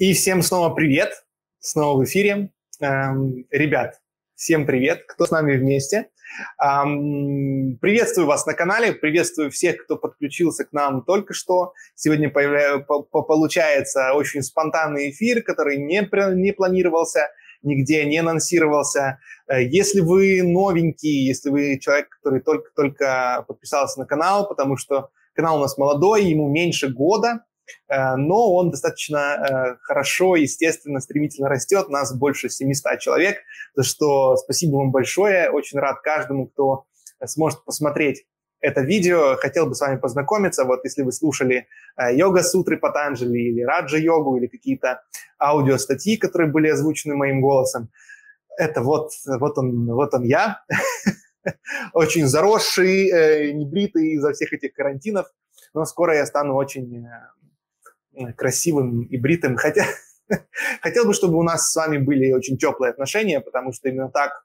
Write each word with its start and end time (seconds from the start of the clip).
И 0.00 0.14
всем 0.14 0.40
снова 0.40 0.74
привет, 0.74 1.26
снова 1.58 2.00
в 2.00 2.04
эфире. 2.04 2.54
Эм, 2.80 3.44
ребят, 3.50 4.00
всем 4.34 4.64
привет, 4.64 5.04
кто 5.06 5.26
с 5.26 5.30
нами 5.30 5.58
вместе. 5.58 6.08
Эм, 6.58 7.76
приветствую 7.82 8.26
вас 8.26 8.46
на 8.46 8.54
канале, 8.54 8.94
приветствую 8.94 9.50
всех, 9.50 9.84
кто 9.84 9.98
подключился 9.98 10.64
к 10.64 10.72
нам 10.72 11.04
только 11.04 11.34
что. 11.34 11.74
Сегодня 11.96 12.30
появля... 12.30 12.78
получается 12.78 14.14
очень 14.14 14.42
спонтанный 14.42 15.10
эфир, 15.10 15.42
который 15.42 15.76
не, 15.76 16.00
не 16.34 16.52
планировался, 16.52 17.28
нигде 17.62 18.06
не 18.06 18.16
анонсировался. 18.16 19.18
Э, 19.48 19.62
если 19.62 20.00
вы 20.00 20.42
новенький, 20.42 21.26
если 21.26 21.50
вы 21.50 21.78
человек, 21.78 22.08
который 22.08 22.40
только-только 22.40 23.44
подписался 23.46 24.00
на 24.00 24.06
канал, 24.06 24.48
потому 24.48 24.78
что 24.78 25.10
канал 25.34 25.58
у 25.58 25.60
нас 25.60 25.76
молодой, 25.76 26.24
ему 26.24 26.48
меньше 26.48 26.88
года, 26.88 27.44
но 27.88 28.52
он 28.54 28.70
достаточно 28.70 29.18
э, 29.18 29.76
хорошо, 29.82 30.36
естественно, 30.36 31.00
стремительно 31.00 31.48
растет. 31.48 31.88
Нас 31.88 32.14
больше 32.14 32.48
700 32.48 32.98
человек, 32.98 33.38
за 33.74 33.82
что 33.82 34.36
спасибо 34.36 34.76
вам 34.76 34.90
большое. 34.90 35.50
Очень 35.50 35.78
рад 35.78 36.00
каждому, 36.00 36.46
кто 36.46 36.84
сможет 37.24 37.64
посмотреть 37.64 38.26
это 38.60 38.82
видео. 38.82 39.36
Хотел 39.36 39.66
бы 39.66 39.74
с 39.74 39.80
вами 39.80 39.96
познакомиться. 39.96 40.64
Вот 40.64 40.80
если 40.84 41.02
вы 41.02 41.12
слушали 41.12 41.66
э, 41.96 42.14
йога-сутры 42.16 42.78
Патанджали 42.78 43.38
или 43.38 43.62
раджа-йогу 43.62 44.36
или 44.36 44.46
какие-то 44.46 45.02
аудиостатьи, 45.38 46.16
которые 46.16 46.50
были 46.50 46.68
озвучены 46.68 47.16
моим 47.16 47.40
голосом, 47.40 47.88
это 48.58 48.82
вот, 48.82 49.12
вот, 49.26 49.56
он, 49.58 49.86
вот 49.86 50.12
он 50.12 50.24
я, 50.24 50.62
очень 51.94 52.26
заросший, 52.26 53.52
небритый 53.54 54.10
из-за 54.12 54.32
всех 54.32 54.52
этих 54.52 54.74
карантинов, 54.74 55.26
но 55.72 55.84
скоро 55.86 56.14
я 56.14 56.26
стану 56.26 56.54
очень 56.54 57.06
красивым 58.36 59.02
и 59.02 59.16
бритым. 59.16 59.56
Хотя 59.56 59.84
хотел 60.80 61.06
бы, 61.06 61.14
чтобы 61.14 61.38
у 61.38 61.42
нас 61.42 61.70
с 61.70 61.76
вами 61.76 61.98
были 61.98 62.32
очень 62.32 62.56
теплые 62.58 62.90
отношения, 62.90 63.40
потому 63.40 63.72
что 63.72 63.88
именно 63.88 64.10
так 64.10 64.44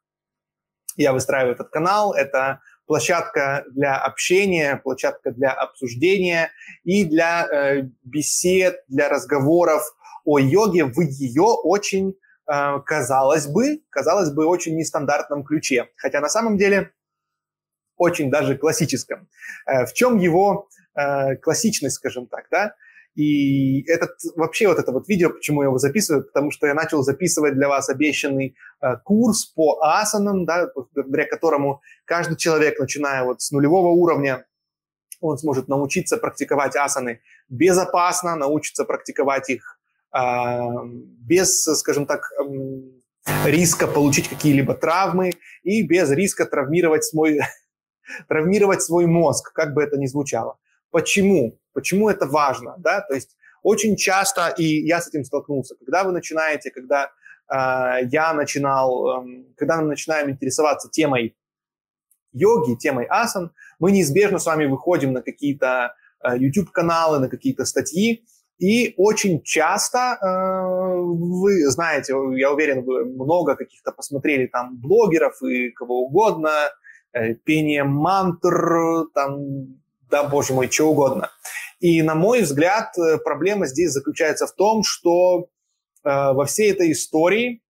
я 0.98 1.14
выстраиваю 1.14 1.54
этот 1.54 1.70
канал. 1.70 2.14
Это 2.14 2.62
площадка 2.86 3.66
для 3.72 3.98
общения, 3.98 4.78
площадка 4.78 5.32
для 5.32 5.52
обсуждения 5.52 6.52
и 6.84 7.04
для 7.06 7.48
э, 7.48 7.90
бесед, 8.04 8.84
для 8.88 9.10
разговоров 9.10 9.84
о 10.24 10.40
йоге 10.40 10.86
в 10.86 11.00
ее 11.02 11.44
очень, 11.44 12.16
э, 12.52 12.80
казалось 12.86 13.48
бы, 13.48 13.82
казалось 13.90 14.32
бы, 14.32 14.46
очень 14.46 14.76
нестандартном 14.76 15.44
ключе. 15.44 15.90
Хотя 15.98 16.22
на 16.22 16.30
самом 16.30 16.58
деле 16.58 16.92
очень 17.98 18.30
даже 18.30 18.58
классическом. 18.58 19.28
Э, 19.66 19.86
в 19.86 19.94
чем 19.94 20.18
его 20.18 20.68
э, 20.96 21.36
классичность, 21.38 21.96
скажем 21.96 22.28
так, 22.28 22.48
да? 22.52 22.76
И 23.16 23.82
этот, 23.90 24.12
вообще 24.36 24.68
вот 24.68 24.78
это 24.78 24.92
вот 24.92 25.08
видео, 25.08 25.30
почему 25.30 25.62
я 25.62 25.68
его 25.70 25.78
записываю, 25.78 26.26
потому 26.26 26.52
что 26.52 26.68
я 26.68 26.74
начал 26.74 27.02
записывать 27.02 27.56
для 27.56 27.70
вас 27.70 27.90
обещанный 27.90 28.58
э, 28.82 28.98
курс 29.06 29.46
по 29.46 29.80
асанам, 29.82 30.46
да, 30.46 30.70
благодаря 30.76 31.26
которому 31.26 31.82
каждый 32.04 32.36
человек, 32.36 32.78
начиная 32.78 33.24
вот 33.24 33.42
с 33.42 33.52
нулевого 33.52 33.88
уровня, 33.88 34.46
он 35.22 35.38
сможет 35.38 35.70
научиться 35.70 36.18
практиковать 36.18 36.76
асаны 36.76 37.22
безопасно, 37.48 38.36
научиться 38.36 38.84
практиковать 38.84 39.50
их 39.50 39.80
э, 40.14 40.20
без, 40.84 41.64
скажем 41.64 42.06
так, 42.06 42.30
э, 42.38 42.44
риска 43.46 43.88
получить 43.88 44.28
какие-либо 44.28 44.74
травмы 44.74 45.32
и 45.64 45.84
без 45.84 46.12
риска 46.12 46.46
травмировать 46.46 47.06
свой, 47.06 47.40
травмировать 48.28 48.82
свой 48.82 49.06
мозг, 49.06 49.54
как 49.54 49.74
бы 49.74 49.84
это 49.84 49.98
ни 49.98 50.06
звучало. 50.06 50.58
Почему? 50.96 51.60
Почему 51.74 52.08
это 52.08 52.26
важно? 52.26 52.76
Да? 52.78 53.02
То 53.02 53.16
есть 53.16 53.36
очень 53.64 53.98
часто, 53.98 54.48
и 54.58 54.64
я 54.64 55.02
с 55.02 55.10
этим 55.10 55.26
столкнулся, 55.26 55.76
когда 55.76 56.06
вы 56.06 56.14
начинаете, 56.14 56.72
когда 56.72 57.12
э, 57.50 58.06
я 58.10 58.34
начинал, 58.34 59.26
э, 59.26 59.44
когда 59.58 59.82
мы 59.82 59.88
начинаем 59.88 60.30
интересоваться 60.30 60.90
темой 60.90 61.36
йоги, 62.32 62.78
темой 62.78 63.08
асан, 63.10 63.52
мы 63.78 63.92
неизбежно 63.92 64.40
с 64.40 64.46
вами 64.46 64.68
выходим 64.68 65.12
на 65.12 65.22
какие-то 65.22 65.96
э, 66.24 66.38
YouTube-каналы, 66.38 67.20
на 67.20 67.28
какие-то 67.28 67.66
статьи, 67.66 68.24
и 68.58 68.94
очень 68.96 69.44
часто 69.44 69.98
э, 69.98 70.26
вы 71.02 71.68
знаете, 71.72 72.14
я 72.38 72.54
уверен, 72.54 72.86
вы 72.86 73.04
много 73.04 73.58
каких-то 73.58 73.92
посмотрели 73.92 74.48
там 74.48 74.80
блогеров 74.80 75.44
и 75.44 75.72
кого 75.72 76.06
угодно, 76.06 76.54
э, 77.12 77.34
пение 77.34 77.84
мантр, 77.84 79.10
там 79.14 79.76
да, 80.16 80.24
боже 80.24 80.54
мой, 80.54 80.72
что 80.72 80.86
угодно. 80.86 81.30
И, 81.82 82.02
на 82.02 82.16
мой 82.16 82.42
взгляд, 82.42 82.98
э, 82.98 83.18
проблема 83.18 83.66
здесь 83.66 83.92
заключается 83.92 84.48
в 84.48 84.54
том, 84.54 84.82
что 84.84 85.50
э, 86.06 86.10
во 86.10 86.46
всей 86.46 86.72
этой 86.72 86.94
истории, 86.94 87.62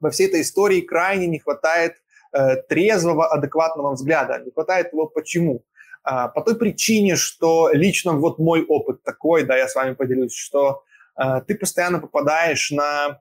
во 0.00 0.10
всей 0.10 0.26
этой 0.26 0.40
истории 0.40 0.80
крайне 0.80 1.28
не 1.28 1.38
хватает 1.38 2.02
э, 2.32 2.56
трезвого, 2.68 3.28
адекватного 3.32 3.92
взгляда. 3.92 4.42
Не 4.44 4.50
хватает 4.50 4.92
его 4.92 5.06
почему? 5.06 5.64
Э, 6.04 6.28
по 6.34 6.42
той 6.42 6.56
причине, 6.56 7.14
что 7.14 7.70
лично 7.72 8.14
вот 8.14 8.40
мой 8.40 8.64
опыт 8.64 9.04
такой, 9.04 9.44
да, 9.44 9.56
я 9.56 9.68
с 9.68 9.76
вами 9.76 9.94
поделюсь, 9.94 10.34
что 10.34 10.82
э, 11.16 11.42
ты 11.46 11.54
постоянно 11.54 12.00
попадаешь 12.00 12.72
на 12.72 13.20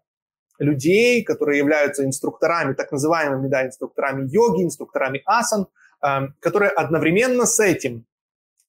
людей, 0.58 1.24
которые 1.24 1.60
являются 1.60 2.04
инструкторами, 2.04 2.74
так 2.74 2.92
называемыми, 2.92 3.50
да, 3.50 3.68
инструкторами 3.68 4.28
йоги, 4.28 4.64
инструкторами 4.64 5.22
асан, 5.28 5.68
Эм, 6.06 6.36
которые 6.40 6.70
одновременно 6.70 7.46
с 7.46 7.60
этим 7.60 8.06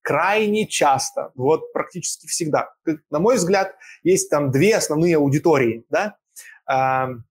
крайне 0.06 0.68
часто, 0.68 1.32
вот 1.34 1.72
практически 1.72 2.28
всегда, 2.28 2.70
на 3.10 3.18
мой 3.18 3.36
взгляд, 3.36 3.74
есть 4.04 4.30
там 4.30 4.52
две 4.52 4.76
основные 4.76 5.16
аудитории, 5.16 5.84
да, 5.90 6.16
эм, 6.70 7.24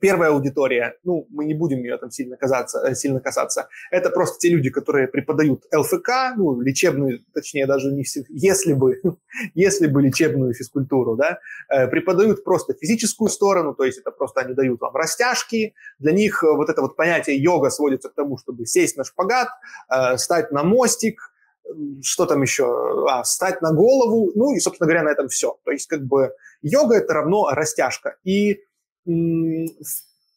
Первая 0.00 0.32
аудитория, 0.32 0.98
ну, 1.02 1.26
мы 1.30 1.46
не 1.46 1.54
будем 1.54 1.78
ее 1.78 1.96
там 1.96 2.10
сильно, 2.10 2.36
казаться, 2.36 2.78
э, 2.86 2.94
сильно 2.94 3.20
касаться, 3.20 3.68
это 3.90 4.10
просто 4.10 4.38
те 4.38 4.50
люди, 4.50 4.68
которые 4.68 5.08
преподают 5.08 5.64
ЛФК, 5.74 6.36
ну, 6.36 6.60
лечебную, 6.60 7.24
точнее, 7.32 7.66
даже 7.66 7.90
не 7.90 8.02
все, 8.02 8.22
если 8.28 8.74
бы, 8.74 9.00
если 9.54 9.86
бы 9.86 10.02
лечебную 10.02 10.52
физкультуру, 10.52 11.16
да, 11.16 11.38
э, 11.70 11.86
преподают 11.86 12.44
просто 12.44 12.74
физическую 12.74 13.30
сторону, 13.30 13.74
то 13.74 13.84
есть 13.84 13.98
это 13.98 14.10
просто 14.10 14.40
они 14.40 14.52
дают 14.52 14.80
вам 14.82 14.94
растяжки, 14.94 15.74
для 15.98 16.12
них 16.12 16.42
э, 16.42 16.48
вот 16.54 16.68
это 16.68 16.82
вот 16.82 16.96
понятие 16.96 17.42
йога 17.42 17.70
сводится 17.70 18.10
к 18.10 18.14
тому, 18.14 18.36
чтобы 18.36 18.66
сесть 18.66 18.98
на 18.98 19.04
шпагат, 19.04 19.48
стать 20.16 20.50
на 20.50 20.64
мостик, 20.64 21.33
что 22.02 22.26
там 22.26 22.42
еще, 22.42 22.64
а, 23.08 23.22
встать 23.22 23.62
на 23.62 23.72
голову, 23.72 24.32
ну 24.34 24.54
и, 24.54 24.60
собственно 24.60 24.86
говоря, 24.86 25.04
на 25.04 25.10
этом 25.10 25.28
все. 25.28 25.58
То 25.64 25.70
есть 25.70 25.86
как 25.86 26.02
бы 26.04 26.32
йога– 26.62 26.96
это 26.96 27.14
равно 27.14 27.48
растяжка. 27.50 28.16
И 28.24 28.60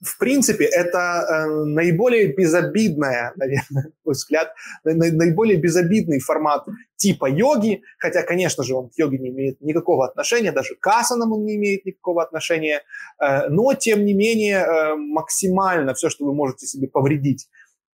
в 0.02 0.20
принципе, 0.20 0.66
это 0.66 1.26
э, 1.28 1.46
наиболее 1.66 2.34
безобидная, 2.34 3.34
наверное, 3.36 3.66
на 3.72 3.84
мой 4.06 4.14
взгляд, 4.14 4.54
наиболее 4.84 5.58
безобидный 5.58 6.20
формат 6.20 6.66
типа 6.98 7.28
йоги, 7.30 7.82
хотя, 7.98 8.22
конечно 8.22 8.64
же, 8.64 8.76
он 8.76 8.90
к 8.90 8.98
йоге 8.98 9.18
не 9.18 9.30
имеет 9.30 9.62
никакого 9.62 10.06
отношения, 10.06 10.52
даже 10.52 10.76
к 10.76 10.88
асанам 10.88 11.34
он 11.34 11.46
не 11.46 11.56
имеет 11.56 11.86
никакого 11.86 12.22
отношения, 12.22 12.84
э, 13.20 13.50
но, 13.50 13.74
тем 13.74 14.06
не 14.06 14.14
менее, 14.14 14.60
э, 14.60 14.96
максимально 14.96 15.94
все, 15.96 16.10
что 16.10 16.26
вы 16.26 16.34
можете 16.34 16.68
себе 16.68 16.88
повредить 16.88 17.48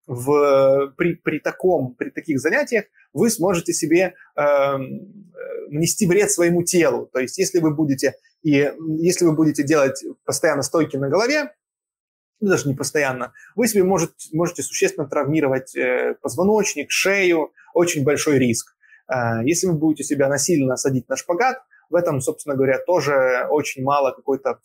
в, 0.07 0.93
при, 0.97 1.15
при, 1.15 1.39
таком, 1.39 1.95
при 1.95 2.09
таких 2.09 2.39
занятиях, 2.39 2.85
вы 3.13 3.29
сможете 3.29 3.73
себе 3.73 4.15
э, 4.35 4.77
нанести 5.69 6.07
вред 6.07 6.31
своему 6.31 6.63
телу. 6.63 7.09
То 7.11 7.19
есть, 7.19 7.37
если 7.37 7.59
вы 7.59 7.73
будете 7.73 8.15
и 8.43 8.71
если 8.97 9.25
вы 9.25 9.33
будете 9.33 9.63
делать 9.63 10.03
постоянно 10.25 10.63
стойки 10.63 10.97
на 10.97 11.09
голове, 11.09 11.53
ну, 12.41 12.49
даже 12.49 12.67
не 12.67 12.75
постоянно, 12.75 13.31
вы 13.55 13.67
себе 13.67 13.83
может, 13.83 14.11
можете 14.33 14.63
существенно 14.63 15.07
травмировать 15.07 15.75
э, 15.75 16.15
позвоночник, 16.21 16.91
шею, 16.91 17.51
очень 17.73 18.03
большой 18.03 18.37
риск. 18.37 18.75
Э, 19.07 19.45
если 19.45 19.67
вы 19.67 19.73
будете 19.73 20.03
себя 20.03 20.27
насильно 20.27 20.75
садить 20.75 21.07
на 21.07 21.15
шпагат, 21.15 21.63
в 21.89 21.95
этом, 21.95 22.19
собственно 22.19 22.55
говоря, 22.55 22.79
тоже 22.79 23.47
очень 23.49 23.83
мало 23.83 24.11
какой-то 24.11 24.59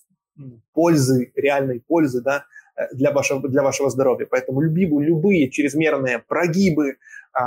пользы, 0.72 1.32
реальной 1.36 1.80
пользы, 1.80 2.20
да, 2.20 2.38
э, 2.38 2.42
для 2.92 3.12
вашего, 3.12 3.48
для 3.48 3.62
вашего 3.62 3.90
здоровья. 3.90 4.26
Поэтому 4.30 4.60
любые, 4.60 4.88
любые 4.88 5.50
чрезмерные 5.50 6.18
прогибы, 6.18 6.90
э, 6.90 7.42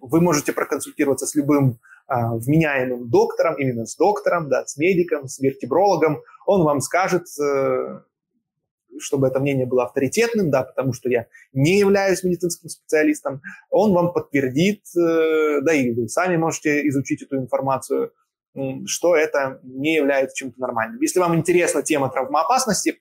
вы 0.00 0.20
можете 0.20 0.52
проконсультироваться 0.52 1.26
с 1.26 1.34
любым 1.34 1.78
а, 2.06 2.36
вменяемым 2.36 3.08
доктором, 3.08 3.54
именно 3.56 3.86
с 3.86 3.96
доктором, 3.96 4.50
да, 4.50 4.66
с 4.66 4.76
медиком, 4.76 5.26
с 5.26 5.38
вертебрологом, 5.38 6.20
он 6.46 6.62
вам 6.62 6.80
скажет, 6.80 7.24
э, 7.40 8.00
чтобы 8.98 9.28
это 9.28 9.40
мнение 9.40 9.64
было 9.64 9.84
авторитетным, 9.84 10.50
да, 10.50 10.64
потому 10.64 10.92
что 10.92 11.08
я 11.08 11.26
не 11.54 11.78
являюсь 11.78 12.22
медицинским 12.22 12.68
специалистом, 12.68 13.40
он 13.70 13.94
вам 13.94 14.12
подтвердит, 14.12 14.82
э, 14.94 15.62
да 15.62 15.72
и 15.72 15.92
вы 15.92 16.08
сами 16.08 16.36
можете 16.36 16.86
изучить 16.88 17.22
эту 17.22 17.38
информацию, 17.38 18.12
что 18.86 19.16
это 19.16 19.60
не 19.64 19.96
является 19.96 20.36
чем-то 20.36 20.60
нормальным. 20.60 21.00
Если 21.00 21.18
вам 21.18 21.34
интересна 21.34 21.82
тема 21.82 22.10
травмоопасности, 22.10 23.00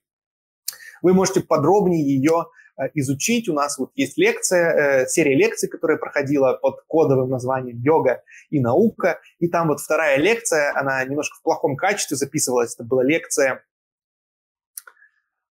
вы 1.04 1.14
можете 1.14 1.42
подробнее 1.42 2.04
ее 2.04 2.48
изучить. 2.96 3.48
У 3.48 3.54
нас 3.54 3.78
вот 3.78 3.92
есть 3.94 4.18
лекция, 4.18 5.06
серия 5.06 5.36
лекций, 5.36 5.70
которая 5.70 6.00
проходила 6.00 6.54
под 6.54 6.82
кодовым 6.88 7.30
названием 7.30 7.80
«Йога 7.80 8.24
и 8.50 8.60
наука». 8.60 9.20
И 9.38 9.48
там 9.48 9.68
вот 9.68 9.80
вторая 9.80 10.18
лекция, 10.18 10.76
она 10.76 11.04
немножко 11.06 11.38
в 11.38 11.44
плохом 11.44 11.76
качестве 11.76 12.18
записывалась. 12.18 12.74
Это 12.74 12.84
была 12.84 13.04
лекция 13.04 13.64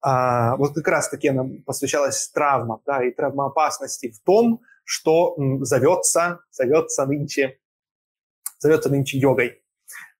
а, 0.00 0.56
вот 0.56 0.74
как 0.74 0.86
раз-таки 0.88 1.28
она 1.28 1.44
посвящалась 1.66 2.28
травмам, 2.28 2.80
да, 2.86 3.04
и 3.04 3.10
травмоопасности 3.10 4.10
в 4.10 4.20
том, 4.24 4.60
что 4.84 5.36
зовется, 5.60 6.40
зовется 6.50 7.04
нынче, 7.06 7.58
зовется 8.58 8.90
нынче 8.90 9.18
йогой. 9.18 9.62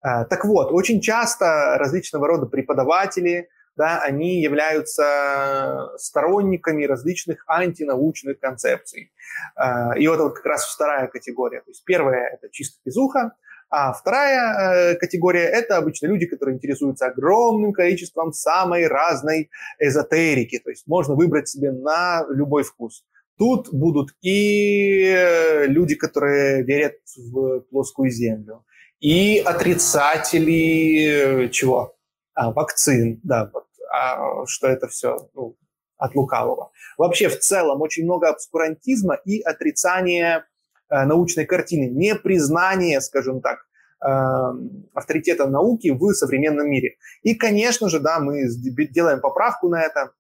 А, 0.01 0.25
так 0.25 0.45
вот, 0.45 0.73
очень 0.73 1.01
часто 1.01 1.77
различного 1.79 2.27
рода 2.27 2.47
преподаватели, 2.47 3.49
да, 3.79 4.03
они 4.03 4.43
являются 4.43 5.91
сторонниками 5.97 6.85
различных 6.85 7.45
антинаучных 7.47 8.41
концепций. 8.41 9.13
А, 9.55 9.97
и 9.97 10.07
вот, 10.09 10.19
вот 10.19 10.35
как 10.35 10.47
раз 10.47 10.67
вторая 10.67 11.07
категория. 11.07 11.61
То 11.61 11.71
есть 11.71 11.85
первая– 11.85 12.29
это 12.35 12.51
чисто 12.51 12.79
физуха, 12.85 13.33
а 13.71 13.93
вторая 13.93 14.93
э, 14.93 14.95
категория– 14.97 15.45
это 15.61 15.77
обычно 15.77 16.07
люди, 16.07 16.27
которые 16.27 16.57
интересуются 16.57 17.07
огромным 17.07 17.73
количеством 17.73 18.33
самой 18.33 18.89
разной 18.89 19.51
эзотерики. 19.79 20.59
То 20.59 20.71
есть 20.71 20.87
можно 20.87 21.15
выбрать 21.15 21.49
себе 21.49 21.71
на 21.71 22.27
любой 22.31 22.65
вкус. 22.65 23.05
Тут 23.39 23.73
будут 23.73 24.11
и 24.23 25.05
э, 25.05 25.67
люди, 25.67 25.95
которые 25.95 26.65
верят 26.65 26.97
в 27.17 27.61
плоскую 27.71 28.11
землю, 28.11 28.65
и 28.99 29.41
отрицатели 29.45 31.45
э, 31.45 31.49
чего? 31.51 31.95
А, 32.35 32.53
вакцин, 32.53 33.21
да, 33.23 33.53
а, 33.93 34.47
что 34.47 34.69
это 34.69 34.89
все 34.89 35.29
ну, 35.35 35.57
от 35.97 36.15
лукавого. 36.15 36.71
Вообще 36.97 37.29
в 37.29 37.39
целом 37.39 37.81
очень 37.81 38.05
много 38.05 38.29
обскурантизма 38.29 39.15
и 39.25 39.41
отрицания 39.41 40.47
Э, 40.91 41.05
научной 41.05 41.45
картины, 41.45 41.91
не 41.91 42.15
признание, 42.15 43.01
скажем 43.03 43.43
так, 43.43 43.59
эм, 44.01 44.89
авторитета 44.95 45.47
науки 45.47 45.91
в 45.91 46.13
современном 46.15 46.71
мире. 46.71 46.97
И, 47.23 47.35
конечно 47.35 47.91
же, 47.91 48.01
да, 48.01 48.21
мы 48.21 48.45
делаем 48.91 49.21
поправку 49.21 49.69
на 49.69 49.83
это. 49.83 50.13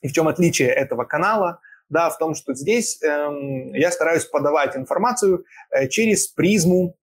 И 0.00 0.08
в 0.08 0.12
чем 0.12 0.28
отличие 0.28 0.70
этого 0.70 1.04
канала? 1.04 1.60
Да, 1.90 2.08
в 2.08 2.16
том, 2.16 2.34
что 2.34 2.54
здесь 2.54 3.02
э, 3.02 3.08
я 3.74 3.90
стараюсь 3.90 4.24
подавать 4.24 4.74
информацию 4.74 5.44
э, 5.70 5.88
через 5.88 6.28
призму, 6.28 6.96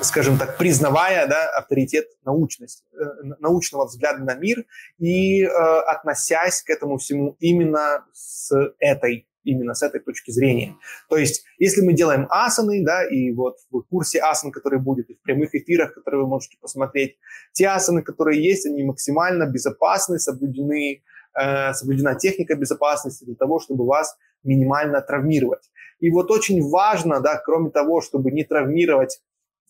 скажем 0.00 0.38
так, 0.38 0.56
признавая 0.56 1.26
да, 1.26 1.48
авторитет 1.56 2.06
научности, 2.24 2.84
э, 2.92 3.04
научного 3.40 3.86
взгляда 3.86 4.22
на 4.22 4.34
мир 4.34 4.64
и 4.98 5.42
э, 5.42 5.48
относясь 5.48 6.62
к 6.62 6.70
этому 6.70 6.98
всему 6.98 7.36
именно 7.40 8.04
с 8.12 8.54
этой 8.78 9.26
именно 9.44 9.74
с 9.74 9.82
этой 9.82 10.00
точки 10.00 10.30
зрения. 10.30 10.76
То 11.08 11.16
есть, 11.16 11.42
если 11.58 11.80
мы 11.80 11.94
делаем 11.94 12.28
асаны, 12.30 12.84
да, 12.84 13.04
и 13.04 13.32
вот 13.32 13.56
в 13.72 13.82
курсе 13.82 14.20
асан, 14.20 14.52
который 14.52 14.78
будет, 14.78 15.10
и 15.10 15.14
в 15.14 15.22
прямых 15.22 15.52
эфирах, 15.52 15.94
которые 15.94 16.22
вы 16.22 16.28
можете 16.28 16.56
посмотреть, 16.60 17.16
те 17.50 17.66
асаны, 17.66 18.02
которые 18.02 18.40
есть, 18.40 18.66
они 18.66 18.84
максимально 18.84 19.46
безопасны, 19.46 20.20
соблюдены, 20.20 21.02
э, 21.34 21.72
соблюдена 21.72 22.14
техника 22.14 22.54
безопасности 22.54 23.24
для 23.24 23.34
того, 23.34 23.58
чтобы 23.58 23.84
вас 23.84 24.16
минимально 24.44 25.00
травмировать. 25.00 25.72
И 25.98 26.10
вот 26.10 26.30
очень 26.30 26.62
важно, 26.68 27.20
да, 27.20 27.40
кроме 27.44 27.70
того, 27.70 28.00
чтобы 28.00 28.30
не 28.30 28.44
травмировать 28.44 29.20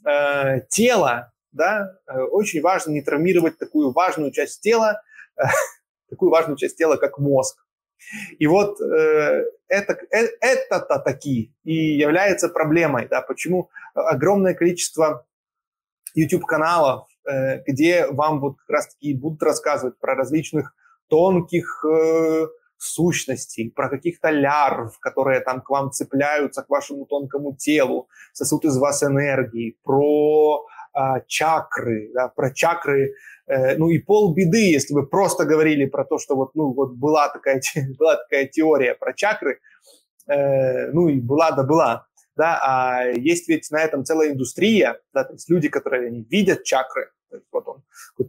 э, 0.06 0.60
тело, 0.69 1.32
да, 1.52 1.99
э, 2.06 2.20
очень 2.20 2.60
важно 2.62 2.93
не 2.93 3.02
травмировать 3.02 3.58
такую 3.58 3.93
важную 3.93 4.32
часть 4.32 4.60
тела, 4.60 5.02
э, 5.37 5.43
такую 6.10 6.31
важную 6.31 6.56
часть 6.56 6.76
тела, 6.76 6.96
как 6.96 7.19
мозг. 7.19 7.58
И 8.38 8.46
вот 8.46 8.81
э, 8.81 9.44
это, 9.69 9.99
э, 10.10 10.28
это-то 10.40 10.99
таки 10.99 11.54
и 11.64 11.75
является 11.96 12.49
проблемой, 12.49 13.08
да, 13.08 13.22
почему 13.22 13.70
огромное 13.94 14.54
количество 14.54 15.26
YouTube-каналов, 16.14 17.06
э, 17.25 17.62
где 17.66 18.06
вам 18.08 18.40
вот 18.40 18.58
как 18.58 18.70
раз-таки 18.70 19.14
будут 19.14 19.43
рассказывать 19.43 19.98
про 19.98 20.14
различных 20.14 20.75
тонких 21.08 21.84
э, 21.84 22.46
сущностей, 22.82 23.70
про 23.70 23.88
каких-то 23.88 24.31
лярв, 24.31 24.99
которые 24.99 25.40
там 25.40 25.61
к 25.61 25.70
вам 25.70 25.90
цепляются, 25.90 26.62
к 26.62 26.70
вашему 26.70 27.06
тонкому 27.06 27.55
телу, 27.56 28.08
сосут 28.32 28.64
из 28.64 28.76
вас 28.76 29.02
энергии, 29.02 29.76
про 29.82 30.64
э, 30.94 31.00
чакры, 31.26 32.11
да, 32.14 32.29
про 32.29 32.50
чакры 32.52 33.14
Э, 33.46 33.76
ну 33.76 33.90
и 33.90 33.99
полбеды, 33.99 34.70
если 34.70 34.94
вы 34.94 35.06
просто 35.06 35.44
говорили 35.44 35.87
про 35.87 36.05
то, 36.05 36.19
что 36.19 36.37
вот, 36.37 36.55
ну, 36.55 36.73
вот 36.73 36.94
была 36.94 37.29
такая, 37.29 37.61
была 37.99 38.17
такая 38.17 38.46
теория 38.46 38.94
про 38.94 39.12
чакры, 39.12 39.61
э, 40.29 40.90
ну 40.93 41.08
и 41.08 41.20
была 41.20 41.50
да 41.50 41.62
была, 41.64 42.06
да, 42.37 42.61
а 42.62 43.05
есть 43.08 43.49
ведь 43.49 43.70
на 43.70 43.81
этом 43.82 44.05
целая 44.05 44.32
индустрия, 44.32 45.00
да, 45.12 45.25
то 45.25 45.34
есть 45.34 45.50
люди, 45.50 45.69
которые 45.69 46.08
они 46.08 46.25
видят 46.31 46.64
чакры, 46.64 47.11
вот 47.50 47.69
он, 47.69 47.82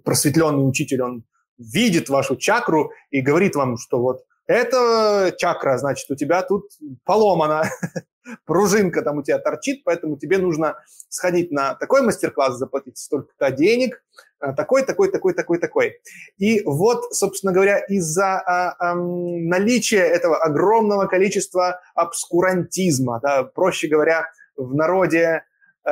просветленный 0.03 0.67
учитель, 0.67 1.01
он 1.01 1.23
видит 1.57 2.09
вашу 2.09 2.35
чакру 2.35 2.91
и 3.11 3.21
говорит 3.21 3.55
вам, 3.55 3.77
что 3.77 4.01
вот 4.01 4.25
это 4.47 5.33
чакра, 5.37 5.77
значит, 5.77 6.09
у 6.11 6.15
тебя 6.15 6.41
тут 6.41 6.69
поломана, 7.05 7.63
пружинка 8.45 9.01
там 9.01 9.19
у 9.19 9.23
тебя 9.23 9.39
торчит, 9.39 9.83
поэтому 9.83 10.17
тебе 10.17 10.37
нужно 10.37 10.77
сходить 11.09 11.51
на 11.51 11.75
такой 11.75 12.01
мастер-класс, 12.01 12.57
заплатить 12.57 12.97
столько-то 12.97 13.51
денег, 13.51 14.01
а, 14.39 14.53
такой, 14.53 14.83
такой, 14.83 15.09
такой, 15.11 15.33
такой, 15.33 15.57
такой. 15.59 15.95
И 16.37 16.61
вот, 16.65 17.13
собственно 17.13 17.53
говоря, 17.53 17.79
из-за 17.79 18.39
а, 18.39 18.75
а, 18.77 18.95
наличия 18.95 20.01
этого 20.01 20.37
огромного 20.37 21.05
количества 21.07 21.79
обскурантизма, 21.95 23.19
да, 23.21 23.43
проще 23.43 23.87
говоря, 23.87 24.27
в 24.57 24.75
народе, 24.75 25.45
э, 25.85 25.91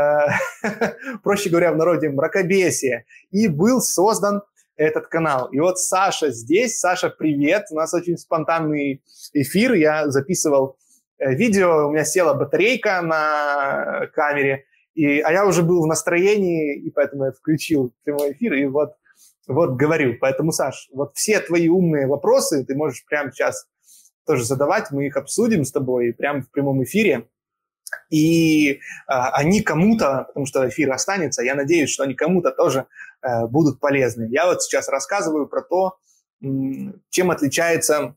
проще 1.24 1.50
говоря, 1.50 1.72
в 1.72 1.78
народе 1.78 2.10
мракобесия, 2.10 3.06
и 3.32 3.48
был 3.48 3.82
создан 3.82 4.44
этот 4.82 5.08
канал. 5.08 5.48
И 5.52 5.60
вот 5.60 5.80
Саша 5.80 6.32
здесь. 6.32 6.80
Саша, 6.80 7.10
привет. 7.10 7.66
У 7.72 7.76
нас 7.76 7.94
очень 7.94 8.18
спонтанный 8.18 9.04
эфир. 9.34 9.74
Я 9.74 10.10
записывал 10.10 10.78
э, 11.20 11.34
видео, 11.36 11.88
у 11.88 11.92
меня 11.92 12.04
села 12.04 12.34
батарейка 12.34 13.02
на 13.02 14.08
камере, 14.14 14.66
и, 14.96 15.20
а 15.20 15.32
я 15.32 15.46
уже 15.46 15.64
был 15.64 15.84
в 15.84 15.88
настроении, 15.88 16.80
и 16.80 16.90
поэтому 16.90 17.26
я 17.26 17.32
включил 17.32 17.94
прямой 18.04 18.34
эфир, 18.34 18.54
и 18.54 18.66
вот, 18.66 18.94
вот 19.48 19.76
говорю. 19.76 20.18
Поэтому, 20.20 20.52
Саш, 20.52 20.90
вот 20.94 21.16
все 21.16 21.40
твои 21.40 21.70
умные 21.70 22.08
вопросы 22.08 22.66
ты 22.66 22.76
можешь 22.76 23.06
прямо 23.06 23.32
сейчас 23.32 23.68
тоже 24.26 24.44
задавать, 24.44 24.92
мы 24.92 25.08
их 25.08 25.16
обсудим 25.16 25.64
с 25.64 25.72
тобой 25.72 26.14
прямо 26.14 26.42
в 26.42 26.52
прямом 26.52 26.84
эфире. 26.84 27.28
И 28.10 28.80
а, 29.08 29.32
они 29.32 29.62
кому-то, 29.62 30.26
потому 30.28 30.46
что 30.46 30.68
эфир 30.68 30.92
останется, 30.92 31.44
я 31.44 31.56
надеюсь, 31.56 31.90
что 31.90 32.04
они 32.04 32.14
кому-то 32.14 32.52
тоже 32.52 32.88
а, 33.22 33.48
будут 33.48 33.80
полезны. 33.80 34.28
Я 34.30 34.46
вот 34.48 34.62
сейчас 34.64 34.90
рассказываю 34.90 35.48
про 35.48 35.62
то, 35.62 35.98
чем 37.10 37.30
отличается 37.30 38.16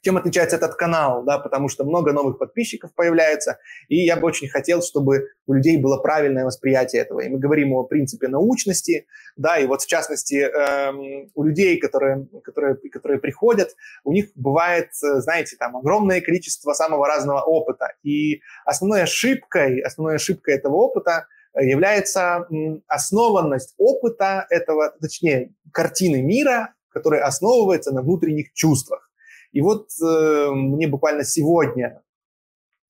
чем 0.00 0.16
отличается 0.16 0.56
этот 0.56 0.74
канал, 0.74 1.24
да, 1.24 1.38
потому 1.38 1.68
что 1.68 1.84
много 1.84 2.12
новых 2.12 2.38
подписчиков 2.38 2.94
появляется, 2.94 3.58
и 3.88 3.96
я 3.96 4.16
бы 4.16 4.26
очень 4.26 4.48
хотел, 4.48 4.82
чтобы 4.82 5.28
у 5.46 5.54
людей 5.54 5.76
было 5.76 5.98
правильное 5.98 6.44
восприятие 6.44 7.02
этого. 7.02 7.20
И 7.20 7.28
мы 7.28 7.38
говорим 7.38 7.72
о 7.72 7.84
принципе 7.84 8.28
научности, 8.28 9.06
да, 9.36 9.58
и 9.58 9.66
вот 9.66 9.82
в 9.82 9.86
частности 9.86 10.36
эм, 10.36 11.30
у 11.34 11.42
людей, 11.42 11.78
которые, 11.78 12.26
которые, 12.44 12.76
которые 12.92 13.18
приходят, 13.18 13.74
у 14.04 14.12
них 14.12 14.26
бывает, 14.34 14.90
знаете, 14.92 15.56
там 15.56 15.76
огромное 15.76 16.20
количество 16.20 16.72
самого 16.74 17.06
разного 17.06 17.40
опыта, 17.40 17.88
и 18.02 18.40
основной 18.64 19.02
ошибкой, 19.02 19.80
основной 19.80 20.16
ошибкой 20.16 20.54
этого 20.54 20.76
опыта 20.76 21.26
является 21.54 22.46
основанность 22.86 23.74
опыта 23.78 24.46
этого, 24.50 24.90
точнее, 25.00 25.54
картины 25.72 26.22
мира, 26.22 26.74
которая 26.88 27.24
основывается 27.24 27.92
на 27.92 28.02
внутренних 28.02 28.52
чувствах. 28.52 29.10
И 29.52 29.60
вот 29.60 29.88
э, 30.02 30.50
мне 30.52 30.88
буквально 30.88 31.24
сегодня 31.24 32.02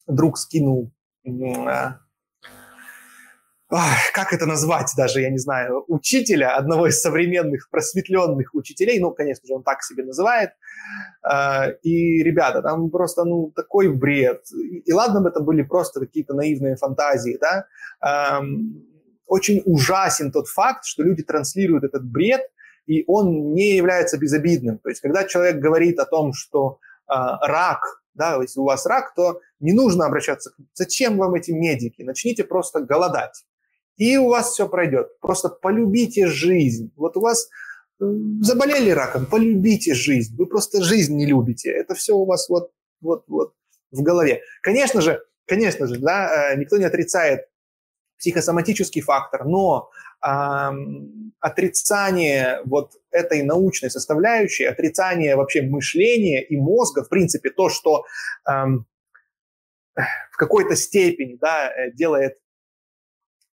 друг 0.06 0.38
скинул, 0.38 0.90
э, 1.24 1.30
как 4.12 4.32
это 4.32 4.46
назвать 4.46 4.92
даже, 4.96 5.20
я 5.20 5.30
не 5.30 5.38
знаю, 5.38 5.84
учителя, 5.88 6.56
одного 6.56 6.86
из 6.86 7.00
современных 7.00 7.68
просветленных 7.70 8.54
учителей, 8.54 8.98
ну, 9.00 9.10
конечно 9.10 9.46
же, 9.46 9.54
он 9.54 9.62
так 9.62 9.82
себе 9.82 10.04
называет. 10.04 10.50
Э, 11.22 11.72
и, 11.82 12.22
ребята, 12.22 12.62
там 12.62 12.90
просто, 12.90 13.24
ну, 13.24 13.52
такой 13.54 13.92
бред. 13.94 14.42
И, 14.84 14.92
ладно 14.92 15.26
это 15.28 15.40
были 15.40 15.62
просто 15.62 16.00
какие-то 16.00 16.34
наивные 16.34 16.76
фантазии, 16.76 17.38
да. 17.40 18.42
Очень 19.26 19.62
ужасен 19.66 20.32
тот 20.32 20.48
факт, 20.48 20.84
что 20.84 21.02
люди 21.02 21.22
транслируют 21.22 21.84
этот 21.84 22.04
бред– 22.04 22.42
и 22.88 23.04
он 23.06 23.52
не 23.52 23.76
является 23.76 24.18
безобидным. 24.18 24.78
То 24.78 24.88
есть, 24.88 25.02
когда 25.02 25.24
человек 25.24 25.56
говорит 25.56 25.98
о 25.98 26.06
том, 26.06 26.32
что 26.32 26.78
э, 27.06 27.12
рак, 27.14 27.80
да, 28.14 28.40
если 28.40 28.60
у 28.60 28.64
вас 28.64 28.86
рак, 28.86 29.14
то 29.14 29.40
не 29.60 29.74
нужно 29.74 30.06
обращаться, 30.06 30.52
зачем 30.72 31.18
вам 31.18 31.34
эти 31.34 31.50
медики, 31.50 32.02
начните 32.02 32.44
просто 32.44 32.80
голодать. 32.80 33.44
И 33.98 34.16
у 34.16 34.28
вас 34.28 34.52
все 34.52 34.68
пройдет. 34.68 35.18
Просто 35.20 35.48
полюбите 35.48 36.26
жизнь. 36.26 36.92
Вот 36.96 37.16
у 37.16 37.20
вас 37.20 37.48
заболели 37.98 38.90
раком, 38.90 39.26
полюбите 39.26 39.94
жизнь. 39.94 40.36
Вы 40.36 40.46
просто 40.46 40.82
жизнь 40.82 41.16
не 41.16 41.26
любите. 41.26 41.70
Это 41.70 41.94
все 41.94 42.14
у 42.14 42.24
вас 42.24 42.48
вот, 42.48 42.70
вот, 43.00 43.24
вот 43.26 43.54
в 43.90 44.02
голове. 44.02 44.42
Конечно 44.62 45.00
же, 45.00 45.20
конечно 45.46 45.86
же, 45.86 45.98
да, 45.98 46.54
никто 46.56 46.76
не 46.76 46.84
отрицает 46.84 47.46
психосоматический 48.18 49.00
фактор, 49.00 49.44
но 49.44 49.90
э, 50.24 50.70
отрицание 51.40 52.60
вот 52.64 52.92
этой 53.10 53.42
научной 53.42 53.90
составляющей, 53.90 54.64
отрицание 54.64 55.36
вообще 55.36 55.62
мышления 55.62 56.42
и 56.42 56.56
мозга, 56.56 57.04
в 57.04 57.08
принципе, 57.08 57.50
то, 57.50 57.68
что 57.68 58.04
э, 58.48 58.52
в 59.94 60.36
какой-то 60.36 60.76
степени 60.76 61.36
да, 61.40 61.70
э, 61.70 61.92
делает 61.92 62.38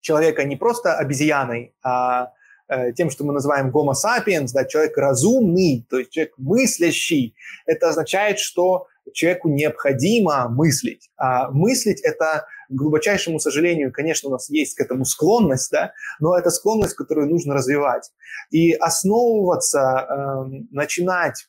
человека 0.03 0.43
не 0.43 0.55
просто 0.55 0.95
обезьяной, 0.95 1.74
а 1.81 2.33
э, 2.67 2.91
тем, 2.93 3.10
что 3.10 3.24
мы 3.24 3.33
называем 3.33 3.72
гомо 3.72 3.93
sapiens, 3.93 4.50
да, 4.53 4.65
человек 4.65 4.98
разумный, 4.98 5.88
то 5.89 5.98
есть 5.98 6.12
человек 6.12 6.33
мыслящий, 6.38 7.36
это 7.65 7.89
означает, 7.89 8.38
что 8.38 8.88
человеку 9.13 9.50
необходимо 9.50 10.50
мыслить. 10.50 11.10
А 11.17 11.50
мыслить– 11.51 12.01
это, 12.03 12.45
к 12.69 12.74
глубочайшему 12.74 13.39
сожалению, 13.39 13.91
конечно, 13.91 14.29
у 14.29 14.31
нас 14.31 14.50
есть 14.50 14.75
к 14.75 14.81
этому 14.81 15.05
склонность, 15.05 15.72
да, 15.72 15.93
но 16.19 16.38
это 16.38 16.50
склонность, 16.50 16.95
которую 16.95 17.29
нужно 17.29 17.53
развивать. 17.53 18.12
И 18.51 18.74
основываться, 18.74 19.79
э, 19.79 20.63
начинать 20.72 21.48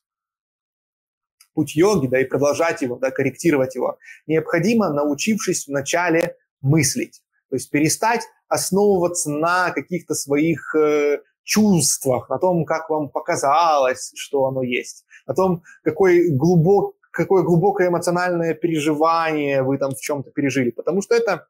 путь 1.54 1.74
йоги, 1.74 2.06
да, 2.06 2.20
и 2.20 2.24
продолжать 2.24 2.82
его, 2.82 2.96
да, 2.96 3.10
корректировать 3.10 3.74
его, 3.74 3.98
необходимо, 4.26 4.90
научившись 4.90 5.66
вначале 5.66 6.36
мыслить. 6.60 7.23
То 7.50 7.56
есть 7.56 7.70
перестать 7.70 8.22
основываться 8.48 9.30
на 9.30 9.70
каких-то 9.70 10.14
своих 10.14 10.74
э, 10.74 11.18
чувствах, 11.42 12.28
на 12.30 12.38
том, 12.38 12.64
как 12.64 12.90
вам 12.90 13.10
показалось, 13.10 14.12
что 14.16 14.46
оно 14.46 14.62
есть, 14.62 15.04
на 15.26 15.34
том, 15.34 15.62
какой 15.82 16.30
глубок, 16.30 16.96
какое 17.10 17.42
глубокое 17.42 17.88
эмоциональное 17.88 18.54
переживание 18.54 19.62
вы 19.62 19.78
там 19.78 19.92
в 19.92 20.00
чем-то 20.00 20.30
пережили, 20.30 20.70
потому 20.70 21.02
что 21.02 21.14
это 21.14 21.46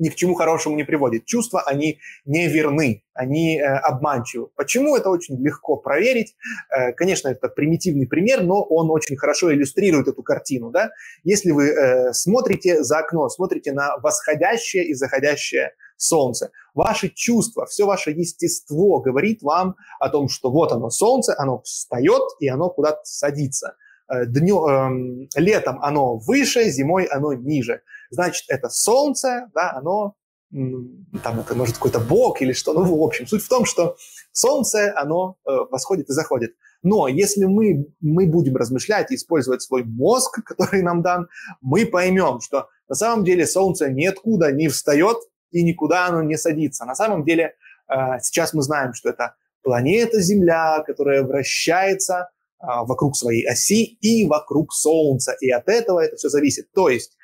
ни 0.00 0.08
к 0.08 0.16
чему 0.16 0.34
хорошему 0.34 0.76
не 0.76 0.84
приводит. 0.84 1.26
Чувства, 1.26 1.62
они 1.62 1.98
не 2.24 2.48
верны, 2.48 3.04
они 3.14 3.58
э, 3.58 3.64
обманчивы. 3.64 4.48
Почему 4.56 4.96
это 4.96 5.10
очень 5.10 5.36
легко 5.36 5.76
проверить? 5.76 6.34
Э, 6.74 6.92
конечно, 6.92 7.28
это 7.28 7.48
примитивный 7.48 8.08
пример, 8.08 8.42
но 8.42 8.62
он 8.62 8.90
очень 8.90 9.16
хорошо 9.16 9.52
иллюстрирует 9.52 10.08
эту 10.08 10.22
картину. 10.22 10.70
Да? 10.70 10.90
Если 11.22 11.50
вы 11.52 11.68
э, 11.68 12.12
смотрите 12.12 12.82
за 12.82 12.98
окно, 12.98 13.28
смотрите 13.28 13.72
на 13.72 13.98
восходящее 13.98 14.86
и 14.86 14.94
заходящее 14.94 15.74
солнце, 15.96 16.50
ваши 16.74 17.10
чувства, 17.10 17.66
все 17.66 17.84
ваше 17.84 18.10
естество 18.10 19.00
говорит 19.00 19.42
вам 19.42 19.76
о 19.98 20.08
том, 20.08 20.28
что 20.30 20.50
вот 20.50 20.72
оно 20.72 20.88
солнце, 20.88 21.34
оно 21.36 21.60
встает 21.60 22.22
и 22.40 22.48
оно 22.48 22.70
куда-то 22.70 23.00
садится. 23.04 23.76
Э, 24.10 24.24
днем, 24.26 24.66
эм, 24.66 25.28
летом 25.36 25.78
оно 25.82 26.16
выше, 26.16 26.70
зимой 26.70 27.04
оно 27.04 27.32
ниже. 27.34 27.82
Значит, 28.10 28.44
это 28.48 28.68
солнце, 28.68 29.50
да, 29.54 29.72
оно 29.72 30.14
там 30.50 31.40
это 31.40 31.54
может 31.54 31.76
какой-то 31.76 32.00
бог 32.00 32.42
или 32.42 32.52
что, 32.52 32.72
ну, 32.72 32.82
в 32.82 33.02
общем, 33.02 33.26
суть 33.26 33.44
в 33.44 33.48
том, 33.48 33.64
что 33.64 33.96
солнце, 34.32 34.92
оно 34.96 35.36
э, 35.46 35.50
восходит 35.70 36.08
и 36.08 36.12
заходит. 36.12 36.56
Но 36.82 37.06
если 37.06 37.44
мы, 37.44 37.86
мы 38.00 38.26
будем 38.26 38.56
размышлять 38.56 39.12
и 39.12 39.14
использовать 39.14 39.62
свой 39.62 39.84
мозг, 39.84 40.42
который 40.44 40.82
нам 40.82 41.02
дан, 41.02 41.28
мы 41.60 41.86
поймем, 41.86 42.40
что 42.40 42.68
на 42.88 42.96
самом 42.96 43.24
деле 43.24 43.46
солнце 43.46 43.90
ниоткуда 43.90 44.50
не 44.50 44.66
встает 44.68 45.18
и 45.52 45.62
никуда 45.62 46.06
оно 46.06 46.22
не 46.22 46.36
садится. 46.36 46.84
На 46.84 46.96
самом 46.96 47.24
деле 47.24 47.54
э, 47.88 47.94
сейчас 48.20 48.52
мы 48.52 48.62
знаем, 48.62 48.92
что 48.92 49.08
это 49.08 49.36
планета 49.62 50.20
Земля, 50.20 50.82
которая 50.84 51.22
вращается 51.22 52.30
а, 52.58 52.84
вокруг 52.84 53.16
своей 53.16 53.46
оси 53.46 53.84
и 54.00 54.26
вокруг 54.26 54.72
Солнца. 54.72 55.34
И 55.40 55.50
от 55.50 55.68
этого 55.68 56.00
это 56.00 56.16
все 56.16 56.28
зависит. 56.28 56.70
То 56.72 56.88
есть 56.88 57.16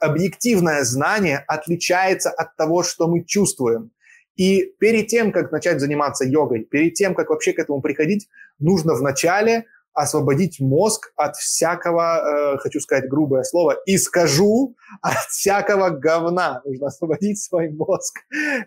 объективное 0.00 0.84
знание 0.84 1.44
отличается 1.46 2.30
от 2.30 2.56
того, 2.56 2.82
что 2.82 3.08
мы 3.08 3.24
чувствуем. 3.24 3.90
И 4.36 4.64
перед 4.78 5.08
тем, 5.08 5.32
как 5.32 5.50
начать 5.50 5.80
заниматься 5.80 6.24
йогой, 6.24 6.64
перед 6.64 6.94
тем, 6.94 7.14
как 7.14 7.30
вообще 7.30 7.52
к 7.52 7.58
этому 7.58 7.80
приходить, 7.80 8.28
нужно 8.58 8.94
вначале 8.94 9.64
освободить 9.94 10.60
мозг 10.60 11.10
от 11.16 11.36
всякого, 11.36 12.54
э, 12.54 12.58
хочу 12.58 12.80
сказать 12.80 13.08
грубое 13.08 13.44
слово, 13.44 13.76
и 13.86 13.96
скажу, 13.96 14.76
от 15.00 15.16
всякого 15.30 15.88
говна. 15.88 16.60
Нужно 16.66 16.88
освободить 16.88 17.42
свой 17.42 17.70
мозг. 17.70 18.18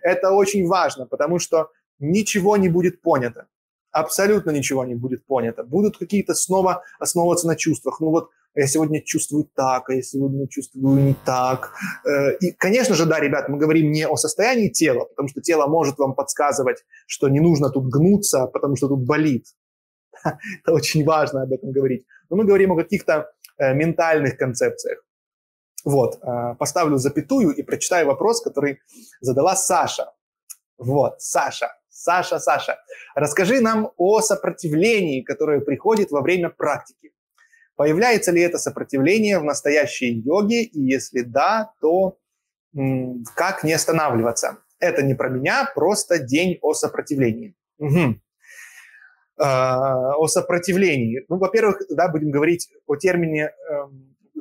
Это 0.01 0.31
очень 0.31 0.65
важно, 0.65 1.05
потому 1.05 1.37
что 1.37 1.69
ничего 1.99 2.57
не 2.57 2.67
будет 2.67 3.03
понято 3.03 3.45
абсолютно 3.91 4.51
ничего 4.51 4.85
не 4.85 4.95
будет 4.95 5.25
понято. 5.25 5.63
Будут 5.63 5.97
какие-то 5.97 6.33
снова 6.33 6.83
основываться 6.99 7.47
на 7.47 7.55
чувствах. 7.55 7.99
Ну 7.99 8.09
вот 8.09 8.29
я 8.55 8.67
сегодня 8.67 9.01
чувствую 9.01 9.49
так, 9.55 9.89
а 9.89 9.93
я 9.93 10.01
сегодня 10.01 10.47
чувствую 10.47 11.01
не 11.01 11.15
так. 11.25 11.71
Э, 12.05 12.35
и, 12.39 12.51
конечно 12.51 12.95
же, 12.95 13.05
да, 13.05 13.19
ребят, 13.19 13.49
мы 13.49 13.57
говорим 13.57 13.91
не 13.91 14.07
о 14.07 14.15
состоянии 14.15 14.69
тела, 14.69 15.05
потому 15.05 15.29
что 15.29 15.41
тело 15.41 15.67
может 15.67 15.97
вам 15.97 16.15
подсказывать, 16.15 16.83
что 17.07 17.29
не 17.29 17.39
нужно 17.39 17.69
тут 17.69 17.85
гнуться, 17.89 18.47
потому 18.47 18.75
что 18.75 18.87
тут 18.87 19.05
болит. 19.05 19.45
Это 20.23 20.73
очень 20.73 21.05
важно 21.05 21.43
об 21.43 21.53
этом 21.53 21.71
говорить. 21.71 22.05
Но 22.29 22.37
мы 22.37 22.45
говорим 22.45 22.71
о 22.71 22.75
каких-то 22.75 23.31
э, 23.57 23.73
ментальных 23.73 24.37
концепциях. 24.37 25.03
Вот, 25.85 26.19
э, 26.21 26.55
поставлю 26.57 26.97
запятую 26.97 27.51
и 27.51 27.63
прочитаю 27.63 28.07
вопрос, 28.07 28.41
который 28.41 28.79
задала 29.21 29.55
Саша. 29.55 30.11
Вот, 30.77 31.21
Саша. 31.21 31.78
Саша, 31.99 32.39
Саша, 32.39 32.79
расскажи 33.13 33.59
нам 33.59 33.91
о 33.97 34.21
сопротивлении, 34.21 35.21
которое 35.21 35.59
приходит 35.59 36.11
во 36.11 36.21
время 36.21 36.49
практики. 36.49 37.11
Появляется 37.75 38.31
ли 38.31 38.41
это 38.41 38.57
сопротивление 38.57 39.37
в 39.37 39.43
настоящей 39.43 40.13
йоге, 40.13 40.63
и 40.63 40.81
если 40.81 41.21
да, 41.21 41.73
то 41.81 42.17
м- 42.73 43.25
как 43.35 43.65
не 43.65 43.73
останавливаться? 43.73 44.59
Это 44.79 45.03
не 45.03 45.13
про 45.13 45.27
меня, 45.27 45.69
просто 45.75 46.19
день 46.19 46.57
о 46.61 46.73
сопротивлении. 46.73 47.55
Угу. 47.79 48.15
о 49.41 50.27
сопротивлении. 50.27 51.25
Ну, 51.29 51.37
во-первых, 51.37 51.81
да, 51.89 52.09
будем 52.09 52.29
говорить 52.29 52.69
о 52.87 52.97
термине, 52.97 53.51
э, 53.51 53.87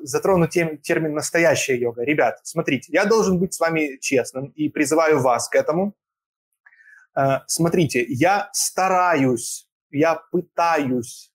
затрону 0.03 0.49
тем, 0.49 0.79
термин 0.79 1.15
настоящая 1.15 1.77
йога. 1.77 2.03
Ребят, 2.03 2.41
смотрите, 2.43 2.93
я 2.93 3.05
должен 3.05 3.39
быть 3.39 3.55
с 3.55 3.61
вами 3.61 3.99
честным 4.01 4.47
и 4.57 4.69
призываю 4.69 5.21
вас 5.21 5.49
к 5.49 5.55
этому. 5.55 5.95
Э, 7.17 7.41
смотрите, 7.47 8.05
я 8.09 8.51
стараюсь, 8.53 9.69
я 9.91 10.17
пытаюсь, 10.33 11.33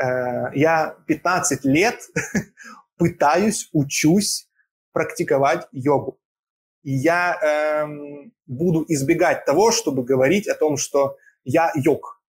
э, 0.00 0.06
я 0.54 0.96
15 1.06 1.64
лет 1.64 2.00
пытаюсь, 2.96 3.68
учусь 3.72 4.48
практиковать 4.92 5.68
йогу. 5.72 6.18
Я 6.82 7.38
эм, 7.42 8.32
буду 8.46 8.84
избегать 8.88 9.44
того, 9.44 9.72
чтобы 9.72 10.04
говорить 10.04 10.48
о 10.48 10.54
том, 10.54 10.76
что 10.76 11.16
я 11.44 11.70
йог. 11.74 12.22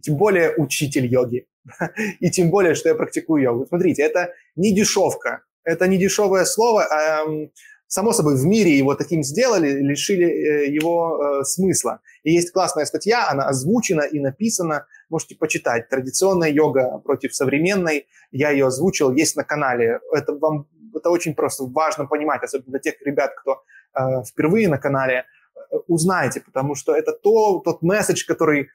Тем 0.00 0.16
более 0.16 0.54
учитель 0.56 1.06
йоги. 1.06 1.48
И 2.20 2.30
тем 2.30 2.50
более, 2.50 2.74
что 2.74 2.88
я 2.88 2.94
практикую 2.94 3.42
йогу. 3.42 3.66
Смотрите, 3.66 4.02
это 4.02 4.32
не 4.54 4.74
дешевка. 4.74 5.42
Это 5.64 5.86
не 5.88 5.98
дешевое 5.98 6.44
слово. 6.44 6.82
Эм, 6.82 7.50
Само 7.88 8.12
собой, 8.12 8.36
в 8.36 8.44
мире 8.44 8.76
его 8.76 8.94
таким 8.94 9.22
сделали, 9.22 9.70
лишили 9.70 10.26
э, 10.26 10.66
его 10.68 11.40
э, 11.40 11.44
смысла. 11.44 12.00
И 12.22 12.32
есть 12.32 12.52
классная 12.52 12.84
статья, 12.84 13.28
она 13.30 13.48
озвучена 13.48 14.02
и 14.02 14.20
написана, 14.20 14.86
можете 15.08 15.34
почитать. 15.36 15.88
Традиционная 15.88 16.50
йога 16.50 16.98
против 16.98 17.34
современной, 17.34 18.06
я 18.30 18.50
ее 18.50 18.66
озвучил, 18.66 19.12
есть 19.14 19.36
на 19.36 19.44
канале. 19.44 20.00
Это 20.12 20.34
вам 20.34 20.68
это 20.94 21.10
очень 21.10 21.34
просто 21.34 21.64
важно 21.64 22.06
понимать, 22.06 22.42
особенно 22.42 22.72
для 22.72 22.80
тех 22.80 22.94
ребят, 23.02 23.32
кто 23.34 23.62
э, 23.94 24.22
впервые 24.24 24.68
на 24.68 24.78
канале, 24.78 25.24
э, 25.54 25.76
узнайте, 25.86 26.40
потому 26.40 26.74
что 26.74 26.94
это 26.94 27.12
то, 27.12 27.60
тот 27.60 27.82
месседж, 27.82 28.26
который 28.26 28.68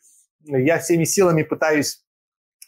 я 0.46 0.80
всеми 0.80 1.04
силами 1.04 1.44
пытаюсь 1.44 2.04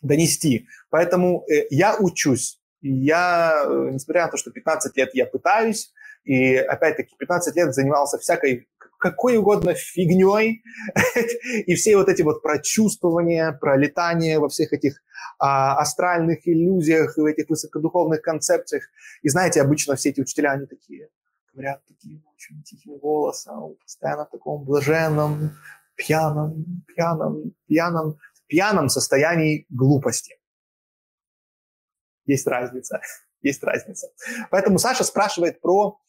донести. 0.01 0.67
Поэтому 0.89 1.43
э, 1.49 1.65
я 1.69 1.95
учусь. 1.95 2.59
Я, 2.81 3.63
э, 3.65 3.89
несмотря 3.93 4.25
на 4.25 4.31
то, 4.31 4.37
что 4.37 4.51
15 4.51 4.95
лет 4.97 5.09
я 5.13 5.25
пытаюсь, 5.25 5.91
и 6.25 6.55
опять-таки 6.55 7.15
15 7.17 7.55
лет 7.55 7.73
занимался 7.73 8.17
всякой 8.17 8.67
какой 8.97 9.37
угодно 9.37 9.73
фигней, 9.75 10.63
и 11.65 11.75
все 11.75 11.95
вот 11.95 12.09
эти 12.09 12.23
вот 12.23 12.41
прочувствования, 12.41 13.51
пролетания 13.51 14.39
во 14.39 14.49
всех 14.49 14.73
этих 14.73 15.01
а, 15.37 15.77
астральных 15.77 16.47
иллюзиях 16.47 17.17
в 17.17 17.25
этих 17.25 17.49
высокодуховных 17.49 18.21
концепциях. 18.21 18.83
И 19.21 19.29
знаете, 19.29 19.61
обычно 19.61 19.95
все 19.95 20.09
эти 20.09 20.21
учителя, 20.21 20.51
они 20.53 20.65
такие, 20.65 21.09
говорят 21.53 21.83
таким 21.87 22.23
очень 22.33 22.63
тихим 22.63 22.97
голосом, 22.97 23.75
постоянно 23.81 24.25
в 24.25 24.31
таком 24.31 24.63
блаженном, 24.63 25.51
пьяном, 25.95 26.83
пьяном, 26.87 27.53
пьяном, 27.67 28.17
пьяном 28.47 28.89
состоянии 28.89 29.65
глупости. 29.69 30.35
Есть 32.25 32.47
разница, 32.47 33.01
есть 33.41 33.63
разница. 33.63 34.07
Поэтому 34.49 34.79
Саша 34.79 35.03
спрашивает 35.03 35.61
про 35.61 35.99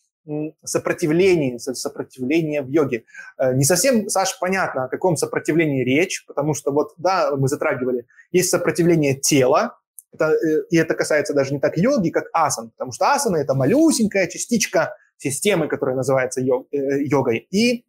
сопротивлении, 0.65 1.59
сопротивление 1.59 2.63
в 2.63 2.69
йоге. 2.69 3.05
Э, 3.39 3.55
не 3.55 3.65
совсем, 3.65 4.09
Саш, 4.09 4.39
понятно, 4.39 4.85
о 4.85 4.89
каком 4.89 5.17
сопротивлении 5.17 5.85
речь, 5.85 6.25
потому 6.27 6.55
что 6.55 6.73
вот, 6.73 6.95
да, 6.97 7.35
мы 7.37 7.49
затрагивали, 7.49 8.07
есть 8.33 8.51
сопротивление 8.51 9.15
тела, 9.15 9.79
это, 10.13 10.33
э, 10.33 10.65
и 10.71 10.77
это 10.77 10.95
касается 10.95 11.35
даже 11.35 11.53
не 11.53 11.61
так 11.61 11.77
йоги, 11.77 12.11
как 12.11 12.25
асан, 12.33 12.71
потому 12.71 12.93
что 12.93 13.13
асана– 13.13 13.37
это 13.39 13.55
малюсенькая 13.55 14.27
частичка 14.27 14.95
системы, 15.19 15.69
которая 15.69 15.97
называется 15.97 16.41
йог, 16.41 16.67
э, 16.73 17.03
йогой. 17.05 17.47
И 17.51 17.85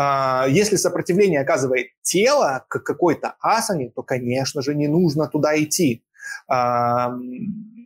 а, 0.00 0.46
если 0.48 0.76
сопротивление 0.76 1.40
оказывает 1.40 1.88
тело 2.02 2.64
к 2.68 2.80
какой-то 2.84 3.34
асане, 3.40 3.90
то, 3.90 4.02
конечно 4.04 4.62
же, 4.62 4.76
не 4.76 4.86
нужно 4.86 5.26
туда 5.26 5.60
идти. 5.60 6.04
А, 6.46 7.10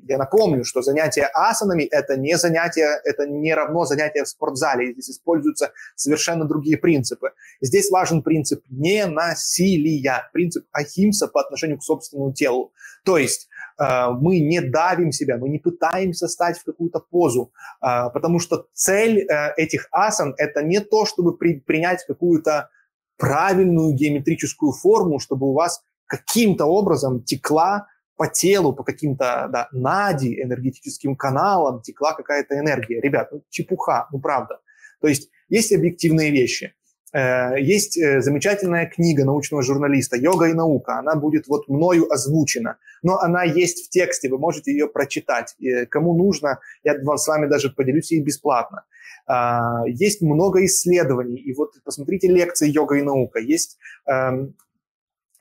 я 0.09 0.19
напомню, 0.19 0.65
что 0.65 0.83
занятие 0.83 1.31
асанами– 1.33 1.83
это 1.91 2.17
не 2.17 2.37
занятие, 2.37 3.01
это 3.05 3.27
не 3.27 3.55
равно 3.55 3.85
занятие 3.85 4.25
в 4.25 4.29
спортзале. 4.29 4.93
Здесь 4.93 5.11
используются 5.11 5.73
совершенно 5.95 6.45
другие 6.45 6.77
принципы. 6.77 7.33
Здесь 7.61 7.91
важен 7.91 8.23
принцип 8.23 8.65
не 8.69 9.07
насилия, 9.07 10.29
принцип 10.33 10.67
ахимса 10.73 11.29
по 11.29 11.41
отношению 11.41 11.79
к 11.79 11.85
собственному 11.85 12.33
телу. 12.33 12.73
То 13.05 13.19
есть 13.19 13.49
э, 13.79 14.11
мы 14.11 14.41
не 14.41 14.61
давим 14.61 15.13
себя, 15.13 15.39
мы 15.39 15.49
не 15.49 15.59
пытаемся 15.59 16.29
стать 16.29 16.59
в 16.59 16.65
какую-то 16.65 17.01
позу, 17.01 17.53
э, 17.81 18.11
потому 18.13 18.39
что 18.39 18.67
цель 18.73 19.21
э, 19.21 19.55
этих 19.57 19.89
асан– 19.93 20.35
это 20.39 20.63
не 20.63 20.81
то, 20.81 21.07
чтобы 21.07 21.37
при, 21.37 21.61
принять 21.61 22.05
какую-то 22.07 22.71
правильную 23.19 23.95
геометрическую 23.95 24.73
форму, 24.73 25.21
чтобы 25.21 25.49
у 25.49 25.53
вас 25.53 25.83
каким-то 26.07 26.67
образом 26.67 27.23
текла 27.23 27.87
по 28.17 28.29
телу, 28.29 28.73
по 28.73 28.85
каким-то 28.85 29.49
да, 29.53 29.69
нади, 29.73 30.41
энергетическим 30.43 31.17
каналам 31.17 31.83
текла 31.83 32.13
какая-то 32.15 32.59
энергия. 32.59 33.01
Ребят, 33.01 33.29
ну, 33.33 33.43
чепуха, 33.51 34.09
ну 34.13 34.21
правда. 34.21 34.61
То 35.01 35.09
есть 35.09 35.31
есть 35.49 35.73
объективные 35.73 36.31
вещи. 36.31 36.75
Э, 37.13 37.61
есть 37.61 37.99
э, 37.99 38.21
замечательная 38.21 38.87
книга 38.87 39.25
научного 39.25 39.63
журналиста 39.63 40.17
«Йога 40.17 40.47
и 40.47 40.55
наука». 40.55 40.99
Она 40.99 41.15
будет 41.15 41.47
вот 41.47 41.69
мною 41.69 42.11
озвучена, 42.11 42.79
но 43.03 43.19
она 43.19 43.45
есть 43.45 43.87
в 43.87 43.91
тексте, 43.91 44.29
вы 44.29 44.39
можете 44.39 44.73
ее 44.73 44.89
прочитать. 44.89 45.55
Кому 45.91 46.17
нужно, 46.17 46.61
я 46.85 46.95
с 46.95 47.27
вами 47.27 47.47
даже 47.47 47.71
поделюсь 47.71 48.13
ей 48.13 48.23
бесплатно. 48.23 48.85
А, 49.27 49.83
есть 49.87 50.23
много 50.23 50.65
исследований, 50.65 51.37
и 51.37 51.53
вот 51.55 51.75
посмотрите 51.85 52.29
лекции 52.29 52.69
«Йога 52.69 52.97
и 52.97 53.03
наука». 53.03 53.39
Есть 53.39 53.79
эм, 54.07 54.55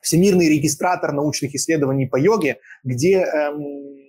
Всемирный 0.02 0.48
регистратор 0.48 1.12
научных 1.12 1.54
исследований 1.54 2.06
по 2.06 2.16
йоге, 2.16 2.58
где 2.84 3.20
эм, 3.20 4.02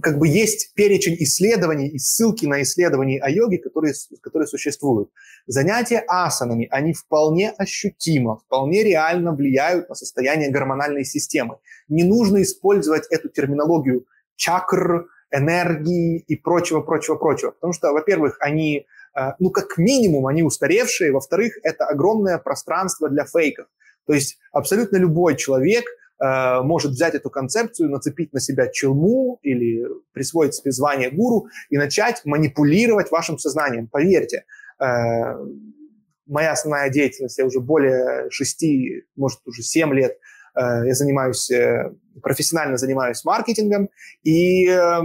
как 0.00 0.18
бы 0.18 0.28
есть 0.28 0.72
перечень 0.74 1.16
исследований 1.18 1.88
и 1.88 1.98
ссылки 1.98 2.46
на 2.46 2.62
исследования 2.62 3.20
о 3.20 3.28
йоге, 3.28 3.58
которые, 3.58 3.92
которые 4.22 4.46
существуют. 4.46 5.10
Занятия 5.46 6.02
асанами, 6.06 6.68
они 6.70 6.92
вполне 6.92 7.50
ощутимо, 7.50 8.38
вполне 8.38 8.84
реально 8.84 9.34
влияют 9.34 9.88
на 9.88 9.94
состояние 9.94 10.50
гормональной 10.50 11.04
системы. 11.04 11.58
Не 11.88 12.04
нужно 12.04 12.42
использовать 12.42 13.06
эту 13.10 13.28
терминологию 13.28 14.06
чакр, 14.36 15.08
энергии 15.30 16.18
и 16.18 16.36
прочего, 16.36 16.80
прочего, 16.80 17.16
прочего. 17.16 17.50
Потому 17.50 17.72
что, 17.72 17.92
во-первых, 17.92 18.36
они, 18.40 18.86
э, 19.14 19.20
ну, 19.38 19.50
как 19.50 19.76
минимум, 19.76 20.26
они 20.26 20.42
устаревшие, 20.42 21.12
во-вторых, 21.12 21.58
это 21.62 21.84
огромное 21.84 22.38
пространство 22.38 23.10
для 23.10 23.26
фейков. 23.26 23.66
То 24.08 24.14
есть 24.14 24.38
абсолютно 24.52 24.96
любой 24.96 25.36
человек 25.36 25.84
э, 26.18 26.62
может 26.62 26.92
взять 26.92 27.14
эту 27.14 27.28
концепцию, 27.28 27.90
нацепить 27.90 28.32
на 28.32 28.40
себя 28.40 28.68
челму 28.68 29.38
или 29.42 29.84
присвоить 30.12 30.54
себе 30.54 30.72
звание 30.72 31.10
гуру 31.10 31.48
и 31.68 31.76
начать 31.76 32.22
манипулировать 32.24 33.10
вашим 33.10 33.38
сознанием. 33.38 33.86
Поверьте, 33.86 34.46
э, 34.80 34.84
моя 36.26 36.52
основная 36.52 36.88
деятельность, 36.88 37.36
я 37.36 37.44
уже 37.44 37.60
более 37.60 38.30
шести, 38.30 39.04
может, 39.14 39.40
уже 39.44 39.62
семь 39.62 39.92
лет, 39.92 40.16
э, 40.56 40.86
я 40.86 40.94
занимаюсь, 40.94 41.50
э, 41.50 41.92
профессионально 42.22 42.78
занимаюсь 42.78 43.22
маркетингом, 43.26 43.90
и 44.22 44.66
э, 44.68 45.00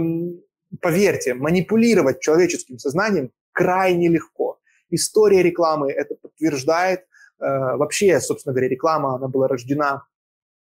поверьте, 0.80 1.34
манипулировать 1.34 2.20
человеческим 2.20 2.78
сознанием 2.78 3.32
крайне 3.52 4.08
легко. 4.08 4.60
История 4.88 5.42
рекламы 5.42 5.92
это 5.92 6.14
подтверждает, 6.14 7.04
вообще, 7.38 8.20
собственно 8.20 8.54
говоря, 8.54 8.68
реклама, 8.68 9.16
она 9.16 9.28
была 9.28 9.48
рождена 9.48 10.04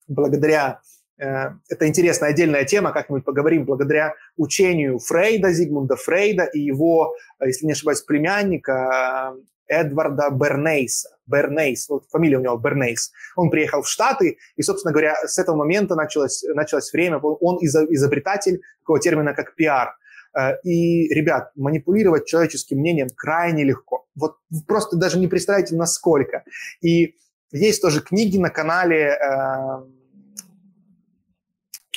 благодаря 0.08 0.82
э, 1.18 1.52
это 1.70 1.88
интересная 1.88 2.30
отдельная 2.30 2.66
тема, 2.66 2.92
как-нибудь 2.92 3.26
поговорим, 3.26 3.66
благодаря 3.66 4.16
учению 4.38 5.00
Фрейда, 5.00 5.52
Зигмунда 5.52 5.96
Фрейда 5.96 6.44
и 6.44 6.60
его, 6.60 7.16
э, 7.40 7.48
если 7.48 7.66
не 7.66 7.74
ошибаюсь, 7.74 8.02
племянника 8.02 9.34
Эдварда 9.68 10.30
Бернейса. 10.30 11.10
Бернейс, 11.26 11.88
вот 11.88 12.06
фамилия 12.10 12.38
у 12.38 12.42
него 12.42 12.58
Бернейс. 12.58 13.12
Он 13.38 13.50
приехал 13.50 13.82
в 13.82 13.88
Штаты, 13.88 14.38
и, 14.58 14.62
собственно 14.62 14.92
говоря, 14.92 15.16
с 15.26 15.40
этого 15.40 15.56
момента 15.56 15.96
началось, 15.96 16.44
началось 16.54 16.92
время, 16.92 17.18
он 17.20 17.60
изобретатель 17.62 18.62
такого 18.80 19.00
термина, 19.00 19.34
как 19.34 19.56
пиар. 19.56 19.96
Э, 20.38 20.60
и, 20.64 21.08
ребят, 21.14 21.52
манипулировать 21.56 22.26
человеческим 22.26 22.80
мнением 22.80 23.10
крайне 23.16 23.64
легко. 23.64 24.06
Вот 24.16 24.38
просто 24.68 24.98
даже 24.98 25.20
не 25.20 25.28
представляете, 25.28 25.76
насколько. 25.76 26.44
И 26.82 27.16
есть 27.52 27.82
тоже 27.82 28.02
книги 28.02 28.38
на 28.38 28.50
канале, 28.50 29.18
э, 29.18 29.84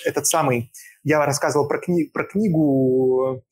этот 0.05 0.27
самый, 0.27 0.71
я 1.03 1.25
рассказывал 1.25 1.67
про, 1.67 1.79
кни, 1.79 2.05
про 2.05 2.25
книгу 2.25 3.43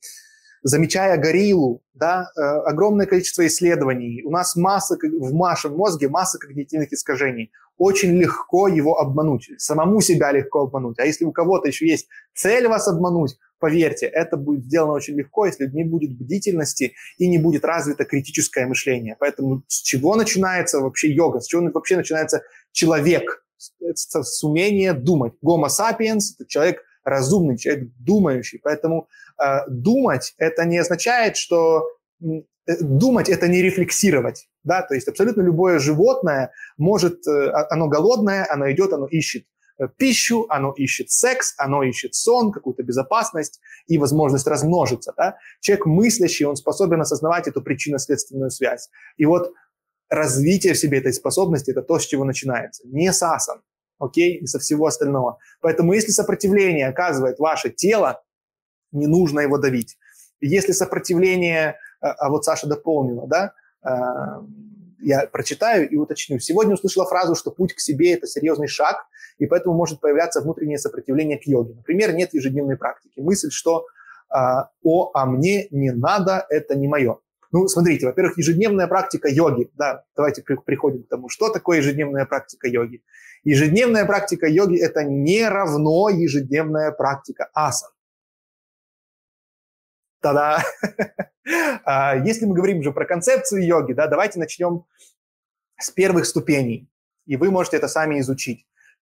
«Замечая 0.61 1.17
гориллу», 1.17 1.81
да, 1.93 2.29
э, 2.35 2.41
огромное 2.41 3.07
количество 3.07 3.45
исследований. 3.47 4.23
У 4.23 4.31
нас 4.31 4.55
масса, 4.55 4.97
в 5.01 5.33
нашем 5.33 5.75
мозге 5.75 6.09
масса 6.09 6.37
когнитивных 6.37 6.93
искажений. 6.93 7.51
Очень 7.77 8.11
легко 8.17 8.67
его 8.67 8.99
обмануть, 8.99 9.49
самому 9.57 9.99
себя 10.01 10.31
легко 10.31 10.61
обмануть. 10.61 10.99
А 10.99 11.05
если 11.05 11.25
у 11.25 11.31
кого-то 11.31 11.67
еще 11.67 11.87
есть 11.87 12.07
цель 12.33 12.67
вас 12.67 12.87
обмануть, 12.87 13.37
Поверьте, 13.59 14.05
это 14.05 14.37
будет 14.37 14.65
сделано 14.65 14.93
очень 14.93 15.15
легко, 15.15 15.45
если 15.45 15.67
не 15.67 15.83
будет 15.83 16.17
бдительности 16.17 16.93
и 17.17 17.27
не 17.27 17.37
будет 17.37 17.63
развито 17.63 18.03
критическое 18.05 18.65
мышление. 18.65 19.15
Поэтому 19.19 19.63
с 19.67 19.81
чего 19.81 20.15
начинается 20.15 20.79
вообще 20.79 21.13
йога? 21.13 21.39
С 21.39 21.47
чего 21.47 21.69
вообще 21.73 21.95
начинается 21.95 22.41
человек? 22.71 23.45
Это 23.79 24.23
с 24.23 24.43
умения 24.43 24.93
думать. 24.93 25.33
Гомо 25.41 25.67
sapiens– 25.67 26.19
это 26.39 26.47
человек 26.47 26.83
разумный, 27.05 27.57
человек 27.57 27.89
думающий. 27.99 28.59
Поэтому 28.61 29.07
э, 29.41 29.59
думать– 29.69 30.33
это 30.37 30.65
не 30.65 30.77
означает, 30.77 31.37
что 31.37 31.87
э, 32.21 32.41
думать– 32.81 33.29
это 33.29 33.47
не 33.47 33.61
рефлексировать. 33.61 34.49
Да? 34.63 34.81
То 34.81 34.95
есть 34.95 35.07
абсолютно 35.07 35.41
любое 35.41 35.79
животное 35.79 36.51
может, 36.77 37.25
э, 37.25 37.51
оно 37.69 37.87
голодное, 37.87 38.45
оно 38.49 38.69
идет, 38.71 38.91
оно 38.91 39.07
ищет 39.07 39.45
пищу, 39.97 40.45
оно 40.49 40.73
ищет 40.73 41.11
секс, 41.11 41.53
оно 41.57 41.83
ищет 41.83 42.15
сон, 42.15 42.51
какую-то 42.51 42.83
безопасность 42.83 43.59
и 43.87 43.97
возможность 43.97 44.47
размножиться. 44.47 45.13
Да? 45.17 45.37
Человек 45.59 45.85
мыслящий, 45.85 46.45
он 46.45 46.55
способен 46.55 47.01
осознавать 47.01 47.47
эту 47.47 47.61
причинно-следственную 47.61 48.51
связь. 48.51 48.89
И 49.17 49.25
вот 49.25 49.53
развитие 50.09 50.73
в 50.73 50.77
себе 50.77 50.99
этой 50.99 51.13
способности– 51.13 51.71
это 51.71 51.81
то, 51.81 51.99
с 51.99 52.05
чего 52.05 52.23
начинается. 52.23 52.83
Не 52.87 53.11
с 53.11 53.21
асан, 53.21 53.61
окей, 53.99 54.37
и 54.37 54.47
со 54.47 54.59
всего 54.59 54.85
остального. 54.85 55.39
Поэтому 55.61 55.93
если 55.93 56.11
сопротивление 56.11 56.87
оказывает 56.87 57.39
ваше 57.39 57.69
тело, 57.69 58.23
не 58.91 59.07
нужно 59.07 59.41
его 59.41 59.57
давить. 59.57 59.97
Если 60.39 60.71
сопротивление, 60.71 61.77
а, 62.01 62.11
а 62.11 62.29
вот 62.29 62.45
Саша 62.45 62.67
дополнила, 62.67 63.27
да, 63.27 63.53
э, 63.83 63.89
я 65.01 65.27
прочитаю 65.27 65.89
и 65.89 65.95
уточню. 65.95 66.39
Сегодня 66.39 66.73
услышала 66.73 67.05
фразу, 67.05 67.35
что 67.35 67.51
путь 67.51 67.73
к 67.73 67.79
себе– 67.79 68.13
это 68.13 68.27
серьезный 68.27 68.67
шаг, 68.67 69.05
и 69.37 69.45
поэтому 69.45 69.75
может 69.75 69.99
появляться 69.99 70.41
внутреннее 70.41 70.77
сопротивление 70.77 71.37
к 71.37 71.43
йоге. 71.43 71.73
Например, 71.75 72.13
нет 72.13 72.33
ежедневной 72.33 72.77
практики. 72.77 73.19
Мысль, 73.19 73.49
что 73.51 73.85
а, 74.29 74.69
«о, 74.83 75.11
а 75.13 75.25
мне 75.25 75.67
не 75.71 75.91
надо, 75.91 76.45
это 76.49 76.75
не 76.75 76.87
мое». 76.87 77.19
Ну, 77.51 77.67
смотрите, 77.67 78.05
во-первых, 78.05 78.37
ежедневная 78.37 78.87
практика 78.87 79.29
йоги. 79.29 79.69
Да, 79.75 80.03
давайте 80.15 80.41
приходим 80.41 81.03
к 81.03 81.07
тому, 81.07 81.29
что 81.29 81.49
такое 81.49 81.77
ежедневная 81.77 82.25
практика 82.25 82.67
йоги. 82.67 83.01
Ежедневная 83.43 84.05
практика 84.05 84.47
йоги– 84.47 84.77
это 84.81 85.03
не 85.03 85.47
равно 85.47 86.09
ежедневная 86.09 86.91
практика 86.91 87.49
асан. 87.53 87.91
Тогда, 90.19 90.63
а, 91.85 92.17
если 92.17 92.45
мы 92.45 92.55
говорим 92.55 92.79
уже 92.79 92.91
про 92.91 93.05
концепцию 93.05 93.65
йоги, 93.65 93.93
да, 93.93 94.07
давайте 94.07 94.39
начнем 94.39 94.85
с 95.79 95.91
первых 95.91 96.25
ступеней, 96.25 96.89
и 97.25 97.37
вы 97.37 97.51
можете 97.51 97.77
это 97.77 97.87
сами 97.87 98.19
изучить. 98.19 98.65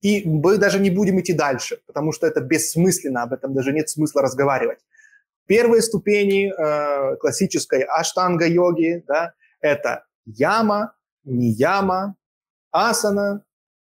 И 0.04 0.28
мы 0.28 0.58
даже 0.58 0.80
не 0.80 0.90
будем 0.90 1.20
идти 1.22 1.34
дальше, 1.34 1.80
потому 1.88 2.12
что 2.12 2.28
это 2.28 2.42
бессмысленно, 2.42 3.24
об 3.24 3.32
этом 3.32 3.54
даже 3.54 3.72
нет 3.72 3.90
смысла 3.90 4.22
разговаривать. 4.22 4.80
Первые 5.48 5.82
ступени 5.82 6.52
э, 6.52 7.16
классической 7.16 7.84
аштанга-йоги, 7.84 9.04
да, 9.08 9.34
это 9.62 10.06
яма, 10.26 10.94
нияма, 11.24 12.16
асана, 12.72 13.46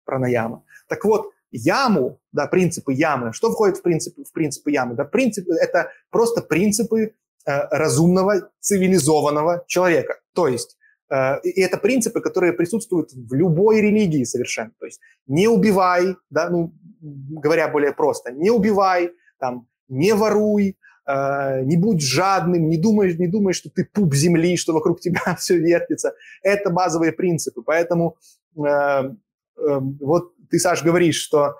пранаяма. 0.07 0.64
Так 0.88 1.05
вот, 1.05 1.31
яму, 1.51 2.18
да, 2.33 2.47
принципы 2.47 2.94
ямы. 2.94 3.35
Что 3.35 3.51
входит 3.51 3.77
в 3.77 3.83
принципы, 3.83 4.25
в 4.25 4.33
принципы 4.33 4.71
ямы? 4.71 4.94
Да, 4.94 5.05
принципы– 5.05 5.53
это 5.61 5.90
просто 6.11 6.40
принципы 6.40 7.14
разумного, 7.44 8.51
цивилизованного 8.61 9.64
человека. 9.66 10.21
То 10.33 10.49
есть 10.49 10.78
и 11.11 11.61
это 11.61 11.79
принципы, 11.79 12.21
которые 12.21 12.53
присутствуют 12.53 13.12
в 13.12 13.33
любой 13.35 13.81
религии 13.81 14.25
совершенно. 14.25 14.73
То 14.79 14.87
есть 14.87 15.01
не 15.27 15.49
убивай, 15.49 16.16
да, 16.31 16.51
ну, 16.51 16.75
говоря 17.01 17.68
более 17.68 17.92
просто, 17.92 18.33
не 18.33 18.51
убивай, 18.51 19.12
там, 19.38 19.66
не 19.88 20.14
воруй, 20.14 20.77
э, 21.07 21.62
не 21.62 21.77
будь 21.77 22.03
жадным, 22.03 22.68
не 22.68 22.77
думай, 22.77 23.14
не 23.16 23.29
думай, 23.29 23.55
что 23.55 23.71
ты 23.71 23.85
пуп 23.85 24.14
земли, 24.14 24.57
что 24.57 24.73
вокруг 24.73 25.01
тебя 25.01 25.35
все 25.38 25.59
вертится. 25.59 26.14
Это 26.42 26.71
базовые 26.71 27.12
принципы. 27.12 27.62
Поэтому 27.62 28.16
э, 28.57 28.61
э, 28.61 29.11
вот 29.57 30.33
ты, 30.51 30.59
Саш, 30.59 30.83
говоришь, 30.83 31.21
что 31.21 31.57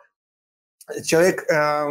человек 1.04 1.44
э, 1.50 1.84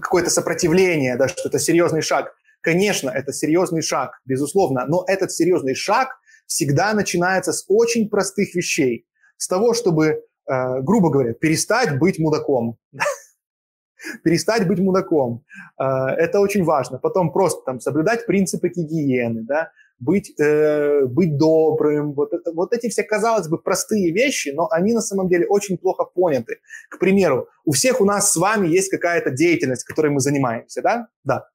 какое-то 0.00 0.30
сопротивление, 0.30 1.16
да, 1.16 1.28
что 1.28 1.48
это 1.48 1.58
серьезный 1.58 2.02
шаг. 2.02 2.34
Конечно, 2.60 3.10
это 3.10 3.32
серьезный 3.32 3.82
шаг, 3.82 4.20
безусловно, 4.24 4.84
но 4.86 5.04
этот 5.06 5.32
серьезный 5.32 5.74
шаг 5.74 6.08
всегда 6.46 6.92
начинается 6.92 7.52
с 7.52 7.64
очень 7.68 8.08
простых 8.08 8.54
вещей. 8.54 9.06
С 9.36 9.48
того, 9.48 9.72
чтобы, 9.72 10.06
э, 10.06 10.80
грубо 10.82 11.10
говоря, 11.10 11.32
перестать 11.32 11.98
быть 11.98 12.18
мудаком. 12.18 12.76
перестать 14.24 14.66
быть 14.66 14.78
мудаком. 14.78 15.44
Э, 15.78 16.08
это 16.18 16.40
очень 16.40 16.64
важно. 16.64 16.98
Потом 16.98 17.32
просто 17.32 17.62
там 17.64 17.80
соблюдать 17.80 18.26
принципы 18.26 18.68
гигиены, 18.68 19.42
да, 19.44 19.70
быть, 20.00 20.34
э, 20.40 21.04
быть 21.06 21.38
добрым. 21.38 22.14
Вот, 22.14 22.32
это, 22.32 22.52
вот 22.52 22.72
эти 22.72 22.88
все, 22.88 23.04
казалось 23.04 23.48
бы, 23.48 23.58
простые 23.58 24.12
вещи, 24.12 24.48
но 24.48 24.68
они 24.70 24.92
на 24.92 25.02
самом 25.02 25.28
деле 25.28 25.46
очень 25.46 25.78
плохо 25.78 26.04
поняты. 26.04 26.56
К 26.90 26.98
примеру, 26.98 27.48
у 27.64 27.72
всех 27.72 28.00
у 28.00 28.04
нас 28.04 28.32
с 28.32 28.36
вами 28.36 28.66
есть 28.66 28.90
какая-то 28.90 29.30
деятельность, 29.30 29.84
которой 29.84 30.10
мы 30.10 30.20
занимаемся, 30.20 30.82
да? 30.82 31.08
Да. 31.24 31.46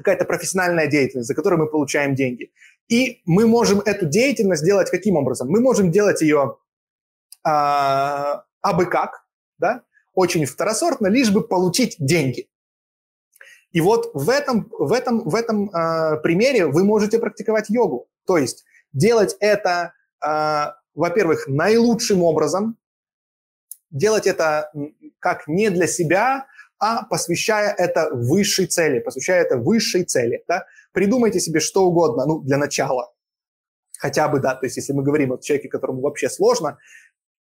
Какая-то 0.00 0.24
профессиональная 0.24 0.86
деятельность, 0.86 1.28
за 1.28 1.34
которую 1.34 1.60
мы 1.60 1.66
получаем 1.66 2.14
деньги. 2.14 2.50
И 2.88 3.20
мы 3.26 3.46
можем 3.46 3.80
эту 3.80 4.06
деятельность 4.06 4.64
делать 4.64 4.90
каким 4.90 5.16
образом? 5.16 5.48
Мы 5.50 5.60
можем 5.60 5.90
делать 5.90 6.22
ее 6.22 6.56
а, 7.44 8.44
абы 8.62 8.86
как, 8.86 9.26
да? 9.58 9.82
очень 10.14 10.46
второсортно, 10.46 11.08
лишь 11.08 11.30
бы 11.30 11.46
получить 11.46 11.96
деньги. 11.98 12.48
И 13.72 13.82
вот 13.82 14.10
в 14.14 14.30
этом, 14.30 14.68
в 14.70 14.92
этом, 14.92 15.28
в 15.28 15.34
этом 15.34 15.70
э, 15.70 16.16
примере 16.22 16.66
вы 16.66 16.82
можете 16.82 17.18
практиковать 17.18 17.70
йогу. 17.70 18.08
То 18.26 18.36
есть 18.38 18.64
делать 18.92 19.36
это, 19.38 19.92
э, 20.24 20.72
во-первых, 20.94 21.46
наилучшим 21.46 22.22
образом, 22.22 22.78
делать 23.90 24.26
это 24.26 24.72
как 25.20 25.46
не 25.46 25.70
для 25.70 25.86
себя, 25.86 26.46
а 26.80 27.04
посвящая 27.04 27.72
это 27.76 28.10
высшей 28.12 28.66
цели, 28.66 29.00
посвящая 29.00 29.42
это 29.42 29.56
высшей 29.58 30.04
цели. 30.04 30.42
Да? 30.48 30.66
Придумайте 30.92 31.38
себе 31.40 31.60
что 31.60 31.84
угодно, 31.84 32.26
ну, 32.26 32.40
для 32.40 32.56
начала. 32.56 33.12
Хотя 33.98 34.28
бы, 34.28 34.40
да, 34.40 34.54
то 34.54 34.66
есть 34.66 34.76
если 34.76 34.92
мы 34.92 35.02
говорим 35.02 35.32
о 35.32 35.38
человеке, 35.38 35.68
которому 35.68 36.00
вообще 36.00 36.30
сложно, 36.30 36.78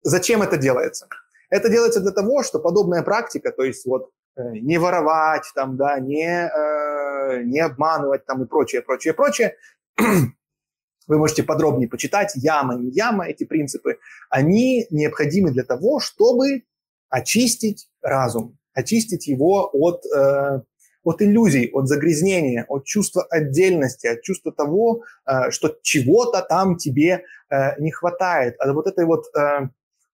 зачем 0.02 0.42
это 0.42 0.58
делается? 0.58 1.08
Это 1.50 1.70
делается 1.70 2.02
для 2.02 2.12
того, 2.12 2.44
что 2.44 2.60
подобная 2.60 3.02
практика, 3.02 3.52
то 3.52 3.64
есть 3.64 3.86
вот 3.86 4.12
Э, 4.36 4.52
не 4.54 4.80
воровать, 4.80 5.46
там, 5.54 5.78
да, 5.78 6.00
не, 6.00 6.26
э, 6.26 7.44
не 7.44 7.60
обманывать 7.60 8.26
там, 8.26 8.44
и 8.44 8.48
прочее, 8.48 8.82
прочее, 8.82 9.14
прочее. 9.14 9.56
Вы 11.08 11.18
можете 11.18 11.44
подробнее 11.44 11.88
почитать. 11.88 12.32
Яма, 12.36 12.76
не 12.76 12.90
яма, 12.90 13.28
эти 13.28 13.44
принципы, 13.44 14.00
они 14.30 14.88
необходимы 14.90 15.52
для 15.52 15.64
того, 15.64 16.00
чтобы 16.00 16.64
очистить 17.10 17.90
разум, 18.02 18.58
очистить 18.74 19.28
его 19.28 19.70
от, 19.74 20.06
э, 20.06 20.62
от 21.04 21.22
иллюзий, 21.22 21.70
от 21.74 21.88
загрязнения, 21.88 22.66
от 22.68 22.86
чувства 22.86 23.24
отдельности, 23.30 24.08
от 24.08 24.22
чувства 24.22 24.52
того, 24.52 25.04
э, 25.26 25.52
что 25.52 25.76
чего-то 25.82 26.42
там 26.42 26.78
тебе 26.78 27.24
э, 27.50 27.80
не 27.80 27.92
хватает, 27.92 28.56
от 28.60 28.74
вот 28.74 28.88
этой 28.88 29.06
вот 29.06 29.26
э, 29.36 29.70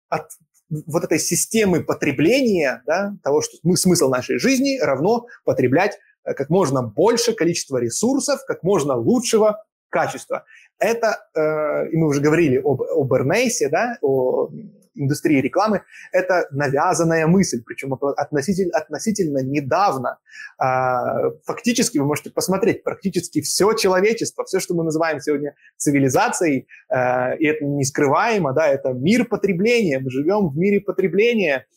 от 0.09 0.29
вот 0.69 1.03
этой 1.03 1.19
системы 1.19 1.83
потребления, 1.83 2.83
да, 2.85 3.15
того, 3.23 3.41
что 3.41 3.57
мы, 3.63 3.77
смысл 3.77 4.09
нашей 4.09 4.37
жизни 4.37 4.79
равно 4.79 5.27
потреблять 5.45 5.97
э, 6.23 6.33
как 6.33 6.49
можно 6.49 6.83
больше 6.83 7.33
количества 7.33 7.77
ресурсов, 7.77 8.41
как 8.45 8.63
можно 8.63 8.95
лучшего 8.95 9.63
качества. 9.89 10.45
Это, 10.79 11.17
э, 11.33 11.89
и 11.89 11.97
мы 11.97 12.07
уже 12.07 12.21
говорили 12.21 12.57
об, 12.57 12.81
о 12.81 13.03
Бернейсе, 13.03 13.69
да, 13.69 13.97
о 14.01 14.49
индустрии 14.97 15.39
рекламы, 15.39 15.83
это 16.11 16.47
навязанная 16.51 17.27
мысль, 17.27 17.61
причем 17.65 17.93
относительно, 17.93 18.77
относительно 18.77 19.39
недавно. 19.43 20.19
А, 20.57 21.31
фактически 21.45 21.97
вы 21.97 22.05
можете 22.05 22.31
посмотреть, 22.31 22.83
практически 22.83 23.41
все 23.41 23.73
человечество, 23.73 24.43
все, 24.45 24.59
что 24.59 24.73
мы 24.73 24.83
называем 24.83 25.19
сегодня 25.19 25.55
цивилизацией, 25.77 26.67
а, 26.89 27.33
и 27.35 27.45
это 27.45 27.63
не 27.65 27.83
скрываемо, 27.83 28.53
да, 28.53 28.67
это 28.67 28.89
мир 28.93 29.25
потребления, 29.25 29.99
мы 29.99 30.09
живем 30.09 30.49
в 30.49 30.57
мире 30.57 30.81
потребления, 30.81 31.67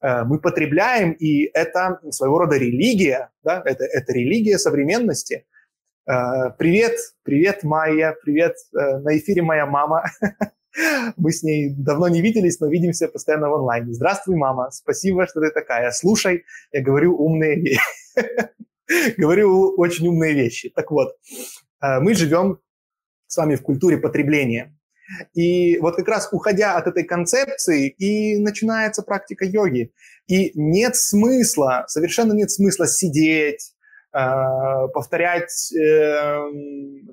а, 0.00 0.24
мы 0.24 0.40
потребляем, 0.40 1.12
и 1.12 1.50
это 1.52 2.00
своего 2.10 2.38
рода 2.38 2.56
религия, 2.56 3.30
да, 3.44 3.62
это, 3.64 3.84
это 3.84 4.12
религия 4.12 4.58
современности. 4.58 5.46
Привет, 6.06 6.96
привет, 7.22 7.62
Майя, 7.62 8.16
привет, 8.24 8.56
э, 8.74 8.98
на 8.98 9.16
эфире 9.16 9.42
моя 9.42 9.66
мама. 9.66 10.06
Мы 11.16 11.32
с 11.32 11.42
ней 11.42 11.74
давно 11.76 12.08
не 12.08 12.20
виделись, 12.20 12.60
но 12.60 12.68
видимся 12.68 13.08
постоянно 13.08 13.48
в 13.48 13.54
онлайне. 13.54 13.92
Здравствуй, 13.92 14.36
мама, 14.36 14.70
спасибо, 14.70 15.26
что 15.26 15.40
ты 15.40 15.50
такая. 15.50 15.90
Слушай, 15.90 16.44
я 16.72 16.82
говорю 16.82 17.16
умные 17.16 17.60
вещи. 17.60 17.80
Говорю 19.16 19.74
очень 19.76 20.08
умные 20.08 20.34
вещи. 20.34 20.68
Так 20.70 20.90
вот, 20.90 21.14
э, 21.80 22.00
мы 22.00 22.14
живем 22.14 22.58
с 23.28 23.36
вами 23.36 23.54
в 23.54 23.62
культуре 23.62 23.98
потребления. 23.98 24.76
И 25.34 25.78
вот 25.78 25.96
как 25.96 26.08
раз 26.08 26.28
уходя 26.32 26.76
от 26.76 26.86
этой 26.86 27.04
концепции, 27.04 27.88
и 27.88 28.38
начинается 28.38 29.02
практика 29.02 29.44
йоги. 29.44 29.92
И 30.26 30.52
нет 30.54 30.96
смысла, 30.96 31.84
совершенно 31.88 32.32
нет 32.32 32.50
смысла 32.50 32.86
сидеть, 32.86 33.74
повторять 34.12 35.72
э, 35.72 36.40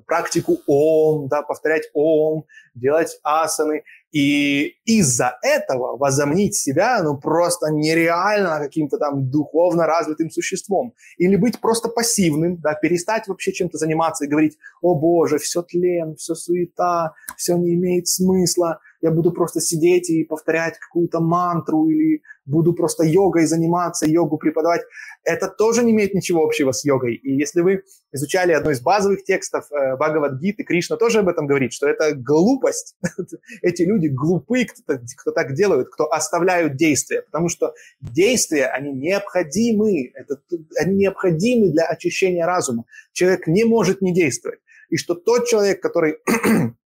практику 0.06 0.58
ом, 0.66 1.28
да, 1.28 1.42
повторять 1.42 1.88
ом, 1.94 2.44
делать 2.74 3.18
асаны. 3.22 3.84
И 4.10 4.74
из-за 4.86 5.38
этого 5.42 5.98
возомнить 5.98 6.56
себя, 6.56 7.02
ну, 7.02 7.18
просто 7.18 7.66
нереально 7.70 8.58
каким-то 8.58 8.96
там 8.96 9.30
духовно 9.30 9.86
развитым 9.86 10.30
существом. 10.30 10.94
Или 11.18 11.36
быть 11.36 11.60
просто 11.60 11.88
пассивным, 11.88 12.56
да, 12.56 12.74
перестать 12.74 13.28
вообще 13.28 13.52
чем-то 13.52 13.76
заниматься 13.76 14.24
и 14.24 14.28
говорить, 14.28 14.56
о 14.80 14.94
боже, 14.94 15.38
все 15.38 15.62
тлен, 15.62 16.16
все 16.16 16.34
суета, 16.34 17.12
все 17.36 17.56
не 17.56 17.74
имеет 17.74 18.08
смысла, 18.08 18.80
я 19.00 19.10
буду 19.10 19.32
просто 19.32 19.60
сидеть 19.60 20.10
и 20.10 20.24
повторять 20.24 20.78
какую-то 20.78 21.20
мантру 21.20 21.88
или 21.88 22.22
буду 22.48 22.72
просто 22.72 23.04
йогой 23.04 23.46
заниматься, 23.46 24.06
йогу 24.08 24.38
преподавать. 24.38 24.82
Это 25.22 25.48
тоже 25.48 25.84
не 25.84 25.92
имеет 25.92 26.14
ничего 26.14 26.42
общего 26.42 26.72
с 26.72 26.84
йогой. 26.84 27.14
И 27.14 27.34
если 27.34 27.60
вы 27.60 27.82
изучали 28.12 28.52
одно 28.52 28.70
из 28.70 28.80
базовых 28.80 29.22
текстов 29.24 29.70
э, 29.70 29.96
Бхагавадгиты, 29.96 30.64
Кришна 30.64 30.96
тоже 30.96 31.18
об 31.18 31.28
этом 31.28 31.46
говорит, 31.46 31.72
что 31.72 31.86
это 31.86 32.14
глупость. 32.14 32.96
Эти 33.62 33.82
люди 33.82 34.08
глупы, 34.08 34.64
кто, 34.64 34.98
кто 35.16 35.30
так 35.30 35.54
делают, 35.54 35.88
кто 35.90 36.10
оставляют 36.10 36.76
действия, 36.76 37.22
потому 37.22 37.48
что 37.48 37.74
действия, 38.00 38.66
они 38.66 38.92
необходимы, 38.92 40.10
это, 40.14 40.40
они 40.80 40.96
необходимы 40.96 41.70
для 41.70 41.84
очищения 41.84 42.46
разума. 42.46 42.84
Человек 43.12 43.46
не 43.46 43.64
может 43.64 44.00
не 44.00 44.14
действовать. 44.14 44.60
И 44.88 44.96
что 44.96 45.14
тот 45.14 45.46
человек, 45.46 45.82
который 45.82 46.16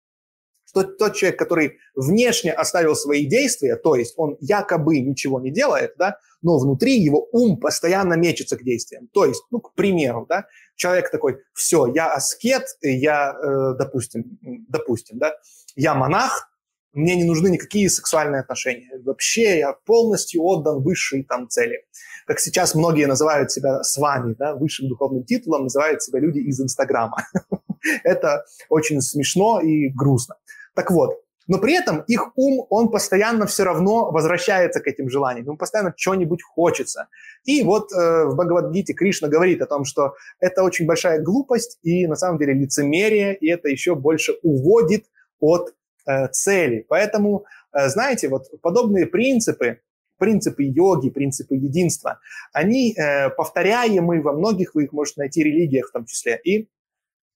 тот, 0.71 0.97
тот 0.97 1.15
человек, 1.15 1.39
который 1.39 1.77
внешне 1.95 2.51
оставил 2.51 2.95
свои 2.95 3.25
действия, 3.25 3.75
то 3.75 3.95
есть 3.95 4.13
он 4.17 4.37
якобы 4.39 4.99
ничего 4.99 5.39
не 5.39 5.51
делает, 5.51 5.93
да, 5.97 6.17
но 6.41 6.57
внутри 6.57 6.99
его 6.99 7.27
ум 7.31 7.59
постоянно 7.59 8.15
мечется 8.15 8.57
к 8.57 8.63
действиям. 8.63 9.07
То 9.13 9.25
есть, 9.25 9.43
ну, 9.51 9.59
к 9.59 9.73
примеру, 9.73 10.25
да, 10.27 10.45
человек 10.75 11.11
такой, 11.11 11.39
все, 11.53 11.87
я 11.87 12.13
аскет, 12.13 12.63
я, 12.81 13.33
э, 13.33 13.75
допустим, 13.77 14.39
допустим, 14.67 15.19
да, 15.19 15.33
я 15.75 15.93
монах, 15.93 16.51
мне 16.93 17.15
не 17.15 17.23
нужны 17.23 17.47
никакие 17.49 17.89
сексуальные 17.89 18.41
отношения. 18.41 18.89
Вообще 19.05 19.59
я 19.59 19.73
полностью 19.85 20.43
отдан 20.43 20.81
высшей 20.81 21.23
там 21.23 21.47
цели. 21.47 21.85
Как 22.27 22.39
сейчас 22.39 22.75
многие 22.75 23.07
называют 23.07 23.51
себя 23.51 23.81
с 23.81 23.97
вами, 23.97 24.35
да, 24.37 24.55
высшим 24.55 24.89
духовным 24.89 25.23
титулом 25.23 25.63
называют 25.63 26.03
себя 26.03 26.19
люди 26.19 26.39
из 26.39 26.59
Инстаграма. 26.59 27.25
Это 28.03 28.45
очень 28.69 29.01
смешно 29.01 29.61
и 29.61 29.89
грустно. 29.89 30.35
Так 30.73 30.91
вот, 30.91 31.21
но 31.47 31.57
при 31.57 31.73
этом 31.73 32.01
их 32.07 32.31
ум, 32.37 32.65
он 32.69 32.89
постоянно 32.89 33.45
все 33.45 33.63
равно 33.63 34.11
возвращается 34.11 34.79
к 34.79 34.87
этим 34.87 35.09
желаниям, 35.09 35.45
ему 35.45 35.57
постоянно 35.57 35.93
что-нибудь 35.97 36.41
хочется. 36.43 37.07
И 37.43 37.63
вот 37.63 37.91
э, 37.91 38.25
в 38.25 38.35
Бхагавадгите 38.35 38.93
Кришна 38.93 39.27
говорит 39.27 39.61
о 39.61 39.65
том, 39.65 39.83
что 39.83 40.13
это 40.39 40.63
очень 40.63 40.85
большая 40.85 41.21
глупость 41.21 41.79
и 41.83 42.07
на 42.07 42.15
самом 42.15 42.37
деле 42.37 42.53
лицемерие, 42.53 43.35
и 43.35 43.49
это 43.49 43.67
еще 43.69 43.95
больше 43.95 44.33
уводит 44.43 45.07
от 45.39 45.73
э, 46.07 46.27
цели. 46.29 46.85
Поэтому, 46.87 47.45
э, 47.73 47.89
знаете, 47.89 48.29
вот 48.29 48.45
подобные 48.61 49.07
принципы, 49.07 49.79
принципы 50.19 50.63
йоги, 50.63 51.09
принципы 51.09 51.55
единства, 51.55 52.19
они 52.53 52.93
э, 52.93 53.29
повторяемы 53.31 54.21
во 54.21 54.33
многих, 54.33 54.75
вы 54.75 54.85
их 54.85 54.93
можете 54.93 55.21
найти 55.21 55.43
религиях 55.43 55.89
в 55.89 55.91
том 55.91 56.05
числе. 56.05 56.39
И 56.43 56.69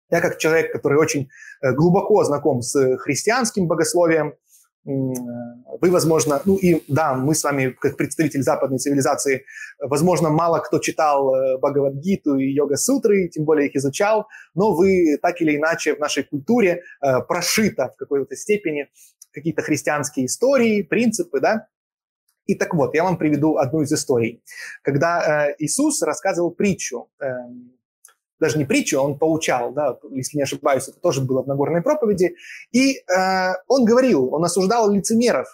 я 0.09 0.21
как 0.21 0.37
человек, 0.37 0.71
который 0.71 0.97
очень 0.97 1.29
э, 1.61 1.73
глубоко 1.73 2.23
знаком 2.23 2.61
с 2.61 2.97
христианским 2.97 3.67
богословием, 3.67 4.33
вы, 4.85 5.89
возможно, 5.89 6.41
ну 6.45 6.57
и 6.57 6.83
да, 6.87 7.15
мы 7.15 7.33
с 7.33 7.43
вами, 7.43 7.69
как 7.69 7.97
представители 7.97 8.41
западной 8.41 8.77
цивилизации, 8.77 9.45
возможно, 9.79 10.29
мало 10.29 10.59
кто 10.59 10.77
читал 10.77 11.33
э, 11.33 11.57
Бхагавадгиту 11.57 12.35
и 12.37 12.51
йога-сутры, 12.53 13.29
тем 13.29 13.45
более 13.45 13.67
их 13.67 13.75
изучал, 13.75 14.27
но 14.53 14.75
вы 14.75 15.17
так 15.21 15.41
или 15.41 15.57
иначе 15.57 15.95
в 15.95 15.99
нашей 15.99 16.23
культуре 16.23 16.83
э, 17.01 17.21
прошито 17.27 17.89
в 17.95 17.97
какой-то 17.97 18.35
степени 18.35 18.87
какие-то 19.31 19.63
христианские 19.63 20.27
истории, 20.27 20.83
принципы, 20.83 21.39
да. 21.39 21.67
И 22.45 22.53
так 22.53 22.75
вот, 22.75 22.93
я 22.93 23.03
вам 23.03 23.17
приведу 23.17 23.57
одну 23.57 23.81
из 23.81 23.91
историй. 23.91 24.43
Когда 24.83 25.47
э, 25.49 25.55
Иисус 25.57 26.03
рассказывал 26.03 26.51
притчу, 26.51 27.09
э, 27.19 27.25
даже 28.39 28.57
не 28.57 28.65
притчу, 28.65 28.99
он 28.99 29.17
поучал, 29.17 29.71
да, 29.73 29.97
если 30.11 30.37
не 30.37 30.43
ошибаюсь, 30.43 30.87
это 30.87 30.99
тоже 30.99 31.21
было 31.21 31.43
в 31.43 31.47
Нагорной 31.47 31.81
проповеди, 31.81 32.35
и 32.71 32.97
э, 32.97 33.53
он 33.67 33.85
говорил, 33.85 34.33
он 34.33 34.43
осуждал 34.43 34.91
лицемеров, 34.91 35.47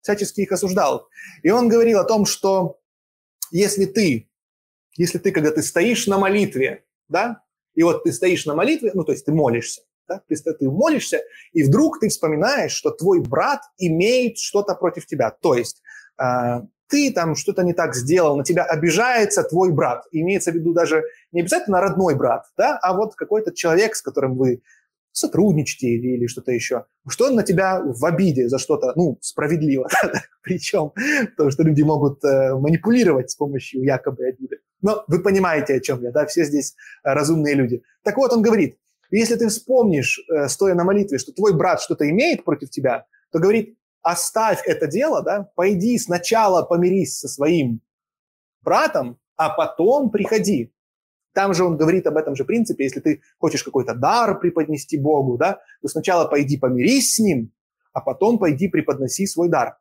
всячески 0.00 0.40
их 0.40 0.52
осуждал, 0.52 1.08
и 1.42 1.50
он 1.50 1.68
говорил 1.68 1.98
о 1.98 2.04
том, 2.04 2.24
что 2.24 2.78
если 3.50 3.84
ты, 3.84 4.28
если 4.96 5.18
ты, 5.18 5.32
когда 5.32 5.50
ты 5.50 5.62
стоишь 5.62 6.06
на 6.06 6.18
молитве, 6.18 6.84
да, 7.08 7.42
и 7.74 7.82
вот 7.82 8.04
ты 8.04 8.12
стоишь 8.12 8.46
на 8.46 8.54
молитве, 8.54 8.92
ну, 8.94 9.04
то 9.04 9.12
есть 9.12 9.26
ты 9.26 9.32
молишься, 9.32 9.82
да, 10.08 10.22
ты, 10.28 10.36
ты 10.36 10.70
молишься, 10.70 11.22
и 11.52 11.62
вдруг 11.62 12.00
ты 12.00 12.08
вспоминаешь, 12.08 12.72
что 12.72 12.90
твой 12.90 13.20
брат 13.20 13.60
имеет 13.78 14.38
что-то 14.38 14.74
против 14.74 15.06
тебя, 15.06 15.30
то 15.30 15.54
есть 15.54 15.82
э, 16.18 16.62
ты 16.88 17.12
там 17.12 17.34
что-то 17.34 17.62
не 17.62 17.72
так 17.72 17.94
сделал, 17.94 18.36
на 18.36 18.44
тебя 18.44 18.64
обижается 18.64 19.42
твой 19.42 19.72
брат. 19.72 20.04
Имеется 20.12 20.52
в 20.52 20.54
виду 20.54 20.72
даже 20.72 21.04
не 21.32 21.40
обязательно 21.40 21.80
родной 21.80 22.14
брат, 22.14 22.46
да, 22.56 22.78
а 22.82 22.96
вот 22.96 23.14
какой-то 23.14 23.54
человек, 23.54 23.96
с 23.96 24.02
которым 24.02 24.36
вы 24.36 24.62
сотрудничаете 25.12 25.86
или, 25.86 26.16
или 26.16 26.26
что-то 26.26 26.50
еще, 26.50 26.86
что 27.08 27.26
он 27.26 27.36
на 27.36 27.44
тебя 27.44 27.80
в 27.80 28.04
обиде 28.04 28.48
за 28.48 28.58
что-то, 28.58 28.92
ну, 28.96 29.16
справедливо, 29.20 29.88
причем, 30.42 30.92
потому 31.30 31.50
что 31.52 31.62
люди 31.62 31.82
могут 31.82 32.22
э, 32.24 32.54
манипулировать 32.54 33.30
с 33.30 33.36
помощью 33.36 33.84
якобы 33.84 34.26
обиды. 34.26 34.58
Но 34.82 35.04
вы 35.06 35.22
понимаете, 35.22 35.74
о 35.74 35.80
чем 35.80 36.02
я, 36.02 36.10
да, 36.10 36.26
все 36.26 36.44
здесь 36.44 36.74
э, 37.04 37.12
разумные 37.12 37.54
люди. 37.54 37.82
Так 38.02 38.16
вот, 38.16 38.32
он 38.32 38.42
говорит, 38.42 38.76
если 39.10 39.36
ты 39.36 39.48
вспомнишь, 39.48 40.20
э, 40.28 40.48
стоя 40.48 40.74
на 40.74 40.82
молитве, 40.82 41.18
что 41.18 41.32
твой 41.32 41.56
брат 41.56 41.80
что-то 41.80 42.10
имеет 42.10 42.44
против 42.44 42.70
тебя, 42.70 43.06
то 43.30 43.38
говорит, 43.38 43.78
оставь 44.04 44.62
это 44.66 44.86
дело, 44.86 45.22
да, 45.22 45.50
пойди 45.56 45.98
сначала 45.98 46.62
помирись 46.62 47.18
со 47.18 47.26
своим 47.26 47.80
братом, 48.62 49.18
а 49.36 49.50
потом 49.50 50.10
приходи. 50.10 50.72
Там 51.32 51.52
же 51.54 51.64
он 51.64 51.76
говорит 51.76 52.06
об 52.06 52.16
этом 52.16 52.36
же 52.36 52.44
принципе, 52.44 52.84
если 52.84 53.00
ты 53.00 53.22
хочешь 53.38 53.64
какой-то 53.64 53.94
дар 53.94 54.38
преподнести 54.38 54.96
Богу, 54.96 55.36
да, 55.36 55.60
то 55.82 55.88
сначала 55.88 56.28
пойди 56.28 56.56
помирись 56.56 57.14
с 57.14 57.18
ним, 57.18 57.50
а 57.92 58.00
потом 58.00 58.38
пойди 58.38 58.68
преподноси 58.68 59.26
свой 59.26 59.48
дар. 59.48 59.78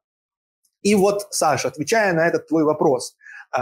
И 0.82 0.96
вот, 0.96 1.28
Саша, 1.30 1.68
отвечая 1.68 2.14
на 2.14 2.28
этот 2.28 2.48
твой 2.48 2.64
вопрос 2.64 3.16
э, 3.56 3.60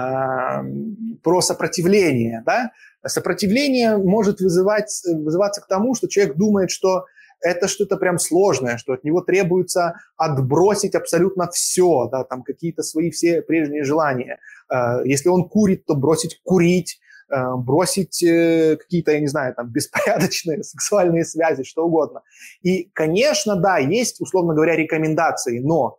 про 1.23 1.41
сопротивление, 1.41 2.43
да, 2.45 2.71
сопротивление 3.05 3.97
может 3.97 4.39
вызывать, 4.39 5.01
вызываться 5.05 5.61
к 5.61 5.67
тому, 5.67 5.95
что 5.95 6.07
человек 6.07 6.37
думает, 6.37 6.71
что 6.71 7.05
это 7.41 7.67
что-то 7.67 7.97
прям 7.97 8.19
сложное, 8.19 8.77
что 8.77 8.93
от 8.93 9.03
него 9.03 9.21
требуется 9.21 9.95
отбросить 10.15 10.95
абсолютно 10.95 11.49
все, 11.49 12.07
да, 12.11 12.23
там 12.23 12.43
какие-то 12.43 12.83
свои 12.83 13.09
все 13.09 13.41
прежние 13.41 13.83
желания. 13.83 14.39
Э, 14.71 15.01
если 15.05 15.29
он 15.29 15.49
курит, 15.49 15.85
то 15.85 15.95
бросить 15.95 16.39
курить, 16.43 16.99
э, 17.29 17.55
бросить 17.55 18.23
э, 18.23 18.77
какие-то, 18.77 19.11
я 19.11 19.19
не 19.19 19.27
знаю, 19.27 19.55
там, 19.55 19.69
беспорядочные 19.69 20.63
сексуальные 20.63 21.25
связи, 21.25 21.63
что 21.63 21.85
угодно. 21.85 22.21
И, 22.61 22.89
конечно, 22.93 23.55
да, 23.55 23.77
есть, 23.77 24.21
условно 24.21 24.53
говоря, 24.53 24.75
рекомендации, 24.75 25.59
но 25.59 25.97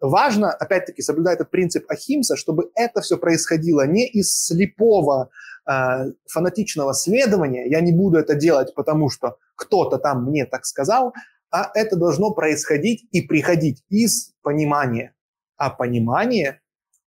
важно, 0.00 0.50
опять-таки, 0.50 1.02
соблюдать 1.02 1.36
этот 1.36 1.50
принцип 1.50 1.90
Ахимса, 1.90 2.36
чтобы 2.36 2.70
это 2.74 3.00
все 3.00 3.16
происходило 3.16 3.86
не 3.86 4.06
из 4.06 4.46
слепого 4.46 5.30
фанатичного 6.28 6.92
следования, 6.92 7.70
я 7.70 7.80
не 7.80 7.92
буду 7.92 8.18
это 8.18 8.34
делать, 8.34 8.74
потому 8.74 9.08
что 9.08 9.36
кто-то 9.54 9.98
там 9.98 10.24
мне 10.24 10.46
так 10.46 10.64
сказал, 10.64 11.14
а 11.50 11.70
это 11.74 11.96
должно 11.96 12.32
происходить 12.32 13.06
и 13.12 13.20
приходить 13.20 13.84
из 13.88 14.32
понимания. 14.42 15.14
А 15.56 15.70
понимание 15.70 16.60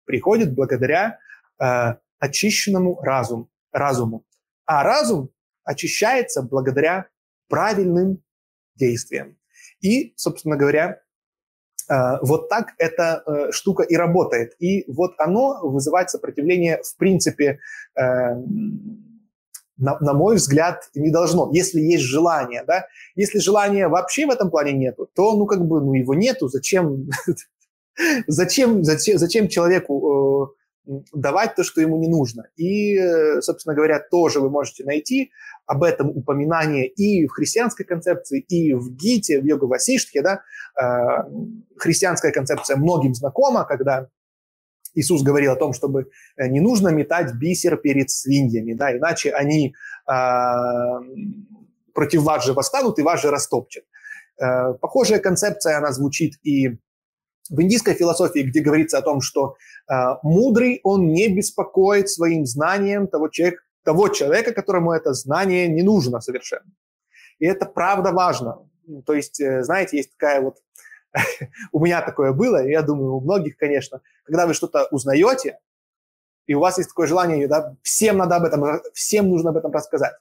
приходит 0.06 0.54
благодаря 0.54 1.20
э, 1.60 1.96
очищенному 2.20 3.02
разуму, 3.02 3.50
разуму. 3.72 4.24
А 4.66 4.84
разум 4.84 5.32
очищается 5.64 6.44
благодаря 6.44 7.08
правильным 7.50 8.24
действиям. 8.76 9.38
И, 9.82 10.14
собственно 10.16 10.58
говоря, 10.58 11.02
э, 11.90 11.94
вот 12.22 12.50
так 12.50 12.74
эта 12.78 13.24
э, 13.26 13.52
штука 13.52 13.84
и 13.84 13.96
работает. 13.96 14.54
И 14.60 14.90
вот 14.92 15.16
оно 15.18 15.60
вызывает 15.68 16.10
сопротивление, 16.10 16.82
в 16.84 16.98
принципе, 16.98 17.60
э, 17.96 18.04
на, 19.78 19.98
на 20.00 20.14
мой 20.14 20.36
взгляд, 20.36 20.90
не 20.96 21.12
должно, 21.12 21.50
если 21.54 21.80
есть 21.80 22.04
желание, 22.04 22.64
да. 22.66 22.86
Если 23.16 23.40
желания 23.40 23.88
вообще 23.88 24.26
в 24.26 24.30
этом 24.30 24.50
плане 24.50 24.74
нету, 24.74 25.10
то, 25.16 25.36
ну, 25.36 25.46
как 25.46 25.66
бы, 25.66 25.82
ну, 25.82 25.94
его 25.94 26.14
нету, 26.14 26.48
зачем, 26.48 27.10
зачем, 28.28 28.84
зачем, 28.84 29.18
зачем 29.18 29.48
человеку 29.48 30.54
э, 30.88 30.92
давать 31.14 31.56
то, 31.56 31.64
что 31.64 31.82
ему 31.82 31.98
не 31.98 32.08
нужно. 32.08 32.48
И, 32.56 32.98
э, 32.98 33.42
собственно 33.42 33.76
говоря, 33.76 34.00
тоже 34.00 34.40
вы 34.40 34.50
можете 34.50 34.86
найти 34.86 35.32
об 35.66 35.84
этом 35.84 36.10
упоминание 36.10 36.88
и 36.88 37.28
в 37.28 37.32
христианской 37.32 37.86
концепции, 37.86 38.40
и 38.40 38.74
в 38.74 38.92
Гите, 38.92 39.42
в 39.42 39.46
Йога 39.46 39.66
Васиштхе, 39.66 40.22
да, 40.22 40.42
э, 40.80 41.24
христианская 41.78 42.32
концепция 42.32 42.78
многим 42.78 43.14
знакома, 43.14 43.66
когда 43.66 44.08
Иисус 44.96 45.22
говорил 45.22 45.52
о 45.52 45.56
том, 45.56 45.74
чтобы 45.74 46.10
э, 46.38 46.48
не 46.48 46.60
нужно 46.62 46.90
метать 46.90 47.34
бисер 47.36 47.78
перед 47.78 48.10
свиньями, 48.10 48.74
да, 48.74 48.96
иначе 48.98 49.32
они 49.32 49.76
э, 50.10 50.14
против 51.94 52.24
вас 52.24 52.46
же 52.46 52.54
восстанут 52.54 53.00
и 53.00 53.04
вас 53.04 53.22
же 53.22 53.30
растопчат. 53.30 53.84
Э, 54.42 54.74
похожая 54.74 55.20
концепция, 55.20 55.78
она 55.78 55.92
звучит 55.92 56.36
и 56.44 56.78
в 57.50 57.62
индийской 57.62 57.94
философии, 57.94 58.40
где 58.40 58.62
говорится 58.62 58.98
о 58.98 59.02
том, 59.02 59.22
что 59.22 59.56
э, 59.90 59.94
мудрый, 60.24 60.80
он 60.84 61.12
не 61.12 61.28
беспокоит 61.28 62.10
своим 62.10 62.46
знанием 62.46 63.08
того, 63.08 63.30
человека, 63.30 63.62
того 63.84 64.10
человека, 64.10 64.52
которому 64.54 64.92
это 64.92 65.14
знание 65.14 65.68
не 65.68 65.84
нужно 65.84 66.22
совершенно. 66.22 66.72
И 67.40 67.46
это 67.46 67.66
правда 67.66 68.12
важно. 68.12 68.68
То 69.06 69.14
есть, 69.14 69.40
э, 69.40 69.64
знаете, 69.64 69.98
есть 69.98 70.12
такая 70.18 70.42
вот 70.42 70.58
у 71.72 71.84
меня 71.84 72.02
такое 72.02 72.34
было, 72.34 72.66
и 72.66 72.72
я 72.72 72.82
думаю, 72.82 73.16
у 73.16 73.22
многих, 73.22 73.58
конечно, 73.58 74.02
когда 74.24 74.46
вы 74.48 74.54
что-то 74.54 74.88
узнаете, 74.92 75.60
и 76.48 76.54
у 76.54 76.60
вас 76.60 76.78
есть 76.78 76.90
такое 76.90 77.08
желание, 77.08 77.48
да, 77.48 77.76
всем 77.82 78.18
надо 78.18 78.36
об 78.36 78.44
этом, 78.44 78.82
всем 78.94 79.30
нужно 79.30 79.50
об 79.50 79.58
этом 79.58 79.72
рассказать. 79.72 80.14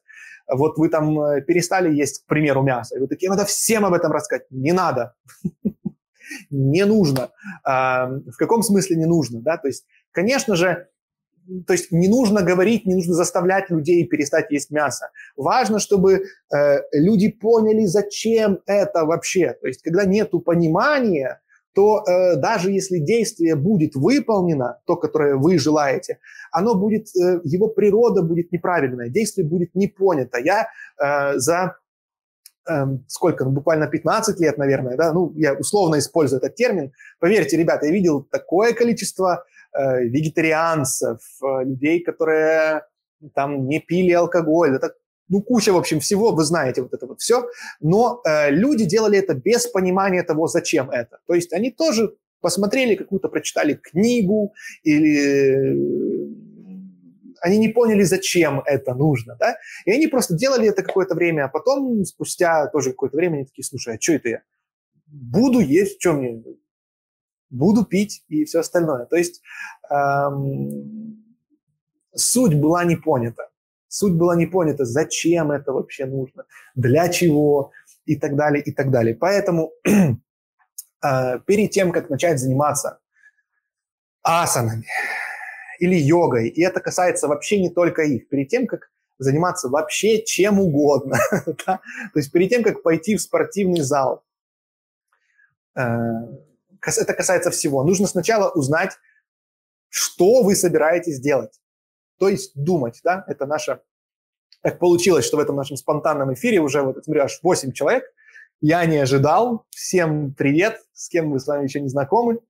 Вот 0.50 0.76
вы 0.76 0.88
там 0.88 1.18
э, 1.20 1.40
перестали 1.42 1.94
есть, 1.94 2.24
к 2.24 2.26
примеру, 2.26 2.62
мясо, 2.62 2.96
и 2.96 3.00
вы 3.00 3.08
такие, 3.08 3.30
надо 3.30 3.44
всем 3.44 3.84
об 3.84 3.94
этом 3.94 4.12
рассказать. 4.12 4.46
Не 4.50 4.72
надо. 4.72 5.14
Не 6.50 6.84
нужно. 6.86 7.30
В 7.64 8.36
каком 8.38 8.62
смысле 8.62 8.96
не 8.96 9.04
нужно, 9.04 9.42
да? 9.42 9.58
То 9.58 9.68
есть, 9.68 9.84
конечно 10.10 10.56
же, 10.56 10.88
то 11.66 11.72
есть 11.72 11.92
не 11.92 12.08
нужно 12.08 12.42
говорить, 12.42 12.86
не 12.86 12.94
нужно 12.94 13.14
заставлять 13.14 13.70
людей 13.70 14.06
перестать 14.06 14.50
есть 14.50 14.70
мясо. 14.70 15.10
Важно, 15.36 15.78
чтобы 15.78 16.24
э, 16.54 16.78
люди 16.92 17.30
поняли, 17.30 17.84
зачем 17.84 18.60
это 18.66 19.04
вообще. 19.04 19.54
То 19.60 19.66
есть 19.66 19.82
когда 19.82 20.04
нет 20.04 20.30
понимания, 20.44 21.40
то 21.74 22.04
э, 22.06 22.36
даже 22.36 22.70
если 22.70 22.98
действие 22.98 23.56
будет 23.56 23.94
выполнено, 23.94 24.78
то, 24.86 24.96
которое 24.96 25.36
вы 25.36 25.58
желаете, 25.58 26.18
оно 26.52 26.74
будет, 26.74 27.08
э, 27.16 27.40
его 27.44 27.68
природа 27.68 28.22
будет 28.22 28.52
неправильная, 28.52 29.08
действие 29.08 29.46
будет 29.46 29.74
не 29.74 29.88
понято. 29.88 30.38
Я 30.38 30.68
э, 31.02 31.38
за 31.38 31.76
э, 32.68 32.84
сколько, 33.08 33.44
ну, 33.44 33.50
буквально 33.50 33.88
15 33.88 34.38
лет, 34.40 34.56
наверное, 34.56 34.96
да, 34.96 35.12
ну, 35.12 35.32
я 35.34 35.54
условно 35.54 35.98
использую 35.98 36.38
этот 36.38 36.54
термин. 36.54 36.92
Поверьте, 37.18 37.56
ребята, 37.56 37.86
я 37.86 37.92
видел 37.92 38.22
такое 38.22 38.72
количество 38.72 39.44
Э, 39.76 40.04
вегетарианцев, 40.04 41.18
э, 41.42 41.64
людей, 41.64 42.00
которые 42.00 42.82
там 43.34 43.66
не 43.66 43.80
пили 43.80 44.12
алкоголь. 44.12 44.76
Это 44.76 44.94
ну, 45.28 45.42
куча, 45.42 45.72
в 45.72 45.76
общем, 45.76 45.98
всего, 45.98 46.30
вы 46.30 46.44
знаете 46.44 46.82
вот 46.82 46.94
это 46.94 47.06
вот 47.06 47.20
все. 47.20 47.48
Но 47.80 48.20
э, 48.24 48.50
люди 48.50 48.84
делали 48.84 49.18
это 49.18 49.34
без 49.34 49.66
понимания 49.66 50.22
того, 50.22 50.46
зачем 50.46 50.90
это. 50.90 51.18
То 51.26 51.34
есть 51.34 51.52
они 51.52 51.72
тоже 51.72 52.14
посмотрели 52.40 52.94
какую-то, 52.94 53.28
прочитали 53.28 53.74
книгу 53.74 54.52
или 54.84 56.28
они 57.40 57.58
не 57.58 57.68
поняли, 57.68 58.04
зачем 58.04 58.62
это 58.64 58.94
нужно, 58.94 59.36
да, 59.38 59.56
и 59.84 59.90
они 59.90 60.06
просто 60.06 60.34
делали 60.34 60.68
это 60.68 60.82
какое-то 60.82 61.14
время, 61.14 61.44
а 61.44 61.48
потом, 61.48 62.04
спустя 62.04 62.68
тоже 62.68 62.90
какое-то 62.90 63.16
время, 63.16 63.36
они 63.36 63.44
такие, 63.44 63.64
слушай, 63.64 63.96
а 63.96 64.00
что 64.00 64.12
это 64.12 64.28
я? 64.28 64.42
Буду 65.06 65.60
есть, 65.60 66.00
что 66.00 66.12
мне, 66.12 66.42
буду 67.50 67.84
пить 67.84 68.24
и 68.28 68.44
все 68.44 68.60
остальное. 68.60 69.06
То 69.06 69.16
есть 69.16 69.42
эм, 69.90 71.24
суть 72.14 72.54
была 72.54 72.84
не 72.84 72.96
понята. 72.96 73.48
Суть 73.88 74.14
была 74.14 74.34
не 74.34 74.46
понята, 74.46 74.84
зачем 74.84 75.52
это 75.52 75.72
вообще 75.72 76.06
нужно, 76.06 76.46
для 76.74 77.08
чего 77.08 77.70
и 78.06 78.16
так 78.16 78.34
далее, 78.34 78.62
и 78.62 78.72
так 78.72 78.90
далее. 78.90 79.14
Поэтому 79.14 79.72
э, 79.84 81.38
перед 81.46 81.70
тем, 81.70 81.92
как 81.92 82.10
начать 82.10 82.40
заниматься 82.40 82.98
асанами 84.22 84.86
или 85.78 85.94
йогой, 85.94 86.48
и 86.48 86.62
это 86.62 86.80
касается 86.80 87.28
вообще 87.28 87.60
не 87.60 87.70
только 87.70 88.02
их, 88.02 88.28
перед 88.28 88.48
тем, 88.48 88.66
как 88.66 88.90
заниматься 89.18 89.68
вообще 89.68 90.24
чем 90.24 90.58
угодно, 90.58 91.18
то 91.64 91.80
есть 92.16 92.32
перед 92.32 92.50
тем, 92.50 92.62
как 92.64 92.82
пойти 92.82 93.16
в 93.16 93.22
спортивный 93.22 93.82
зал, 93.82 94.24
э, 95.76 95.82
это 96.86 97.14
касается 97.14 97.50
всего, 97.50 97.82
нужно 97.84 98.06
сначала 98.06 98.50
узнать, 98.50 98.92
что 99.88 100.42
вы 100.42 100.56
собираетесь 100.56 101.20
делать. 101.20 101.60
То 102.18 102.28
есть 102.28 102.52
думать, 102.54 103.00
да, 103.02 103.24
это 103.26 103.46
наша... 103.46 103.82
Так 104.62 104.78
получилось, 104.78 105.26
что 105.26 105.36
в 105.36 105.40
этом 105.40 105.56
нашем 105.56 105.76
спонтанном 105.76 106.32
эфире 106.34 106.60
уже, 106.60 106.82
вот, 106.82 107.04
смотрю, 107.04 107.24
аж 107.24 107.40
8 107.42 107.72
человек. 107.72 108.04
Я 108.60 108.86
не 108.86 108.96
ожидал. 108.96 109.66
Всем 109.70 110.32
привет, 110.32 110.80
с 110.94 111.08
кем 111.08 111.28
мы 111.28 111.38
с 111.38 111.46
вами 111.46 111.64
еще 111.64 111.80
не 111.80 111.88
знакомы. 111.88 112.40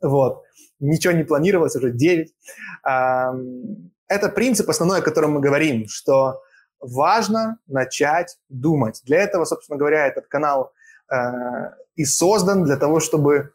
Вот. 0.00 0.44
Ничего 0.78 1.12
не 1.12 1.24
планировалось, 1.24 1.74
уже 1.76 1.90
9. 1.90 2.32
Это 2.82 4.28
принцип 4.34 4.68
основной, 4.68 5.00
о 5.00 5.02
котором 5.02 5.32
мы 5.32 5.40
говорим, 5.40 5.88
что 5.88 6.40
важно 6.78 7.58
начать 7.66 8.38
думать. 8.48 9.00
Для 9.04 9.22
этого, 9.22 9.44
собственно 9.44 9.78
говоря, 9.78 10.06
этот 10.06 10.28
канал 10.28 10.73
и 11.96 12.04
создан 12.04 12.64
для 12.64 12.76
того, 12.76 13.00
чтобы 13.00 13.52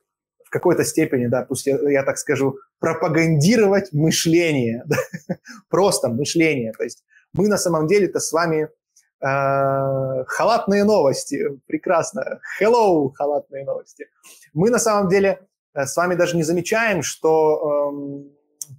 в 0.49 0.51
какой-то 0.51 0.83
степени, 0.83 1.27
да, 1.27 1.43
пусть 1.43 1.67
я, 1.67 1.77
я 1.89 2.03
так 2.03 2.17
скажу, 2.17 2.57
пропагандировать 2.79 3.93
мышление, 3.93 4.83
просто 5.69 6.09
мышление. 6.09 6.73
То 6.73 6.83
есть 6.83 7.03
мы 7.33 7.47
на 7.47 7.57
самом 7.57 7.85
деле-то 7.85 8.19
с 8.19 8.31
вами 8.31 8.63
э, 8.63 10.23
халатные 10.25 10.83
новости, 10.85 11.59
прекрасно, 11.67 12.39
hello, 12.59 13.11
халатные 13.13 13.63
новости. 13.63 14.07
Мы 14.53 14.71
на 14.71 14.79
самом 14.79 15.07
деле 15.07 15.47
э, 15.75 15.85
с 15.85 15.95
вами 15.95 16.15
даже 16.15 16.35
не 16.35 16.43
замечаем, 16.43 17.03
что 17.03 17.59
э, 17.61 18.73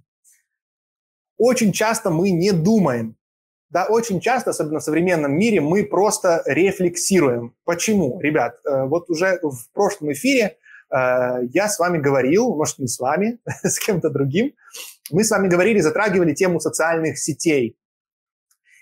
очень 1.37 1.71
часто 1.71 2.09
мы 2.09 2.31
не 2.31 2.51
думаем, 2.51 3.15
да, 3.71 3.87
очень 3.87 4.19
часто, 4.19 4.51
особенно 4.51 4.79
в 4.79 4.83
современном 4.83 5.33
мире, 5.33 5.61
мы 5.61 5.83
просто 5.83 6.43
рефлексируем. 6.45 7.55
Почему, 7.63 8.19
ребят? 8.21 8.59
Э, 8.65 8.85
вот 8.85 9.09
уже 9.09 9.39
в 9.41 9.71
прошлом 9.73 10.11
эфире 10.11 10.57
Э, 10.91 11.39
я 11.53 11.67
с 11.67 11.79
вами 11.79 11.97
говорил, 11.97 12.53
может, 12.55 12.79
не 12.79 12.87
с 12.87 12.99
вами, 12.99 13.39
с 13.63 13.79
кем-то 13.79 14.09
другим, 14.09 14.53
мы 15.09 15.23
с 15.23 15.31
вами 15.31 15.47
говорили, 15.47 15.79
затрагивали 15.79 16.33
тему 16.33 16.59
социальных 16.59 17.17
сетей. 17.17 17.77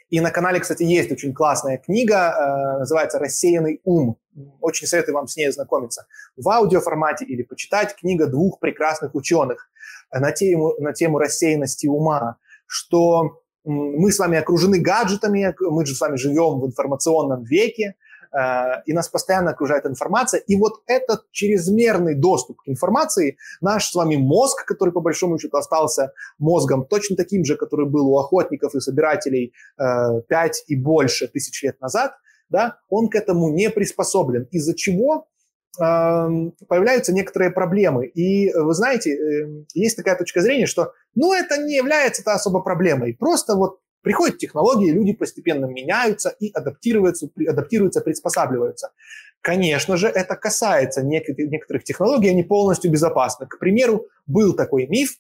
И 0.10 0.22
на 0.22 0.32
канале, 0.32 0.60
кстати, 0.60 0.82
есть 0.82 1.12
очень 1.12 1.34
классная 1.34 1.78
книга, 1.78 2.34
э, 2.34 2.80
называется 2.80 3.20
«Рассеянный 3.20 3.80
ум». 3.84 4.18
Очень 4.60 4.88
советую 4.88 5.16
вам 5.16 5.28
с 5.28 5.36
ней 5.36 5.50
ознакомиться. 5.50 6.08
В 6.36 6.50
аудиоформате 6.50 7.26
или 7.26 7.44
почитать 7.44 7.96
книга 7.96 8.26
двух 8.26 8.60
прекрасных 8.60 9.14
ученых 9.14 9.70
на 10.12 10.32
тему, 10.32 10.74
на 10.80 10.94
тему 10.94 11.20
рассеянности 11.20 11.88
ума, 11.88 12.38
что 12.66 13.42
мы 13.64 14.12
с 14.12 14.20
вами 14.20 14.38
окружены 14.38 14.80
гаджетами, 14.80 15.54
мы 15.60 15.86
же 15.86 15.96
с 15.96 16.02
вами 16.02 16.16
живем 16.16 16.60
в 16.60 16.66
информационном 16.66 17.44
веке, 17.44 17.96
Э, 18.32 18.82
и 18.86 18.94
нас 18.94 19.10
постоянно 19.10 19.52
окружает 19.52 19.86
информация. 19.86 20.40
И 20.40 20.56
вот 20.56 20.84
этот 20.88 21.30
чрезмерный 21.32 22.16
доступ 22.16 22.62
к 22.62 22.68
информации, 22.68 23.38
наш 23.62 23.90
с 23.90 23.96
вами 23.96 24.16
мозг, 24.18 24.66
который 24.66 24.94
по 24.94 25.02
большому 25.02 25.40
счету 25.40 25.58
остался 25.58 26.14
мозгом 26.38 26.86
точно 26.86 27.16
таким 27.16 27.44
же, 27.44 27.56
который 27.56 27.88
был 27.88 28.08
у 28.10 28.18
охотников 28.18 28.76
и 28.76 28.80
собирателей 28.80 29.54
5 29.78 30.30
э, 30.30 30.64
и 30.68 30.76
больше 30.76 31.28
тысяч 31.28 31.64
лет 31.64 31.80
назад, 31.82 32.14
да, 32.50 32.80
он 32.90 33.10
к 33.10 33.16
этому 33.16 33.50
не 33.50 33.70
приспособлен. 33.70 34.48
Из-за 34.52 34.76
чего 34.76 35.28
появляются 35.78 37.14
некоторые 37.14 37.52
проблемы. 37.52 38.08
И 38.08 38.52
вы 38.54 38.74
знаете, 38.74 39.16
эм, 39.16 39.66
есть 39.74 39.96
такая 39.96 40.18
точка 40.18 40.42
зрения, 40.42 40.66
что 40.66 40.94
ну 41.16 41.34
это 41.34 41.58
не 41.58 41.76
является 41.76 42.22
-то 42.24 42.34
особо 42.34 42.62
проблемой. 42.62 43.14
Просто 43.14 43.56
вот 43.56 43.80
Приходят 44.02 44.38
технологии, 44.38 44.92
люди 44.92 45.14
постепенно 45.14 45.66
меняются 45.66 46.30
и 46.30 46.52
адаптируются, 46.52 47.30
адаптируются, 47.48 48.02
приспосабливаются. 48.02 48.92
Конечно 49.42 49.98
же, 49.98 50.08
это 50.08 50.36
касается 50.36 51.04
некоторых 51.04 51.84
технологий, 51.84 52.30
они 52.30 52.44
полностью 52.44 52.92
безопасны. 52.92 53.48
К 53.48 53.60
примеру, 53.60 54.08
был 54.26 54.54
такой 54.54 54.88
миф, 54.88 55.18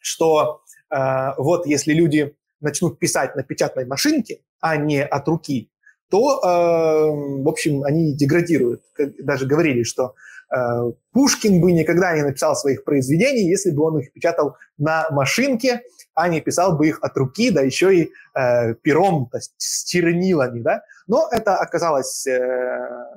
что 0.00 0.62
э, 0.90 0.96
вот 1.36 1.66
если 1.66 1.92
люди 1.92 2.34
начнут 2.60 2.98
писать 2.98 3.36
на 3.36 3.42
печатной 3.42 3.84
машинке, 3.84 4.40
а 4.60 4.76
не 4.76 5.04
от 5.04 5.28
руки, 5.28 5.70
то, 6.12 6.40
э, 6.44 7.42
в 7.42 7.48
общем, 7.48 7.82
они 7.84 8.14
деградируют. 8.14 8.82
Даже 9.18 9.46
говорили, 9.46 9.82
что 9.82 10.14
Э, 10.52 10.92
Пушкин 11.12 11.60
бы 11.60 11.72
никогда 11.72 12.14
не 12.14 12.22
написал 12.22 12.54
своих 12.54 12.84
произведений, 12.84 13.48
если 13.48 13.70
бы 13.70 13.84
он 13.84 14.00
их 14.00 14.12
печатал 14.12 14.56
на 14.76 15.08
машинке, 15.10 15.82
а 16.14 16.28
не 16.28 16.42
писал 16.42 16.76
бы 16.76 16.88
их 16.88 16.98
от 17.02 17.16
руки, 17.16 17.50
да 17.50 17.62
еще 17.62 17.96
и 17.96 18.10
э, 18.34 18.74
пером, 18.74 19.28
то 19.30 19.38
есть 19.38 19.54
с 19.56 19.84
чернилами, 19.84 20.60
да. 20.60 20.82
Но 21.06 21.26
это 21.30 21.56
оказалось 21.56 22.26
э, 22.26 22.38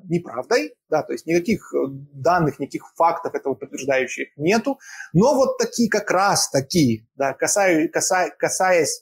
неправдой, 0.06 0.76
да, 0.90 1.04
то 1.04 1.12
есть 1.12 1.26
никаких 1.26 1.74
данных, 2.14 2.60
никаких 2.60 2.84
фактов 2.96 3.36
этого 3.36 3.54
подтверждающих 3.54 4.30
нету. 4.38 4.80
Но 5.12 5.36
вот 5.36 5.58
такие 5.58 5.90
как 5.90 6.10
раз 6.12 6.50
такие, 6.50 7.06
да, 7.16 7.34
касаю, 7.34 7.92
каса, 7.92 8.30
касаясь 8.38 9.02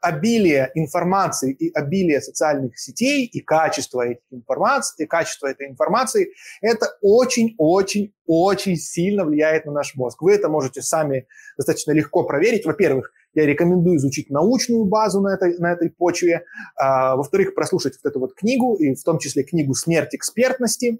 обилие 0.00 0.70
информации 0.74 1.52
и 1.52 1.72
обилие 1.72 2.20
социальных 2.20 2.78
сетей 2.78 3.26
и 3.26 3.40
качество 3.40 4.06
этих 4.06 4.22
информации, 4.30 5.04
и 5.04 5.06
качество 5.06 5.46
этой 5.46 5.68
информации, 5.68 6.32
это 6.60 6.86
очень-очень-очень 7.00 8.76
сильно 8.76 9.24
влияет 9.24 9.66
на 9.66 9.72
наш 9.72 9.94
мозг. 9.94 10.22
Вы 10.22 10.34
это 10.34 10.48
можете 10.48 10.82
сами 10.82 11.26
достаточно 11.56 11.92
легко 11.92 12.24
проверить. 12.24 12.66
Во-первых, 12.66 13.12
я 13.34 13.46
рекомендую 13.46 13.98
изучить 13.98 14.30
научную 14.30 14.84
базу 14.84 15.20
на 15.20 15.34
этой, 15.34 15.58
на 15.58 15.72
этой 15.72 15.90
почве. 15.90 16.44
А, 16.76 17.16
во-вторых, 17.16 17.54
прослушать 17.54 17.94
вот 18.02 18.10
эту 18.10 18.20
вот 18.20 18.34
книгу, 18.34 18.76
и 18.76 18.94
в 18.94 19.02
том 19.04 19.18
числе 19.18 19.44
книгу 19.44 19.74
«Смерть 19.74 20.14
экспертности», 20.14 20.98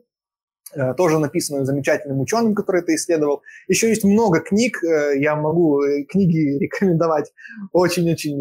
тоже 0.96 1.18
написанную 1.18 1.64
замечательным 1.64 2.20
ученым, 2.20 2.54
который 2.54 2.83
это 2.83 2.94
исследовал. 2.94 3.42
Еще 3.68 3.88
есть 3.88 4.04
много 4.04 4.40
книг, 4.40 4.83
э, 4.85 5.18
я 5.18 5.37
могу 5.37 5.83
э, 5.83 6.04
книги 6.04 6.59
рекомендовать 6.59 7.33
очень-очень 7.72 8.38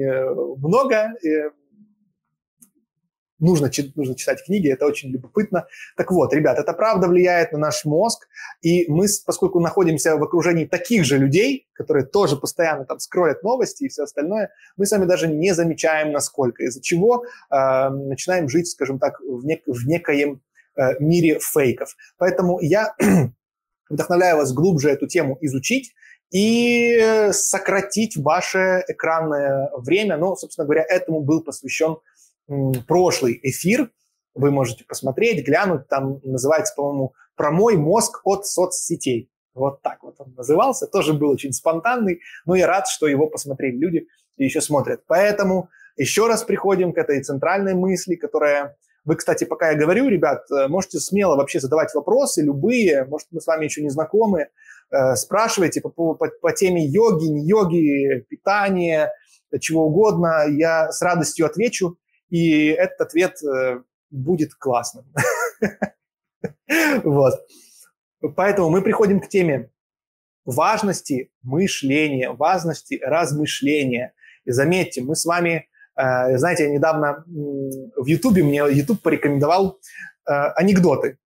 много. 0.57 1.13
Нужно, 3.39 3.69
нужно 3.95 4.15
читать 4.15 4.43
книги, 4.43 4.71
это 4.71 4.87
очень 4.87 5.11
любопытно. 5.11 5.67
Так 5.95 6.11
вот, 6.11 6.33
ребят, 6.33 6.57
это 6.57 6.73
правда 6.73 7.07
влияет 7.07 7.51
на 7.51 7.59
наш 7.59 7.85
мозг, 7.85 8.27
и 8.61 8.91
мы, 8.91 9.05
поскольку 9.27 9.59
находимся 9.59 10.17
в 10.17 10.23
окружении 10.23 10.65
таких 10.65 11.05
же 11.05 11.19
людей, 11.19 11.67
которые 11.73 12.07
тоже 12.07 12.35
постоянно 12.35 12.85
там 12.85 12.97
скроют 12.97 13.43
новости 13.43 13.83
и 13.83 13.89
все 13.89 14.03
остальное, 14.03 14.49
мы 14.75 14.87
сами 14.87 15.05
даже 15.05 15.27
не 15.27 15.53
замечаем, 15.53 16.11
насколько, 16.11 16.63
из-за 16.63 16.81
чего 16.81 17.25
э, 17.51 17.89
начинаем 17.89 18.49
жить, 18.49 18.67
скажем 18.69 18.97
так, 18.97 19.19
в, 19.19 19.45
нек- 19.45 19.61
в 19.67 19.87
некоем 19.87 20.41
Э, 20.77 20.93
мире 20.99 21.39
фейков. 21.39 21.95
Поэтому 22.17 22.59
я 22.61 22.95
вдохновляю 23.89 24.37
вас 24.37 24.53
глубже 24.53 24.91
эту 24.91 25.07
тему 25.07 25.35
изучить 25.41 25.91
и 26.31 27.29
сократить 27.31 28.15
ваше 28.15 28.83
экранное 28.87 29.71
время. 29.75 30.17
Ну, 30.17 30.35
собственно 30.35 30.65
говоря, 30.65 30.85
этому 30.87 31.21
был 31.21 31.43
посвящен 31.43 31.97
прошлый 32.87 33.39
эфир. 33.41 33.89
Вы 34.35 34.51
можете 34.51 34.83
посмотреть, 34.83 35.43
глянуть. 35.43 35.87
Там 35.87 36.19
называется, 36.23 36.75
по-моему, 36.75 37.13
«Про 37.35 37.49
мой 37.49 37.75
мозг 37.75 38.21
от 38.23 38.45
соцсетей». 38.45 39.31
Вот 39.55 39.81
так 39.81 40.03
вот 40.03 40.17
он 40.19 40.35
назывался. 40.35 40.85
Тоже 40.85 41.13
был 41.13 41.31
очень 41.31 41.53
спонтанный, 41.53 42.21
но 42.45 42.53
я 42.53 42.67
рад, 42.67 42.87
что 42.87 43.07
его 43.07 43.27
посмотрели 43.27 43.77
люди 43.77 44.07
и 44.35 44.43
еще 44.43 44.61
смотрят. 44.61 45.01
Поэтому 45.07 45.69
еще 45.95 46.27
раз 46.27 46.43
приходим 46.43 46.93
к 46.93 46.99
этой 46.99 47.23
центральной 47.23 47.73
мысли, 47.73 48.13
которая 48.13 48.77
вы, 49.07 49.15
кстати, 49.15 49.45
пока 49.45 49.71
я 49.71 49.77
говорю, 49.77 50.09
ребят, 50.09 50.43
э, 50.51 50.67
можете 50.67 50.99
смело 50.99 51.37
вообще 51.37 51.61
задавать 51.61 51.93
вопросы, 51.95 52.43
любые, 52.43 53.05
может, 53.05 53.29
мы 53.31 53.39
с 53.39 53.47
вами 53.47 53.63
еще 53.63 53.81
не 53.81 53.89
знакомы, 53.89 54.49
э, 54.91 55.15
спрашивайте 55.15 55.79
по, 55.79 55.89
по, 55.89 56.13
по 56.13 56.51
теме 56.51 56.85
йоги, 56.85 57.27
не 57.27 57.47
йоги, 57.47 58.25
питания, 58.29 59.13
чего 59.61 59.85
угодно, 59.85 60.43
я 60.49 60.91
с 60.91 61.01
радостью 61.01 61.45
отвечу, 61.45 61.97
и 62.29 62.67
этот 62.67 62.99
ответ 62.99 63.41
э, 63.43 63.81
будет 64.11 64.53
классным. 64.53 65.05
Вот. 67.03 67.33
Поэтому 68.35 68.69
мы 68.69 68.81
приходим 68.81 69.19
к 69.19 69.29
теме 69.29 69.71
важности 70.45 71.31
мышления, 71.41 72.31
важности 72.31 72.99
размышления. 73.01 74.13
И 74.45 74.51
заметьте, 74.51 75.01
мы 75.01 75.15
с 75.15 75.25
вами 75.25 75.67
знаете, 75.97 76.65
я 76.65 76.69
недавно 76.69 77.23
в 77.25 78.05
Ютубе, 78.05 78.43
мне 78.43 78.63
Ютуб 78.69 79.01
порекомендовал 79.01 79.79
э, 80.27 80.31
анекдоты. 80.31 81.17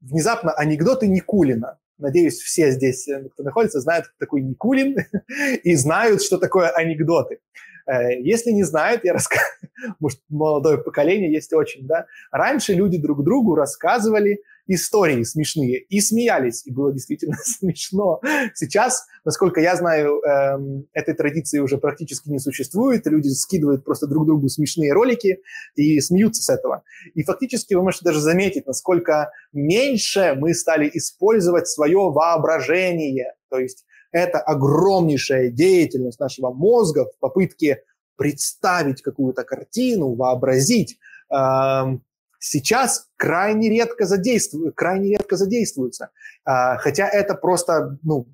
Внезапно 0.00 0.52
анекдоты 0.52 1.06
Никулина. 1.06 1.78
надеюсь, 1.98 2.40
все 2.40 2.70
здесь, 2.70 3.06
э, 3.08 3.28
кто 3.32 3.42
находится, 3.42 3.80
знают, 3.80 4.06
кто 4.06 4.14
такой 4.18 4.42
Никулин 4.42 4.96
и 5.62 5.74
знают, 5.74 6.22
что 6.22 6.38
такое 6.38 6.70
анекдоты. 6.70 7.40
Э, 7.86 8.20
если 8.20 8.50
не 8.50 8.64
знают, 8.64 9.04
я 9.04 9.12
расскажу, 9.14 9.44
может, 10.00 10.20
молодое 10.28 10.78
поколение 10.78 11.32
есть 11.32 11.52
очень, 11.52 11.86
да. 11.86 12.06
Раньше 12.30 12.74
люди 12.74 12.98
друг 12.98 13.24
другу 13.24 13.54
рассказывали 13.54 14.40
истории 14.68 15.22
смешные 15.22 15.80
и 15.80 16.00
смеялись, 16.00 16.66
и 16.66 16.72
было 16.72 16.92
действительно 16.92 17.36
смешно. 17.44 18.20
Сейчас, 18.54 19.06
насколько 19.24 19.60
я 19.60 19.76
знаю, 19.76 20.20
эм, 20.22 20.86
этой 20.92 21.14
традиции 21.14 21.60
уже 21.60 21.78
практически 21.78 22.28
не 22.28 22.38
существует, 22.38 23.06
люди 23.06 23.28
скидывают 23.28 23.84
просто 23.84 24.06
друг 24.06 24.26
другу 24.26 24.48
смешные 24.48 24.92
ролики 24.92 25.38
и 25.76 26.00
смеются 26.00 26.42
с 26.42 26.48
этого. 26.48 26.82
И 27.14 27.22
фактически 27.22 27.74
вы 27.74 27.82
можете 27.82 28.04
даже 28.04 28.20
заметить, 28.20 28.66
насколько 28.66 29.30
меньше 29.52 30.34
мы 30.36 30.54
стали 30.54 30.90
использовать 30.92 31.68
свое 31.68 31.98
воображение, 32.10 33.34
то 33.48 33.58
есть 33.58 33.85
это 34.16 34.38
огромнейшая 34.38 35.50
деятельность 35.50 36.18
нашего 36.18 36.50
мозга 36.50 37.04
в 37.04 37.18
попытке 37.18 37.82
представить 38.16 39.02
какую-то 39.02 39.44
картину, 39.44 40.14
вообразить. 40.14 40.98
Сейчас 42.38 43.08
крайне 43.16 43.68
редко 43.68 44.06
задействуют, 44.06 44.74
крайне 44.74 45.10
редко 45.10 45.36
задействуются, 45.36 46.10
э, 46.46 46.76
хотя 46.78 47.08
это 47.08 47.34
просто 47.34 47.98
ну, 48.02 48.28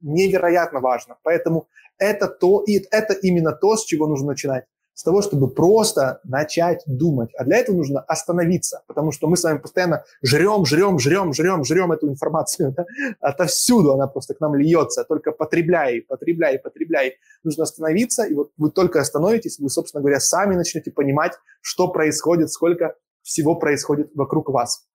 невероятно 0.00 0.80
важно. 0.80 1.16
Поэтому 1.22 1.68
это 1.98 2.28
то, 2.28 2.62
и 2.62 2.80
это 2.90 3.14
именно 3.14 3.52
то, 3.52 3.76
с 3.76 3.84
чего 3.84 4.06
нужно 4.06 4.28
начинать 4.28 4.64
с 4.98 5.04
того, 5.04 5.22
чтобы 5.22 5.48
просто 5.48 6.20
начать 6.24 6.82
думать. 6.86 7.30
А 7.38 7.44
для 7.44 7.58
этого 7.58 7.76
нужно 7.76 8.00
остановиться, 8.00 8.82
потому 8.88 9.12
что 9.12 9.28
мы 9.28 9.36
с 9.36 9.44
вами 9.44 9.58
постоянно 9.58 10.02
жрем, 10.22 10.66
жрем, 10.66 10.98
жрем, 10.98 11.32
жрем, 11.32 11.62
жрем 11.62 11.92
эту 11.92 12.08
информацию. 12.08 12.74
Да? 12.78 12.84
Отовсюду 13.20 13.92
она 13.92 14.08
просто 14.08 14.34
к 14.34 14.40
нам 14.40 14.56
льется. 14.56 15.04
Только 15.04 15.30
потребляй, 15.30 16.00
потребляй, 16.02 16.58
потребляй. 16.58 17.14
Нужно 17.44 17.62
остановиться, 17.62 18.24
и 18.24 18.34
вот 18.34 18.50
вы 18.56 18.72
только 18.72 19.00
остановитесь, 19.00 19.60
вы, 19.60 19.70
собственно 19.70 20.00
говоря, 20.00 20.18
сами 20.18 20.56
начнете 20.56 20.90
понимать, 20.90 21.34
что 21.60 21.86
происходит, 21.88 22.50
сколько 22.50 22.96
всего 23.22 23.54
происходит 23.54 24.10
вокруг 24.16 24.48
вас. 24.48 24.88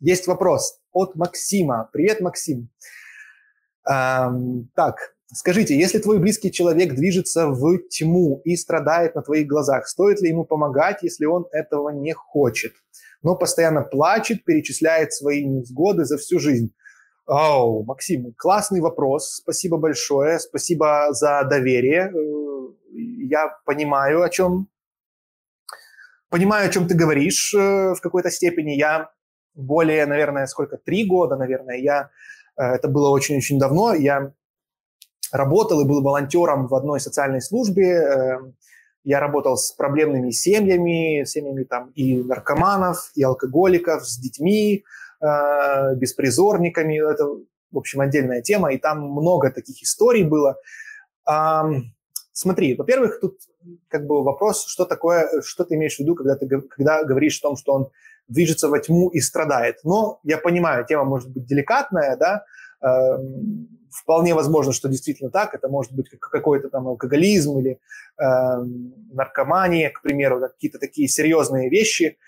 Есть 0.00 0.26
вопрос 0.26 0.78
от 0.92 1.14
Максима. 1.14 1.90
Привет, 1.92 2.22
Максим. 2.22 2.70
Эм, 3.86 4.70
так, 4.74 5.15
Скажите, 5.32 5.76
если 5.76 5.98
твой 5.98 6.20
близкий 6.20 6.52
человек 6.52 6.94
движется 6.94 7.48
в 7.48 7.78
тьму 7.88 8.40
и 8.44 8.56
страдает 8.56 9.16
на 9.16 9.22
твоих 9.22 9.48
глазах, 9.48 9.88
стоит 9.88 10.20
ли 10.20 10.28
ему 10.28 10.44
помогать, 10.44 11.02
если 11.02 11.24
он 11.24 11.46
этого 11.50 11.90
не 11.90 12.12
хочет, 12.12 12.72
но 13.22 13.34
постоянно 13.34 13.82
плачет, 13.82 14.44
перечисляет 14.44 15.12
свои 15.12 15.44
невзгоды 15.44 16.04
за 16.04 16.16
всю 16.16 16.38
жизнь? 16.38 16.72
Оу, 17.26 17.82
Максим, 17.84 18.34
классный 18.38 18.80
вопрос. 18.80 19.34
Спасибо 19.34 19.78
большое. 19.78 20.38
Спасибо 20.38 21.08
за 21.10 21.42
доверие. 21.42 22.12
Э, 22.14 22.68
я 23.28 23.48
понимаю, 23.64 24.22
о 24.22 24.30
чем 24.30 24.68
понимаю, 26.30 26.68
о 26.68 26.72
чем 26.72 26.86
ты 26.86 26.94
говоришь 26.94 27.52
э, 27.52 27.94
в 27.94 28.00
какой-то 28.00 28.30
степени. 28.30 28.76
Я 28.76 29.10
более, 29.54 30.06
наверное, 30.06 30.46
сколько, 30.46 30.76
три 30.76 31.04
года, 31.04 31.36
наверное, 31.36 31.78
я, 31.78 32.10
э, 32.56 32.62
это 32.62 32.86
было 32.86 33.08
очень-очень 33.10 33.58
давно, 33.58 33.92
я 33.92 34.32
работал 35.36 35.80
и 35.80 35.84
был 35.84 36.02
волонтером 36.02 36.66
в 36.66 36.74
одной 36.74 37.00
социальной 37.00 37.40
службе. 37.40 37.92
Эм, 37.92 38.54
я 39.04 39.20
работал 39.20 39.56
с 39.56 39.72
проблемными 39.72 40.30
семьями, 40.30 41.24
семьями 41.24 41.64
там 41.64 41.90
и 41.94 42.22
наркоманов, 42.22 43.10
и 43.14 43.22
алкоголиков, 43.22 44.06
с 44.06 44.18
детьми, 44.18 44.84
э, 45.20 45.94
беспризорниками. 45.94 47.12
Это, 47.12 47.24
в 47.24 47.78
общем, 47.78 48.00
отдельная 48.00 48.42
тема, 48.42 48.72
и 48.72 48.78
там 48.78 49.02
много 49.02 49.50
таких 49.50 49.82
историй 49.82 50.24
было. 50.24 50.56
Смотри, 52.32 52.74
во-первых, 52.76 53.18
тут 53.18 53.38
как 53.88 54.06
бы 54.06 54.22
вопрос, 54.22 54.66
что 54.66 54.84
такое, 54.84 55.40
что 55.40 55.64
ты 55.64 55.74
имеешь 55.76 55.96
в 55.96 56.00
виду, 56.00 56.14
когда 56.14 56.36
ты 56.36 56.46
когда 56.46 57.02
говоришь 57.02 57.38
о 57.38 57.42
том, 57.42 57.56
что 57.56 57.72
он 57.72 57.90
движется 58.28 58.68
во 58.68 58.78
тьму 58.78 59.08
и 59.08 59.20
страдает. 59.20 59.78
Но 59.84 60.20
я 60.22 60.36
понимаю, 60.36 60.84
тема 60.84 61.04
может 61.04 61.30
быть 61.30 61.46
деликатная, 61.46 62.14
да, 62.16 62.44
эм, 62.82 63.68
вполне 63.96 64.34
возможно, 64.34 64.72
что 64.72 64.88
действительно 64.88 65.30
так. 65.30 65.54
Это 65.54 65.68
может 65.68 65.92
быть 65.92 66.08
какой-то 66.10 66.68
там 66.68 66.86
алкоголизм 66.88 67.58
или 67.58 67.72
э, 67.72 68.24
наркомания, 69.12 69.90
к 69.90 70.02
примеру, 70.02 70.40
какие-то 70.40 70.78
такие 70.78 71.08
серьезные 71.08 71.70
вещи. 71.70 72.18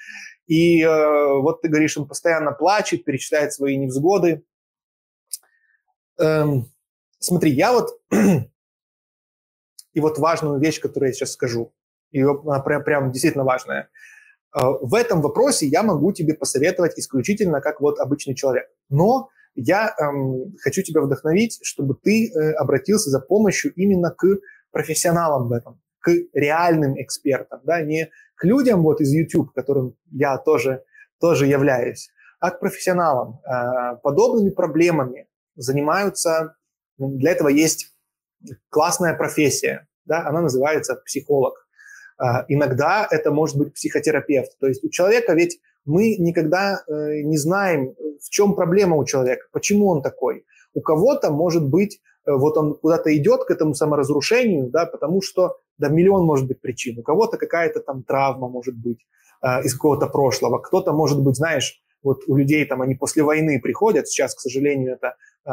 И 0.46 0.82
э, 0.82 1.40
вот 1.40 1.62
ты 1.62 1.68
говоришь, 1.68 1.96
он 1.98 2.08
постоянно 2.08 2.52
плачет, 2.52 3.04
перечисляет 3.04 3.52
свои 3.52 3.76
невзгоды. 3.76 4.44
Эм, 6.18 6.72
смотри, 7.18 7.50
я 7.50 7.72
вот... 7.72 8.00
и 8.10 10.00
вот 10.00 10.18
важную 10.18 10.58
вещь, 10.58 10.80
которую 10.80 11.10
я 11.10 11.12
сейчас 11.12 11.32
скажу, 11.32 11.72
и 12.12 12.22
она 12.22 12.60
прям, 12.60 12.82
прям 12.82 13.12
действительно 13.12 13.44
важная. 13.44 13.90
Э, 14.56 14.60
в 14.80 14.94
этом 14.94 15.20
вопросе 15.20 15.66
я 15.66 15.82
могу 15.82 16.12
тебе 16.12 16.34
посоветовать 16.34 16.98
исключительно 16.98 17.60
как 17.60 17.80
вот 17.80 17.98
обычный 17.98 18.34
человек. 18.34 18.68
Но 18.88 19.28
я 19.60 19.92
эм, 19.98 20.56
хочу 20.62 20.82
тебя 20.82 21.00
вдохновить, 21.00 21.58
чтобы 21.62 21.96
ты 22.00 22.30
э, 22.30 22.52
обратился 22.52 23.10
за 23.10 23.18
помощью 23.18 23.72
именно 23.74 24.10
к 24.10 24.24
профессионалам 24.70 25.48
в 25.48 25.52
этом, 25.52 25.80
к 25.98 26.12
реальным 26.32 27.00
экспертам, 27.00 27.60
да, 27.64 27.82
не 27.82 28.08
к 28.36 28.44
людям 28.44 28.82
вот 28.82 29.00
из 29.00 29.12
YouTube, 29.12 29.52
которым 29.52 29.96
я 30.12 30.38
тоже, 30.38 30.84
тоже 31.20 31.46
являюсь, 31.46 32.10
а 32.38 32.52
к 32.52 32.60
профессионалам. 32.60 33.40
Э, 33.44 33.96
подобными 34.00 34.50
проблемами 34.50 35.26
занимаются, 35.56 36.54
ну, 36.96 37.16
для 37.16 37.32
этого 37.32 37.48
есть 37.48 37.92
классная 38.70 39.16
профессия, 39.16 39.88
да, 40.04 40.24
она 40.24 40.40
называется 40.40 40.94
психолог. 41.04 41.66
Э, 42.22 42.44
иногда 42.46 43.08
это 43.10 43.32
может 43.32 43.58
быть 43.58 43.74
психотерапевт. 43.74 44.56
То 44.60 44.68
есть 44.68 44.84
у 44.84 44.88
человека 44.88 45.32
ведь 45.34 45.58
мы 45.88 46.16
никогда 46.16 46.82
э, 46.86 47.22
не 47.22 47.38
знаем, 47.38 47.94
в 48.22 48.30
чем 48.30 48.54
проблема 48.54 48.96
у 48.96 49.04
человека, 49.04 49.46
почему 49.52 49.88
он 49.88 50.02
такой. 50.02 50.44
У 50.74 50.80
кого-то 50.80 51.30
может 51.30 51.66
быть, 51.66 52.00
э, 52.26 52.32
вот 52.32 52.56
он 52.58 52.74
куда-то 52.74 53.16
идет 53.16 53.44
к 53.44 53.50
этому 53.50 53.74
саморазрушению, 53.74 54.68
да, 54.70 54.86
потому 54.86 55.22
что, 55.22 55.56
да, 55.78 55.88
миллион 55.88 56.24
может 56.24 56.46
быть 56.46 56.60
причин. 56.60 56.98
У 56.98 57.02
кого-то 57.02 57.38
какая-то 57.38 57.80
там 57.80 58.02
травма 58.02 58.48
может 58.48 58.76
быть 58.76 58.98
э, 59.42 59.62
из 59.64 59.72
какого-то 59.74 60.06
прошлого. 60.08 60.58
Кто-то 60.58 60.92
может 60.92 61.22
быть, 61.22 61.36
знаешь, 61.36 61.82
вот 62.02 62.20
у 62.26 62.36
людей 62.36 62.64
там 62.66 62.82
они 62.82 62.94
после 62.94 63.22
войны 63.22 63.60
приходят, 63.60 64.08
сейчас, 64.08 64.34
к 64.34 64.40
сожалению, 64.40 64.94
это 64.94 65.14
э, 65.46 65.52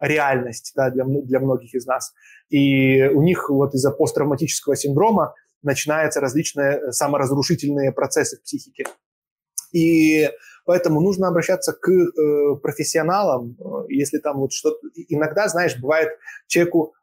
реальность 0.00 0.72
да, 0.74 0.90
для, 0.90 1.04
для 1.04 1.40
многих 1.40 1.74
из 1.74 1.86
нас. 1.86 2.12
И 2.48 3.04
у 3.04 3.22
них 3.22 3.48
вот 3.48 3.74
из-за 3.74 3.92
посттравматического 3.92 4.76
синдрома 4.76 5.34
начинаются 5.62 6.20
различные 6.20 6.78
э, 6.78 6.92
саморазрушительные 6.92 7.92
процессы 7.92 8.36
в 8.36 8.42
психике. 8.42 8.84
И 9.72 10.30
поэтому 10.64 11.00
нужно 11.00 11.28
обращаться 11.28 11.72
к 11.72 11.88
э, 11.88 12.56
профессионалам, 12.62 13.56
э, 13.58 13.84
если 13.88 14.18
там 14.18 14.38
вот 14.38 14.52
что-то... 14.52 14.78
Иногда, 15.08 15.48
знаешь, 15.48 15.78
бывает 15.78 16.10
человеку 16.46 16.94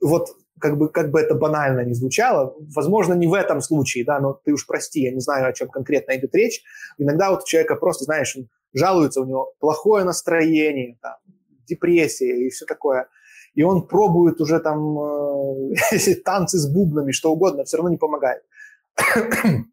вот 0.00 0.28
как 0.60 0.76
бы, 0.76 0.88
как 0.88 1.10
бы 1.10 1.20
это 1.20 1.34
банально 1.34 1.84
не 1.84 1.94
звучало, 1.94 2.54
возможно, 2.74 3.14
не 3.14 3.26
в 3.26 3.34
этом 3.34 3.60
случае, 3.60 4.04
да, 4.04 4.20
но 4.20 4.40
ты 4.44 4.52
уж 4.52 4.66
прости, 4.66 5.00
я 5.02 5.12
не 5.12 5.20
знаю, 5.20 5.48
о 5.48 5.52
чем 5.52 5.68
конкретно 5.68 6.16
идет 6.16 6.34
речь. 6.34 6.62
Иногда 6.98 7.30
вот 7.30 7.42
у 7.42 7.46
человека 7.46 7.76
просто, 7.76 8.04
знаешь, 8.04 8.34
он 8.36 8.48
жалуется, 8.72 9.20
у 9.20 9.24
него 9.24 9.54
плохое 9.60 10.04
настроение, 10.04 10.98
там, 11.00 11.16
депрессия 11.66 12.46
и 12.46 12.50
все 12.50 12.66
такое. 12.66 13.08
И 13.54 13.62
он 13.62 13.86
пробует 13.86 14.40
уже 14.40 14.60
там 14.60 14.98
э, 14.98 16.14
танцы 16.24 16.58
с 16.58 16.66
бубнами, 16.66 17.12
что 17.12 17.32
угодно, 17.32 17.64
все 17.64 17.76
равно 17.76 17.90
не 17.90 17.98
помогает. 17.98 18.42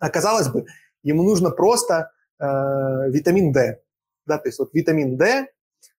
Оказалось 0.00 0.48
бы, 0.48 0.66
ему 1.02 1.22
нужно 1.22 1.50
просто 1.50 2.10
э, 2.38 2.44
витамин 3.10 3.52
D. 3.52 3.80
Да, 4.26 4.38
то 4.38 4.48
есть 4.48 4.58
вот 4.58 4.70
витамин 4.72 5.16
D, 5.16 5.46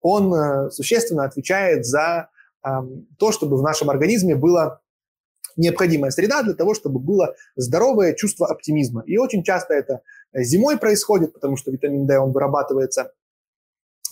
он 0.02 0.34
э, 0.34 0.70
существенно 0.72 1.26
отвечает 1.26 1.86
за 1.86 2.30
э, 2.64 2.70
то, 3.18 3.32
чтобы 3.32 3.58
в 3.58 3.62
нашем 3.62 3.90
организме 3.90 4.36
была 4.36 4.80
необходимая 5.58 6.12
среда 6.12 6.44
для 6.44 6.54
того, 6.54 6.74
чтобы 6.74 7.00
было 7.00 7.36
здоровое 7.56 8.14
чувство 8.14 8.48
оптимизма. 8.48 9.04
И 9.06 9.18
очень 9.18 9.44
часто 9.44 9.74
это 9.74 10.02
зимой 10.34 10.78
происходит, 10.78 11.34
потому 11.34 11.58
что 11.58 11.72
витамин 11.72 12.06
D, 12.06 12.18
он 12.18 12.32
вырабатывается 12.32 13.12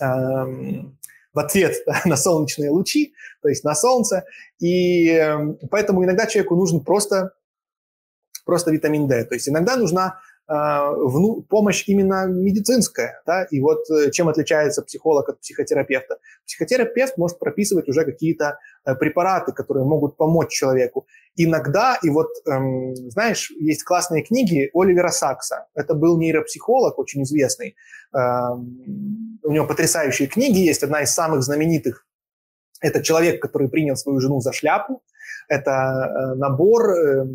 э, 0.02 0.06
в 0.06 1.40
ответ 1.40 1.76
на 2.06 2.18
солнечные 2.18 2.70
лучи, 2.70 3.14
то 3.42 3.50
есть 3.50 3.64
на 3.64 3.76
солнце. 3.76 4.26
И 4.60 5.10
э, 5.12 5.56
поэтому 5.70 6.04
иногда 6.04 6.26
человеку 6.26 6.56
нужен 6.56 6.82
просто, 6.82 7.34
просто 8.46 8.72
витамин 8.72 9.08
D. 9.08 9.26
То 9.26 9.36
есть 9.36 9.48
иногда 9.48 9.78
нужна 9.78 10.20
вну, 10.50 11.44
помощь 11.48 11.84
именно 11.88 12.26
медицинская. 12.26 13.22
Да? 13.28 13.44
И 13.52 13.60
вот 13.60 13.86
чем 14.12 14.30
отличается 14.30 14.82
психолог 14.82 15.30
от 15.30 15.40
психотерапевта? 15.42 16.18
Психотерапевт 16.46 17.18
может 17.18 17.38
прописывать 17.38 17.88
уже 17.88 18.04
какие-то 18.04 18.58
препараты, 19.00 19.52
которые 19.52 19.86
могут 19.86 20.18
помочь 20.18 20.50
человеку. 20.52 21.06
Иногда, 21.36 21.98
и 22.04 22.10
вот, 22.10 22.28
эм, 22.48 22.94
знаешь, 22.96 23.50
есть 23.52 23.84
классные 23.84 24.24
книги 24.24 24.70
Оливера 24.74 25.08
Сакса. 25.08 25.68
Это 25.74 25.94
был 25.94 26.18
нейропсихолог, 26.20 27.00
очень 27.00 27.24
известный. 27.24 27.78
Эм, 28.14 29.40
у 29.44 29.52
него 29.52 29.66
потрясающие 29.66 30.28
книги 30.28 30.58
есть. 30.58 30.84
Одна 30.84 31.04
из 31.04 31.14
самых 31.14 31.44
знаменитых– 31.44 32.06
это 32.82 33.02
человек, 33.02 33.42
который 33.42 33.70
принял 33.70 33.96
свою 33.96 34.20
жену 34.20 34.42
за 34.42 34.52
шляпу. 34.52 35.02
Это 35.50 35.72
э, 35.72 36.36
набор, 36.36 36.92
э, 36.92 37.26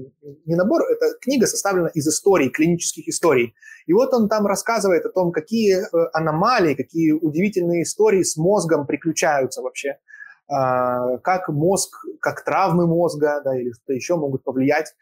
не 0.47 0.55
набор, 0.55 0.83
это 0.89 1.19
книга 1.21 1.49
составлена 1.49 1.89
из 1.89 2.07
историй, 2.07 2.49
клинических 2.49 3.09
историй. 3.09 3.55
И 3.87 3.93
вот 3.93 4.15
он 4.15 4.29
там 4.29 4.47
рассказывает 4.47 5.05
о 5.05 5.11
том, 5.11 5.33
какие 5.33 5.79
э, 5.79 6.09
аномалии, 6.13 6.75
какие 6.75 7.11
удивительные 7.11 7.83
истории 7.83 8.23
с 8.23 8.37
мозгом 8.37 8.87
приключаются 8.87 9.63
вообще. 9.63 9.99
А, 10.47 11.19
как 11.19 11.49
мозг, 11.49 11.97
как 12.21 12.45
травмы 12.45 12.87
мозга 12.87 13.41
да, 13.45 13.59
или 13.59 13.73
что-то 13.73 13.95
еще 13.95 14.17
могут 14.17 14.45
повлиять 14.45 14.95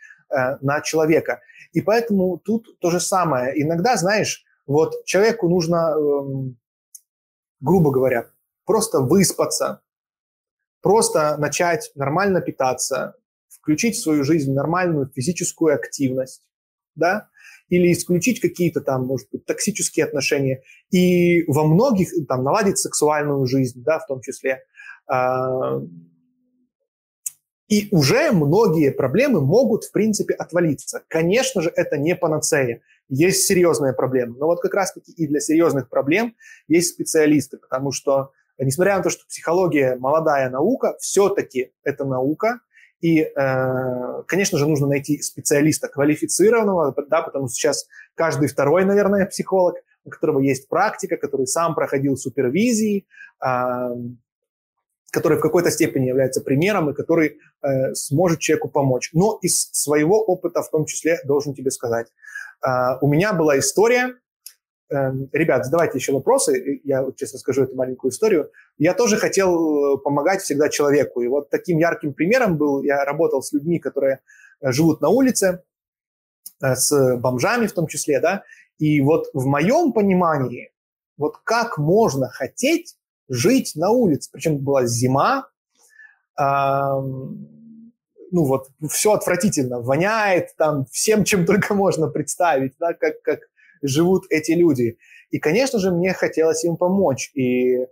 на 0.62 0.80
человека. 0.80 1.40
И 1.72 1.82
поэтому 1.82 2.38
тут 2.38 2.78
то 2.80 2.90
же 2.90 3.00
самое. 3.00 3.52
Иногда, 3.62 3.96
знаешь, 3.96 4.46
вот 4.66 5.04
человеку 5.04 5.46
нужно, 5.50 5.94
эм, 5.94 6.56
грубо 7.60 7.90
говоря, 7.90 8.28
просто 8.64 9.00
выспаться, 9.00 9.82
просто 10.82 11.36
начать 11.38 11.90
нормально 11.94 12.40
питаться, 12.40 13.14
включить 13.48 13.96
в 13.96 14.02
свою 14.02 14.24
жизнь 14.24 14.52
нормальную 14.52 15.10
физическую 15.14 15.74
активность, 15.74 16.42
да, 16.94 17.28
или 17.68 17.90
исключить 17.92 18.40
какие-то 18.40 18.82
там, 18.82 19.06
может 19.06 19.28
быть, 19.32 19.46
токсические 19.46 20.04
отношения, 20.04 20.62
и 20.90 21.44
во 21.50 21.64
многих 21.64 22.10
там 22.28 22.44
наладить 22.44 22.78
сексуальную 22.78 23.46
жизнь, 23.46 23.82
да, 23.82 23.98
в 23.98 24.06
том 24.06 24.20
числе. 24.20 24.62
А, 25.06 25.80
и 27.68 27.88
уже 27.90 28.32
многие 28.32 28.90
проблемы 28.92 29.40
могут, 29.40 29.84
в 29.84 29.92
принципе, 29.92 30.34
отвалиться. 30.34 31.02
Конечно 31.08 31.62
же, 31.62 31.72
это 31.74 31.96
не 31.96 32.14
панацея. 32.14 32.82
Есть 33.08 33.46
серьезные 33.46 33.94
проблемы. 33.94 34.36
Но 34.38 34.46
вот 34.46 34.60
как 34.60 34.74
раз-таки 34.74 35.12
и 35.12 35.26
для 35.26 35.40
серьезных 35.40 35.88
проблем 35.88 36.34
есть 36.68 36.90
специалисты, 36.90 37.56
потому 37.56 37.90
что 37.90 38.32
несмотря 38.58 38.96
на 38.96 39.02
то, 39.02 39.10
что 39.10 39.26
психология 39.26 39.96
молодая 39.96 40.50
наука, 40.50 40.96
все-таки 41.00 41.72
это 41.82 42.04
наука, 42.04 42.60
и, 43.00 43.20
э, 43.20 44.22
конечно 44.28 44.58
же, 44.58 44.66
нужно 44.66 44.86
найти 44.86 45.20
специалиста 45.20 45.88
квалифицированного, 45.88 46.94
да, 47.08 47.22
потому 47.22 47.48
что 47.48 47.54
сейчас 47.54 47.86
каждый 48.14 48.48
второй, 48.48 48.84
наверное, 48.84 49.26
психолог, 49.26 49.76
у 50.04 50.10
которого 50.10 50.38
есть 50.40 50.68
практика, 50.68 51.16
который 51.16 51.46
сам 51.46 51.74
проходил 51.74 52.16
супервизии, 52.16 53.06
э, 53.44 53.88
который 55.10 55.38
в 55.38 55.42
какой-то 55.42 55.70
степени 55.70 56.06
является 56.06 56.40
примером 56.40 56.90
и 56.90 56.94
который 56.94 57.38
э, 57.62 57.94
сможет 57.94 58.38
человеку 58.38 58.68
помочь. 58.68 59.10
Но 59.12 59.38
из 59.42 59.68
своего 59.72 60.22
опыта 60.22 60.62
в 60.62 60.70
том 60.70 60.86
числе 60.86 61.18
должен 61.24 61.54
тебе 61.54 61.70
сказать. 61.70 62.06
Э, 62.64 62.98
у 63.00 63.08
меня 63.08 63.32
была 63.32 63.58
история, 63.58 64.14
ребят, 64.90 65.64
задавайте 65.64 65.98
еще 65.98 66.12
вопросы, 66.12 66.80
я 66.84 67.04
честно 67.16 67.38
скажу 67.38 67.64
эту 67.64 67.74
маленькую 67.74 68.10
историю. 68.10 68.50
Я 68.78 68.94
тоже 68.94 69.16
хотел 69.16 69.96
э, 69.96 69.98
помогать 69.98 70.42
всегда 70.42 70.68
человеку, 70.68 71.22
и 71.22 71.28
вот 71.28 71.50
таким 71.50 71.78
ярким 71.78 72.12
примером 72.12 72.56
был, 72.56 72.82
я 72.82 73.04
работал 73.04 73.42
с 73.42 73.52
людьми, 73.52 73.78
которые 73.78 74.20
э, 74.60 74.72
живут 74.72 75.00
на 75.00 75.08
улице, 75.08 75.62
э, 76.62 76.74
с 76.74 77.16
бомжами 77.16 77.66
в 77.66 77.72
том 77.72 77.86
числе, 77.86 78.20
да, 78.20 78.44
и 78.78 79.00
вот 79.00 79.28
в 79.32 79.46
моем 79.46 79.92
понимании, 79.92 80.72
вот 81.16 81.36
как 81.44 81.78
можно 81.78 82.28
хотеть 82.28 82.96
жить 83.28 83.72
на 83.76 83.90
улице, 83.90 84.30
причем 84.32 84.58
была 84.58 84.86
зима, 84.86 85.48
эм, 86.38 87.92
ну 88.32 88.44
вот 88.44 88.68
все 88.90 89.12
отвратительно, 89.12 89.80
воняет 89.80 90.56
там 90.56 90.86
всем, 90.86 91.24
чем 91.24 91.46
только 91.46 91.74
можно 91.74 92.08
представить, 92.08 92.74
да, 92.80 92.94
как, 92.94 93.22
как 93.22 93.40
живут 93.82 94.24
эти 94.30 94.52
люди. 94.52 94.98
И, 95.30 95.38
конечно 95.38 95.78
же, 95.78 95.90
мне 95.90 96.12
хотелось 96.12 96.64
им 96.64 96.76
помочь. 96.76 97.30
И 97.34 97.76
э, 97.76 97.86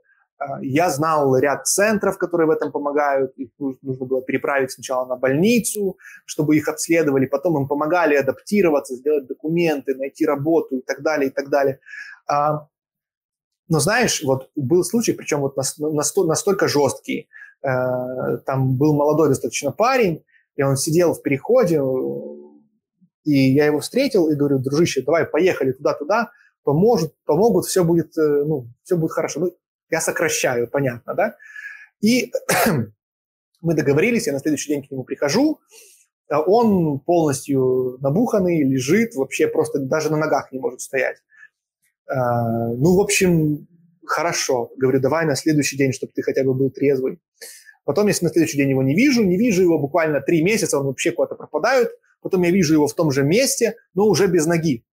я 0.63 0.91
знал 0.91 1.37
ряд 1.37 1.67
центров, 1.67 2.19
которые 2.19 2.47
в 2.47 2.51
этом 2.51 2.73
помогают. 2.73 3.33
Их 3.37 3.51
нужно 3.59 4.07
было 4.07 4.23
переправить 4.23 4.73
сначала 4.73 5.07
на 5.07 5.17
больницу, 5.17 5.97
чтобы 6.27 6.57
их 6.57 6.69
обследовали, 6.69 7.27
потом 7.27 7.63
им 7.63 7.69
помогали 7.69 8.15
адаптироваться, 8.15 8.95
сделать 8.95 9.27
документы, 9.27 9.95
найти 9.95 10.27
работу 10.27 10.79
и 10.79 10.83
так 10.83 11.03
далее, 11.03 11.31
и 11.31 11.33
так 11.33 11.49
далее. 11.49 11.81
А, 12.29 12.69
но 13.69 13.79
знаешь, 13.79 14.23
вот 14.25 14.51
был 14.57 14.85
случай, 14.85 15.13
причем 15.13 15.41
вот 15.41 15.57
настолько 15.57 16.69
жесткий. 16.69 17.29
Э, 17.63 18.39
там 18.45 18.77
был 18.77 18.95
молодой 18.95 19.29
достаточно 19.29 19.73
парень, 19.73 20.25
и 20.57 20.63
он 20.63 20.77
сидел 20.77 21.15
в 21.15 21.23
переходе, 21.23 21.81
и 23.25 23.53
я 23.53 23.67
его 23.67 23.81
встретил 23.81 24.29
и 24.31 24.35
говорю, 24.35 24.59
дружище, 24.59 25.03
давай 25.03 25.27
поехали 25.27 25.73
туда-туда, 25.73 26.31
поможет, 26.63 27.15
помогут, 27.25 27.67
все 27.67 27.85
будет, 27.85 28.17
э, 28.17 28.45
ну, 28.45 28.69
все 28.83 28.97
будет 28.97 29.13
хорошо. 29.13 29.41
Ну, 29.41 29.57
я 29.91 30.01
сокращаю, 30.01 30.69
понятно, 30.69 31.15
да? 31.15 31.37
И 32.01 32.33
мы 33.61 33.75
договорились, 33.75 34.27
я 34.27 34.33
на 34.33 34.39
следующий 34.39 34.73
день 34.73 34.87
к 34.87 34.91
нему 34.91 35.05
прихожу, 35.05 35.61
а 36.31 36.41
он 36.41 37.01
полностью 37.01 37.99
набуханный, 38.01 38.63
лежит, 38.63 39.15
вообще 39.15 39.49
просто 39.49 39.81
даже 39.81 40.11
на 40.11 40.17
ногах 40.17 40.53
не 40.53 40.61
может 40.61 40.81
стоять. 40.81 41.17
А, 42.07 42.69
ну, 42.69 42.97
в 42.97 43.01
общем, 43.01 43.67
хорошо. 44.07 44.71
Говорю, 44.77 45.01
давай 45.01 45.27
на 45.27 45.35
следующий 45.35 45.77
день, 45.77 45.93
чтобы 45.93 46.13
ты 46.15 46.23
хотя 46.23 46.45
бы 46.45 46.55
был 46.55 46.71
трезвый. 46.71 47.21
Потом, 47.85 48.07
если 48.07 48.25
на 48.25 48.31
следующий 48.31 48.59
день 48.59 48.71
его 48.71 48.83
не 48.83 48.95
вижу, 48.95 49.25
не 49.25 49.37
вижу 49.37 49.63
его 49.63 49.79
буквально 49.79 50.21
три 50.21 50.43
месяца, 50.43 50.79
он 50.79 50.87
вообще 50.87 51.13
куда-то 51.13 51.35
пропадает– 51.35 51.91
потом 52.21 52.43
я 52.43 52.51
вижу 52.51 52.75
его 52.75 52.87
в 52.87 52.95
том 52.95 53.11
же 53.11 53.23
месте, 53.23 53.77
но 53.95 54.05
уже 54.07 54.27
без 54.27 54.47
ноги. 54.47 54.85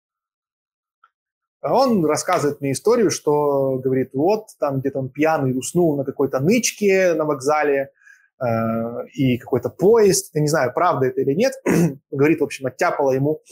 А 1.60 1.74
он 1.74 2.04
рассказывает 2.04 2.60
мне 2.60 2.72
историю, 2.72 3.10
что, 3.10 3.78
говорит, 3.78 4.10
вот, 4.14 4.48
там 4.60 4.80
где-то 4.80 5.00
он 5.00 5.08
пьяный 5.08 5.58
уснул 5.58 5.96
на 5.96 6.04
какой-то 6.04 6.38
нычке 6.38 7.14
на 7.14 7.24
вокзале, 7.24 7.90
э, 8.38 9.06
и 9.14 9.38
какой-то 9.38 9.70
поезд, 9.70 10.30
я 10.34 10.42
не 10.42 10.48
знаю, 10.48 10.72
правда 10.72 11.06
это 11.06 11.22
или 11.22 11.32
нет, 11.32 11.54
говорит, 12.10 12.40
в 12.40 12.44
общем, 12.44 12.66
оттяпала 12.66 13.12
ему, 13.12 13.42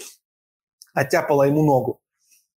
оттяпала 0.93 1.45
ему 1.45 1.65
ногу. 1.65 2.01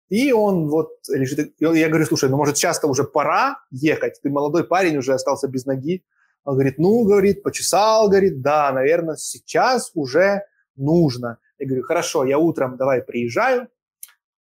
И 0.10 0.32
он 0.32 0.70
вот 0.70 0.90
лежит, 1.08 1.56
я 1.60 1.88
говорю, 1.88 2.06
слушай, 2.06 2.30
ну, 2.30 2.38
может, 2.38 2.58
сейчас-то 2.58 2.88
уже 2.88 3.04
пора 3.04 3.58
ехать, 3.72 4.20
ты 4.22 4.30
молодой 4.30 4.64
парень, 4.66 4.98
уже 4.98 5.14
остался 5.14 5.48
без 5.48 5.66
ноги. 5.66 6.04
Он 6.44 6.54
говорит, 6.54 6.78
ну, 6.78 7.06
говорит, 7.06 7.42
почесал, 7.42 8.08
говорит, 8.08 8.42
да, 8.42 8.72
наверное, 8.72 9.16
сейчас 9.16 9.92
уже 9.96 10.44
нужно. 10.76 11.40
Я 11.60 11.68
говорю, 11.68 11.84
хорошо, 11.84 12.26
я 12.26 12.38
утром 12.38 12.78
давай 12.78 13.02
приезжаю, 13.02 13.68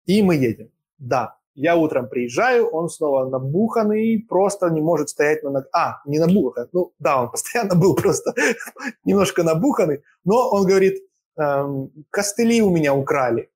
и 0.06 0.22
мы 0.22 0.36
едем. 0.36 0.70
Да, 0.98 1.38
я 1.54 1.76
утром 1.76 2.08
приезжаю, 2.08 2.66
он 2.66 2.88
снова 2.88 3.28
набуханный, 3.28 4.24
просто 4.28 4.70
не 4.70 4.80
может 4.80 5.08
стоять 5.08 5.42
на 5.44 5.50
ногах. 5.50 5.68
А, 5.72 6.00
не 6.04 6.18
набуханный, 6.18 6.68
ну 6.72 6.92
да, 6.98 7.22
он 7.22 7.30
постоянно 7.32 7.74
был 7.74 7.94
просто 7.94 8.34
немножко 9.04 9.42
набуханный, 9.42 10.02
но 10.24 10.50
он 10.50 10.66
говорит, 10.66 11.02
эм, 11.38 11.90
костыли 12.10 12.60
у 12.62 12.70
меня 12.70 12.94
украли. 12.94 13.50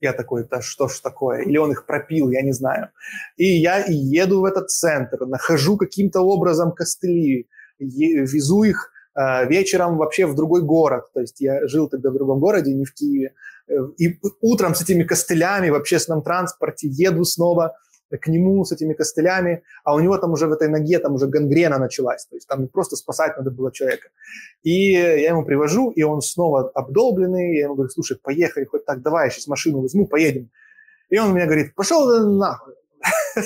Я 0.00 0.12
такой, 0.12 0.46
да 0.48 0.60
что 0.60 0.88
ж 0.88 1.00
такое? 1.00 1.42
Или 1.42 1.56
он 1.56 1.72
их 1.72 1.86
пропил, 1.86 2.30
я 2.30 2.42
не 2.42 2.52
знаю. 2.52 2.90
И 3.36 3.46
я 3.46 3.82
еду 3.88 4.42
в 4.42 4.44
этот 4.44 4.70
центр, 4.70 5.24
нахожу 5.26 5.78
каким-то 5.78 6.20
образом 6.20 6.72
костыли, 6.72 7.48
везу 7.78 8.62
их 8.62 8.90
вечером 9.48 9.96
вообще 9.96 10.26
в 10.26 10.34
другой 10.34 10.62
город. 10.62 11.04
То 11.14 11.20
есть 11.20 11.40
я 11.40 11.66
жил 11.66 11.88
тогда 11.88 12.10
в 12.10 12.14
другом 12.14 12.38
городе, 12.38 12.74
не 12.74 12.84
в 12.84 12.92
Киеве. 12.92 13.32
Э, 13.68 13.74
и 13.98 14.18
утром 14.40 14.74
с 14.74 14.82
этими 14.82 15.02
костылями 15.02 15.70
в 15.70 15.74
общественном 15.74 16.22
транспорте 16.22 16.88
еду 16.88 17.24
снова 17.24 17.76
к 18.08 18.28
нему 18.28 18.64
с 18.64 18.70
этими 18.70 18.94
костылями, 18.94 19.64
а 19.82 19.94
у 19.94 20.00
него 20.00 20.16
там 20.18 20.30
уже 20.32 20.46
в 20.46 20.52
этой 20.52 20.68
ноге 20.68 21.00
там 21.00 21.14
уже 21.14 21.26
гангрена 21.26 21.78
началась, 21.78 22.24
то 22.26 22.36
есть 22.36 22.46
там 22.46 22.68
просто 22.68 22.94
спасать 22.94 23.36
надо 23.36 23.50
было 23.50 23.72
человека. 23.72 24.10
И 24.62 24.92
я 24.92 25.30
ему 25.30 25.44
привожу, 25.44 25.90
и 25.90 26.04
он 26.04 26.20
снова 26.20 26.70
обдолбленный, 26.70 27.56
я 27.56 27.64
ему 27.64 27.74
говорю, 27.74 27.90
слушай, 27.90 28.16
поехали 28.22 28.64
хоть 28.64 28.84
так, 28.84 29.02
давай, 29.02 29.26
я 29.26 29.30
сейчас 29.30 29.48
машину 29.48 29.80
возьму, 29.80 30.06
поедем. 30.06 30.50
И 31.08 31.18
он 31.18 31.34
меня 31.34 31.46
говорит, 31.46 31.74
пошел 31.74 32.06
нахуй. 32.30 32.74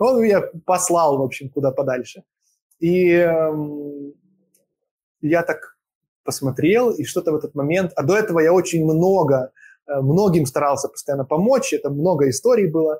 Он 0.00 0.20
меня 0.20 0.42
послал, 0.66 1.18
в 1.18 1.22
общем, 1.22 1.48
куда 1.48 1.70
подальше. 1.70 2.24
И 2.82 3.12
э, 3.12 3.52
я 5.20 5.42
так 5.44 5.76
посмотрел, 6.24 6.90
и 6.90 7.04
что-то 7.04 7.30
в 7.30 7.36
этот 7.36 7.54
момент... 7.54 7.92
А 7.94 8.02
до 8.02 8.16
этого 8.16 8.40
я 8.40 8.52
очень 8.52 8.84
много, 8.84 9.52
э, 9.86 10.00
многим 10.00 10.46
старался 10.46 10.88
постоянно 10.88 11.24
помочь, 11.24 11.72
это 11.72 11.90
много 11.90 12.28
историй 12.28 12.68
было. 12.68 12.98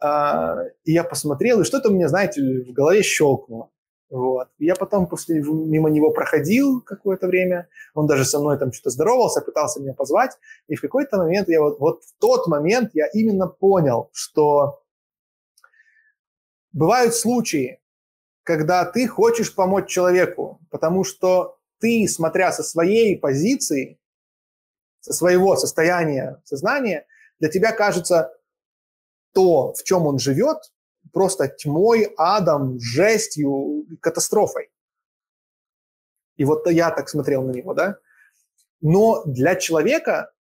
Э, 0.00 0.70
и 0.84 0.92
я 0.92 1.02
посмотрел, 1.02 1.60
и 1.60 1.64
что-то 1.64 1.88
у 1.88 1.92
меня, 1.92 2.06
знаете, 2.08 2.40
в 2.40 2.72
голове 2.72 3.02
щелкнуло. 3.02 3.70
Вот. 4.08 4.48
Я 4.58 4.76
потом 4.76 5.08
после, 5.08 5.42
мимо 5.42 5.90
него 5.90 6.12
проходил 6.12 6.80
какое-то 6.80 7.26
время, 7.26 7.66
он 7.94 8.06
даже 8.06 8.24
со 8.24 8.38
мной 8.38 8.56
там 8.56 8.72
что-то 8.72 8.90
здоровался, 8.90 9.40
пытался 9.40 9.80
меня 9.80 9.94
позвать, 9.94 10.38
и 10.68 10.76
в 10.76 10.80
какой-то 10.80 11.16
момент 11.16 11.48
я 11.48 11.60
вот, 11.60 11.80
вот 11.80 12.04
в 12.04 12.14
тот 12.20 12.46
момент 12.46 12.92
я 12.94 13.08
именно 13.12 13.48
понял, 13.48 14.10
что 14.12 14.80
бывают 16.72 17.14
случаи, 17.14 17.80
когда 18.48 18.86
ты 18.86 19.06
хочешь 19.06 19.54
помочь 19.54 19.90
человеку, 19.90 20.58
потому 20.70 21.04
что 21.04 21.58
ты, 21.80 22.08
смотря 22.08 22.50
со 22.50 22.62
своей 22.62 23.18
позиции, 23.18 24.00
со 25.00 25.12
своего 25.12 25.54
состояния 25.54 26.40
сознания, 26.46 27.06
для 27.40 27.50
тебя 27.50 27.72
кажется 27.72 28.32
то, 29.34 29.74
в 29.74 29.84
чем 29.84 30.06
он 30.06 30.18
живет, 30.18 30.72
просто 31.12 31.48
тьмой, 31.48 32.14
адом, 32.16 32.80
жестью, 32.80 33.84
катастрофой. 34.00 34.70
И 36.38 36.46
вот 36.46 36.66
я 36.70 36.90
так 36.90 37.10
смотрел 37.10 37.42
на 37.42 37.50
него, 37.50 37.74
да. 37.74 37.98
Но 38.80 39.24
для 39.26 39.56
человека, 39.56 40.32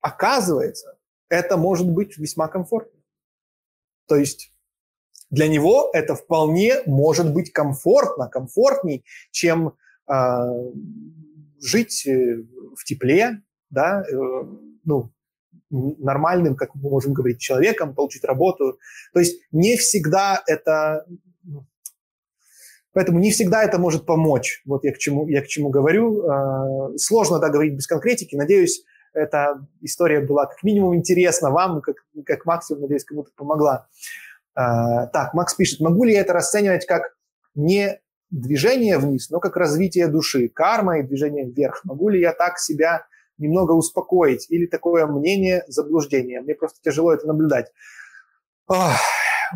оказывается, 0.00 0.98
это 1.28 1.58
может 1.58 1.90
быть 1.90 2.16
весьма 2.16 2.48
комфортно. 2.48 2.98
То 4.06 4.16
есть 4.16 4.54
для 5.30 5.48
него 5.48 5.90
это 5.92 6.14
вполне 6.14 6.82
может 6.86 7.32
быть 7.32 7.52
комфортно, 7.52 8.28
комфортней, 8.28 9.04
чем 9.30 9.74
э, 10.08 10.14
жить 11.60 12.06
э, 12.06 12.42
в 12.76 12.84
тепле, 12.84 13.42
да, 13.70 14.02
э, 14.02 14.16
ну, 14.84 15.10
нормальным, 15.70 16.56
как 16.56 16.74
мы 16.74 16.90
можем 16.90 17.12
говорить, 17.12 17.38
человеком, 17.38 17.94
получить 17.94 18.24
работу. 18.24 18.78
То 19.12 19.20
есть 19.20 19.40
не 19.52 19.76
всегда 19.76 20.42
это... 20.46 21.06
Поэтому 22.92 23.20
не 23.20 23.30
всегда 23.30 23.62
это 23.62 23.78
может 23.78 24.04
помочь. 24.04 24.62
Вот 24.66 24.82
я 24.82 24.92
к 24.92 24.98
чему, 24.98 25.28
я 25.28 25.42
к 25.42 25.46
чему 25.46 25.70
говорю. 25.70 26.28
А, 26.28 26.98
сложно, 26.98 27.38
да, 27.38 27.48
говорить 27.48 27.74
без 27.74 27.86
конкретики. 27.86 28.34
Надеюсь, 28.34 28.82
эта 29.12 29.64
история 29.80 30.20
была 30.20 30.46
как 30.46 30.64
минимум 30.64 30.96
интересна 30.96 31.50
вам, 31.50 31.82
как, 31.82 31.96
как 32.26 32.46
максимум, 32.46 32.82
надеюсь, 32.82 33.04
кому-то 33.04 33.30
помогла. 33.36 33.86
А, 34.60 35.06
так, 35.06 35.32
Макс 35.32 35.54
пишет, 35.54 35.80
могу 35.80 36.04
ли 36.04 36.12
я 36.12 36.20
это 36.20 36.34
расценивать 36.34 36.84
как 36.84 37.14
не 37.54 37.98
движение 38.30 38.98
вниз, 38.98 39.30
но 39.30 39.40
как 39.40 39.56
развитие 39.56 40.06
души, 40.06 40.48
карма 40.48 40.98
и 40.98 41.02
движение 41.02 41.46
вверх? 41.46 41.80
Могу 41.84 42.10
ли 42.10 42.20
я 42.20 42.32
так 42.34 42.58
себя 42.58 43.06
немного 43.38 43.72
успокоить, 43.72 44.50
или 44.50 44.66
такое 44.66 45.06
мнение 45.06 45.64
заблуждение. 45.66 46.42
Мне 46.42 46.54
просто 46.54 46.78
тяжело 46.82 47.10
это 47.10 47.26
наблюдать. 47.26 47.72
Ох, 48.66 48.92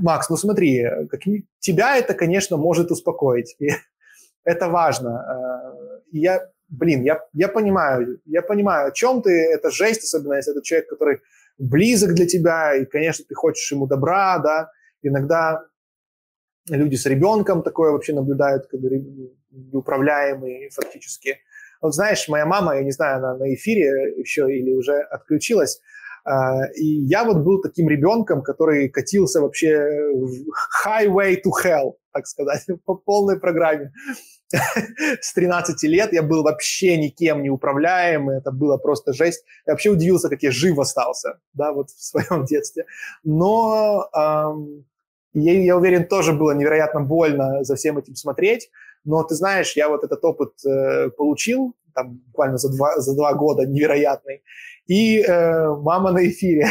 Макс, 0.00 0.30
ну 0.30 0.38
смотри, 0.38 0.86
как, 1.10 1.20
тебя 1.58 1.98
это, 1.98 2.14
конечно, 2.14 2.56
может 2.56 2.90
успокоить. 2.90 3.56
И 3.58 3.68
это 4.44 4.70
важно. 4.70 5.10
Э, 5.10 6.00
я, 6.12 6.48
блин, 6.68 7.02
я, 7.02 7.20
я 7.34 7.48
понимаю, 7.48 8.22
я 8.24 8.40
понимаю, 8.40 8.88
о 8.88 8.92
чем 8.92 9.20
ты, 9.20 9.30
это 9.52 9.70
жесть, 9.70 10.04
особенно 10.04 10.36
если 10.36 10.52
это 10.52 10.62
человек, 10.62 10.88
который 10.88 11.20
близок 11.58 12.14
для 12.14 12.26
тебя, 12.26 12.74
и, 12.74 12.86
конечно, 12.86 13.26
ты 13.28 13.34
хочешь 13.34 13.70
ему 13.70 13.86
добра, 13.86 14.38
да, 14.38 14.70
иногда 15.06 15.62
люди 16.68 16.96
с 16.96 17.06
ребенком 17.06 17.62
такое 17.62 17.92
вообще 17.92 18.14
наблюдают, 18.14 18.66
когда 18.66 18.88
неуправляемые 19.50 20.70
фактически. 20.70 21.38
Вот 21.80 21.94
знаешь, 21.94 22.28
моя 22.28 22.46
мама, 22.46 22.76
я 22.76 22.82
не 22.82 22.92
знаю, 22.92 23.18
она 23.18 23.36
на 23.36 23.54
эфире 23.54 24.14
еще 24.16 24.46
или 24.50 24.72
уже 24.72 25.00
отключилась, 25.00 25.80
а, 26.24 26.66
и 26.74 26.84
я 26.84 27.24
вот 27.24 27.44
был 27.44 27.60
таким 27.60 27.88
ребенком, 27.88 28.42
который 28.42 28.88
катился 28.88 29.40
вообще 29.40 29.78
в 30.14 30.46
highway 30.86 31.36
to 31.36 31.50
hell, 31.62 31.92
так 32.12 32.26
сказать, 32.26 32.64
по 32.86 32.94
полной 32.94 33.38
программе. 33.38 33.92
С 35.20 35.34
13 35.34 35.82
лет 35.84 36.12
я 36.12 36.22
был 36.22 36.42
вообще 36.42 36.96
никем 36.96 37.42
не 37.42 37.50
управляемый, 37.50 38.38
это 38.38 38.52
было 38.52 38.78
просто 38.78 39.12
жесть. 39.12 39.44
Я 39.66 39.74
вообще 39.74 39.90
удивился, 39.90 40.28
как 40.28 40.42
я 40.42 40.50
жив 40.50 40.78
остался, 40.78 41.40
да, 41.52 41.72
вот 41.72 41.90
в 41.90 42.02
своем 42.02 42.44
детстве. 42.46 42.86
Но 43.22 44.08
я, 45.34 45.52
я 45.60 45.76
уверен, 45.76 46.06
тоже 46.06 46.32
было 46.32 46.52
невероятно 46.52 47.00
больно 47.00 47.64
за 47.64 47.74
всем 47.74 47.98
этим 47.98 48.14
смотреть. 48.14 48.70
Но 49.04 49.22
ты 49.22 49.34
знаешь, 49.34 49.76
я 49.76 49.88
вот 49.88 50.04
этот 50.04 50.24
опыт 50.24 50.52
э, 50.64 51.10
получил 51.10 51.74
там 51.94 52.20
буквально 52.26 52.58
за 52.58 52.74
два, 52.74 52.96
за 52.98 53.14
два 53.14 53.34
года 53.34 53.66
невероятный. 53.66 54.42
И 54.86 55.20
э, 55.20 55.68
мама 55.68 56.12
на 56.12 56.26
эфире. 56.28 56.66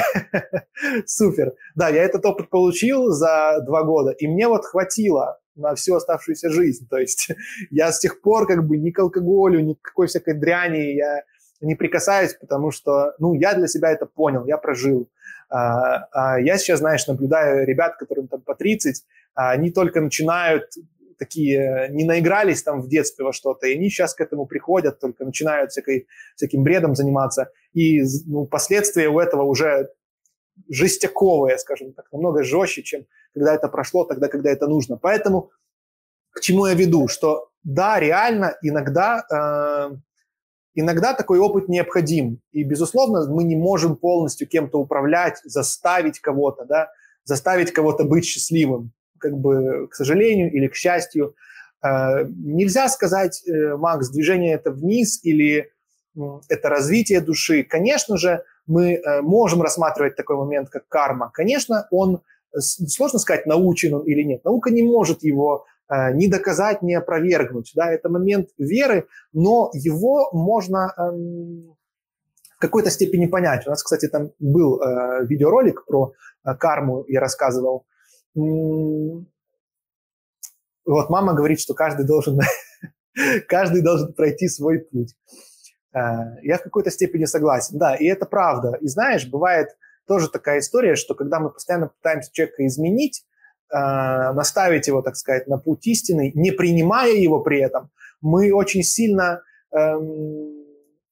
Супер. 1.05 1.53
Да, 1.75 1.89
я 1.89 2.03
этот 2.03 2.25
опыт 2.25 2.49
получил 2.49 3.09
за 3.09 3.59
два 3.65 3.83
года, 3.83 4.11
и 4.11 4.27
мне 4.27 4.47
вот 4.47 4.65
хватило 4.65 5.39
на 5.55 5.75
всю 5.75 5.95
оставшуюся 5.95 6.49
жизнь. 6.49 6.87
То 6.89 6.97
есть 6.97 7.29
я 7.71 7.91
с 7.91 7.99
тех 7.99 8.21
пор 8.21 8.47
как 8.47 8.67
бы 8.67 8.77
ни 8.77 8.91
к 8.91 8.99
алкоголю, 8.99 9.61
ни 9.61 9.73
к 9.73 9.81
какой 9.81 10.07
всякой 10.07 10.35
дряни 10.35 10.95
я 10.95 11.23
не 11.61 11.75
прикасаюсь, 11.75 12.33
потому 12.33 12.71
что, 12.71 13.13
ну, 13.19 13.33
я 13.33 13.53
для 13.53 13.67
себя 13.67 13.91
это 13.91 14.05
понял, 14.05 14.45
я 14.45 14.57
прожил. 14.57 15.09
А, 15.49 16.07
а 16.11 16.39
я 16.39 16.57
сейчас, 16.57 16.79
знаешь, 16.79 17.07
наблюдаю 17.07 17.65
ребят, 17.65 17.97
которым 17.97 18.27
там 18.27 18.41
по 18.41 18.55
30, 18.55 19.03
а 19.35 19.51
они 19.51 19.71
только 19.71 20.01
начинают 20.01 20.65
такие 21.19 21.87
не 21.91 22.03
наигрались 22.05 22.63
там 22.63 22.81
в 22.81 22.89
детстве 22.89 23.23
во 23.23 23.31
что-то, 23.31 23.67
и 23.67 23.75
они 23.75 23.89
сейчас 23.89 24.13
к 24.13 24.21
этому 24.21 24.45
приходят, 24.45 24.99
только 24.99 25.23
начинают 25.23 25.71
всякой, 25.71 26.07
всяким 26.35 26.63
бредом 26.63 26.95
заниматься, 26.95 27.51
и 27.73 28.01
ну, 28.25 28.45
последствия 28.45 29.07
у 29.07 29.19
этого 29.19 29.43
уже 29.43 29.89
жестяковые, 30.69 31.57
скажем 31.57 31.93
так, 31.93 32.11
намного 32.11 32.43
жестче, 32.43 32.83
чем 32.83 33.05
когда 33.33 33.55
это 33.55 33.67
прошло, 33.67 34.05
тогда, 34.05 34.27
когда 34.27 34.51
это 34.51 34.67
нужно. 34.67 34.97
Поэтому 34.97 35.51
к 36.31 36.41
чему 36.41 36.67
я 36.67 36.73
веду, 36.73 37.07
что 37.07 37.49
да, 37.63 37.99
реально 37.99 38.55
иногда, 38.61 39.23
э, 39.31 39.95
иногда 40.75 41.13
такой 41.13 41.39
опыт 41.39 41.69
необходим, 41.69 42.39
и, 42.51 42.63
безусловно, 42.63 43.27
мы 43.29 43.43
не 43.43 43.55
можем 43.55 43.95
полностью 43.95 44.47
кем-то 44.47 44.79
управлять, 44.79 45.39
заставить 45.43 46.19
кого-то, 46.19 46.65
да, 46.65 46.89
заставить 47.23 47.71
кого-то 47.71 48.03
быть 48.03 48.25
счастливым 48.25 48.91
как 49.23 49.37
бы, 49.37 49.87
к 49.87 49.95
сожалению 49.95 50.51
или 50.51 50.67
к 50.67 50.75
счастью. 50.75 51.35
Э, 51.81 52.25
нельзя 52.25 52.89
сказать, 52.89 53.41
э, 53.47 53.77
Макс, 53.77 54.09
движение 54.09 54.53
это 54.55 54.71
вниз 54.71 55.23
или 55.23 55.71
это 56.49 56.69
развитие 56.69 57.21
души. 57.21 57.63
Конечно 57.63 58.17
же, 58.17 58.43
мы 58.67 58.95
э, 58.95 59.21
можем 59.21 59.61
рассматривать 59.61 60.15
такой 60.15 60.35
момент, 60.35 60.69
как 60.69 60.87
карма. 60.87 61.31
Конечно, 61.33 61.87
он, 61.89 62.21
сложно 62.59 63.17
сказать, 63.17 63.45
научен 63.45 63.93
он 63.95 64.03
или 64.03 64.23
нет. 64.23 64.43
Наука 64.43 64.69
не 64.69 64.83
может 64.83 65.23
его 65.23 65.65
ни 66.13 66.27
доказать, 66.27 66.81
ни 66.81 66.93
опровергнуть. 66.93 67.71
Да? 67.75 67.91
Это 67.91 68.09
момент 68.09 68.49
веры, 68.57 69.07
но 69.33 69.69
его 69.73 70.29
можно 70.31 70.93
эм, 70.97 71.75
в 72.55 72.59
какой-то 72.59 72.89
степени 72.89 73.25
понять. 73.25 73.67
У 73.67 73.69
нас, 73.69 73.83
кстати, 73.83 74.07
там 74.07 74.31
был 74.39 74.81
э, 74.81 75.25
видеоролик 75.25 75.85
про 75.85 76.13
э, 76.45 76.55
карму, 76.55 77.03
я 77.07 77.19
рассказывал. 77.19 77.85
Вот 80.85 81.09
мама 81.09 81.33
говорит, 81.33 81.59
что 81.59 81.73
каждый 81.73 82.05
должен, 82.05 82.39
каждый 83.47 83.81
должен 83.81 84.13
пройти 84.13 84.47
свой 84.47 84.79
путь. 84.79 85.15
Я 85.93 86.57
в 86.57 86.63
какой-то 86.63 86.89
степени 86.89 87.25
согласен, 87.25 87.77
да, 87.77 87.93
и 87.93 88.05
это 88.05 88.25
правда. 88.25 88.75
И 88.81 88.87
знаешь, 88.87 89.29
бывает 89.29 89.67
тоже 90.07 90.29
такая 90.29 90.59
история, 90.59 90.95
что 90.95 91.13
когда 91.13 91.39
мы 91.39 91.51
постоянно 91.51 91.89
пытаемся 91.89 92.31
человека 92.33 92.65
изменить, 92.65 93.23
наставить 93.75 94.87
его, 94.87 95.01
так 95.01 95.15
сказать, 95.15 95.47
на 95.47 95.57
путь 95.57 95.87
истины, 95.87 96.31
не 96.35 96.51
принимая 96.51 97.13
его 97.13 97.39
при 97.39 97.59
этом, 97.59 97.89
мы 98.21 98.53
очень 98.53 98.83
сильно 98.83 99.41
эм, 99.71 100.63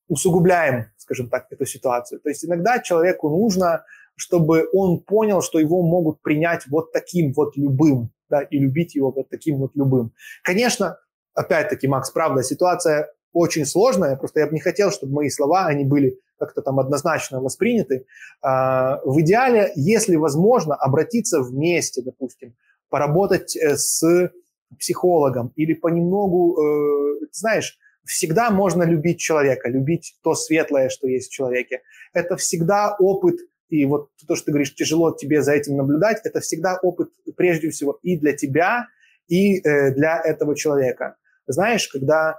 усугубляем, 0.08 0.86
скажем 0.98 1.30
так, 1.30 1.48
эту 1.50 1.66
ситуацию. 1.66 2.22
То 2.22 2.30
есть 2.30 2.46
иногда 2.46 2.80
человеку 2.80 3.30
нужно 3.30 3.84
чтобы 4.22 4.68
он 4.72 5.00
понял, 5.00 5.42
что 5.42 5.60
его 5.60 5.82
могут 5.82 6.22
принять 6.22 6.68
вот 6.68 6.92
таким 6.92 7.34
вот 7.34 7.58
любым, 7.58 8.12
да, 8.30 8.42
и 8.42 8.60
любить 8.60 8.94
его 8.94 9.12
вот 9.12 9.30
таким 9.30 9.58
вот 9.58 9.72
любым. 9.76 10.14
Конечно, 10.44 10.98
опять-таки, 11.34 11.88
Макс, 11.88 12.12
правда, 12.12 12.44
ситуация 12.44 13.12
очень 13.34 13.66
сложная, 13.66 14.16
просто 14.16 14.42
я 14.42 14.48
бы 14.48 14.54
не 14.54 14.60
хотел, 14.60 14.92
чтобы 14.92 15.14
мои 15.14 15.30
слова, 15.30 15.66
они 15.66 15.86
были 15.86 16.20
как-то 16.42 16.62
там 16.64 16.80
однозначно 16.80 17.40
восприняты. 17.40 18.06
А, 18.42 19.00
в 19.06 19.22
идеале, 19.22 19.72
если 19.76 20.16
возможно, 20.16 20.76
обратиться 20.76 21.42
вместе, 21.42 22.02
допустим, 22.02 22.56
поработать 22.90 23.56
э, 23.56 23.78
с 23.78 24.32
психологом 24.80 25.54
или 25.56 25.74
понемногу, 25.74 26.58
э, 26.58 27.26
знаешь, 27.32 27.78
всегда 28.06 28.50
можно 28.50 28.84
любить 28.84 29.20
человека, 29.20 29.70
любить 29.70 30.16
то 30.24 30.34
светлое, 30.34 30.90
что 30.90 31.08
есть 31.08 31.30
в 31.30 31.34
человеке. 31.34 31.82
Это 32.14 32.36
всегда 32.38 32.96
опыт 33.00 33.36
и 33.70 33.86
вот 33.86 34.10
то, 34.28 34.36
что 34.36 34.46
ты 34.46 34.52
говоришь, 34.52 34.76
тяжело 34.76 35.12
тебе 35.12 35.42
за 35.42 35.54
этим 35.54 35.78
наблюдать, 35.78 36.22
это 36.26 36.42
всегда 36.42 36.78
опыт 36.82 37.10
прежде 37.38 37.70
всего 37.70 38.00
и 38.02 38.18
для 38.18 38.34
тебя, 38.34 38.88
и 39.28 39.60
э, 39.60 39.94
для 39.94 40.20
этого 40.22 40.56
человека. 40.56 41.16
Знаешь, 41.48 41.88
когда 41.88 42.38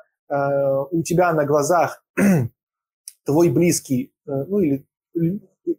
у 0.90 1.02
тебя 1.02 1.34
на 1.34 1.44
глазах 1.44 2.02
твой 3.24 3.50
близкий, 3.50 4.12
э, 4.26 4.44
ну 4.48 4.60
или 4.60 4.84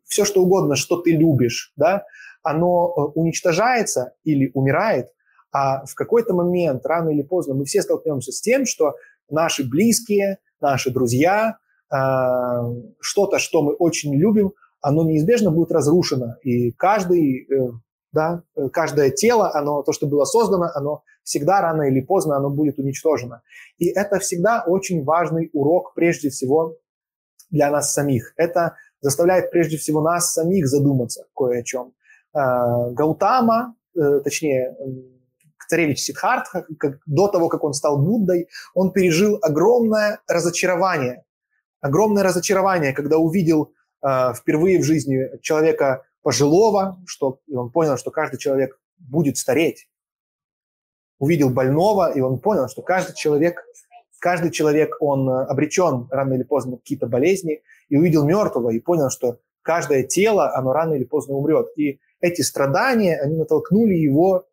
все 0.05 0.25
что 0.25 0.43
угодно, 0.43 0.75
что 0.75 1.01
ты 1.01 1.11
любишь, 1.11 1.73
да, 1.75 2.03
оно 2.41 2.93
э, 2.95 3.19
уничтожается 3.19 4.13
или 4.23 4.51
умирает, 4.53 5.07
А 5.51 5.85
в 5.85 5.95
какой-то 5.95 6.33
момент, 6.33 6.85
рано 6.85 7.09
или 7.09 7.21
поздно, 7.21 7.53
мы 7.53 7.65
все 7.65 7.81
столкнемся 7.81 8.31
с 8.31 8.41
тем, 8.41 8.65
что 8.65 8.95
наши 9.29 9.67
близкие, 9.67 10.39
наши 10.61 10.91
друзья, 10.91 11.57
э, 11.91 11.97
что-то, 12.99 13.39
что 13.39 13.61
мы 13.61 13.73
очень 13.73 14.15
любим, 14.15 14.53
оно 14.81 15.03
неизбежно 15.03 15.51
будет 15.51 15.71
разрушено. 15.71 16.35
И 16.43 16.71
каждый, 16.71 17.47
э, 17.49 17.71
да, 18.11 18.43
каждое 18.71 19.09
тело, 19.09 19.51
оно, 19.53 19.83
то, 19.83 19.93
что 19.93 20.07
было 20.07 20.25
создано, 20.25 20.69
оно 20.75 21.03
всегда 21.23 21.61
рано 21.61 21.83
или 21.83 22.01
поздно 22.01 22.35
оно 22.35 22.49
будет 22.49 22.77
уничтожено. 22.79 23.41
И 23.77 23.87
это 23.87 24.19
всегда 24.19 24.63
очень 24.67 25.03
важный 25.03 25.49
урок, 25.53 25.93
прежде 25.95 26.29
всего, 26.29 26.77
для 27.53 27.71
нас 27.71 27.93
самих. 27.93 28.33
Это 28.35 28.75
заставляет 28.99 29.51
прежде 29.51 29.77
всего 29.77 30.01
нас 30.01 30.33
самих 30.33 30.67
задуматься 30.67 31.25
кое 31.35 31.59
о 31.59 31.63
чем. 31.63 31.93
Э, 32.33 32.91
Гаутама, 32.91 33.75
э, 33.95 34.19
точнее, 34.23 34.75
царевич 35.69 35.99
Сидхартха, 35.99 36.65
как, 36.79 36.99
до 37.05 37.27
того, 37.27 37.47
как 37.47 37.63
он 37.63 37.73
стал 37.73 37.97
Буддой, 37.97 38.49
он 38.73 38.91
пережил 38.91 39.39
огромное 39.41 40.19
разочарование. 40.27 41.23
Огромное 41.79 42.23
разочарование, 42.23 42.91
когда 42.91 43.17
увидел 43.17 43.73
э, 44.01 44.33
впервые 44.33 44.79
в 44.79 44.83
жизни 44.83 45.29
человека 45.41 46.05
пожилого, 46.23 46.99
что 47.05 47.39
и 47.45 47.55
он 47.55 47.69
понял, 47.71 47.97
что 47.97 48.09
каждый 48.09 48.37
человек 48.37 48.79
будет 48.97 49.37
стареть. 49.37 49.87
Увидел 51.19 51.49
больного, 51.49 52.11
и 52.11 52.19
он 52.19 52.39
понял, 52.39 52.67
что 52.67 52.81
каждый 52.81 53.15
человек, 53.15 53.63
каждый 54.23 54.51
человек, 54.51 54.95
он 55.01 55.29
обречен 55.29 56.07
рано 56.09 56.35
или 56.35 56.43
поздно 56.43 56.77
какие-то 56.77 57.07
болезни, 57.07 57.61
и 57.89 57.97
увидел 57.97 58.23
мертвого, 58.23 58.69
и 58.69 58.79
понял, 58.79 59.09
что 59.09 59.39
каждое 59.61 60.03
тело, 60.03 60.55
оно 60.55 60.71
рано 60.71 60.93
или 60.93 61.03
поздно 61.03 61.35
умрет. 61.35 61.67
И 61.75 61.99
эти 62.21 62.41
страдания, 62.41 63.19
они 63.19 63.35
натолкнули 63.35 63.95
его 63.95 64.45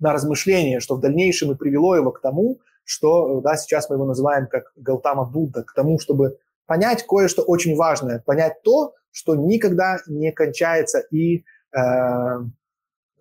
на 0.00 0.14
размышление, 0.14 0.80
что 0.80 0.96
в 0.96 1.00
дальнейшем 1.00 1.52
и 1.52 1.56
привело 1.56 1.94
его 1.94 2.10
к 2.10 2.22
тому, 2.22 2.60
что 2.84 3.42
да, 3.42 3.58
сейчас 3.58 3.90
мы 3.90 3.96
его 3.96 4.06
называем 4.06 4.46
как 4.46 4.72
Галтама 4.76 5.26
Будда, 5.26 5.62
к 5.62 5.74
тому, 5.74 5.98
чтобы 5.98 6.38
понять 6.64 7.04
кое-что 7.06 7.42
очень 7.42 7.76
важное, 7.76 8.22
понять 8.24 8.62
то, 8.62 8.94
что 9.10 9.36
никогда 9.36 9.98
не 10.06 10.32
кончается 10.32 11.00
и 11.10 11.44
э, 11.76 12.38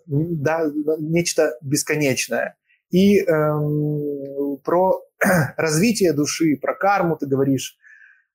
да, 0.06 0.72
нечто 1.00 1.58
бесконечное. 1.62 2.56
И 2.96 3.20
э, 3.20 3.26
про 4.64 5.02
развитие 5.58 6.14
души, 6.14 6.58
про 6.62 6.74
карму 6.74 7.18
ты 7.18 7.26
говоришь, 7.26 7.76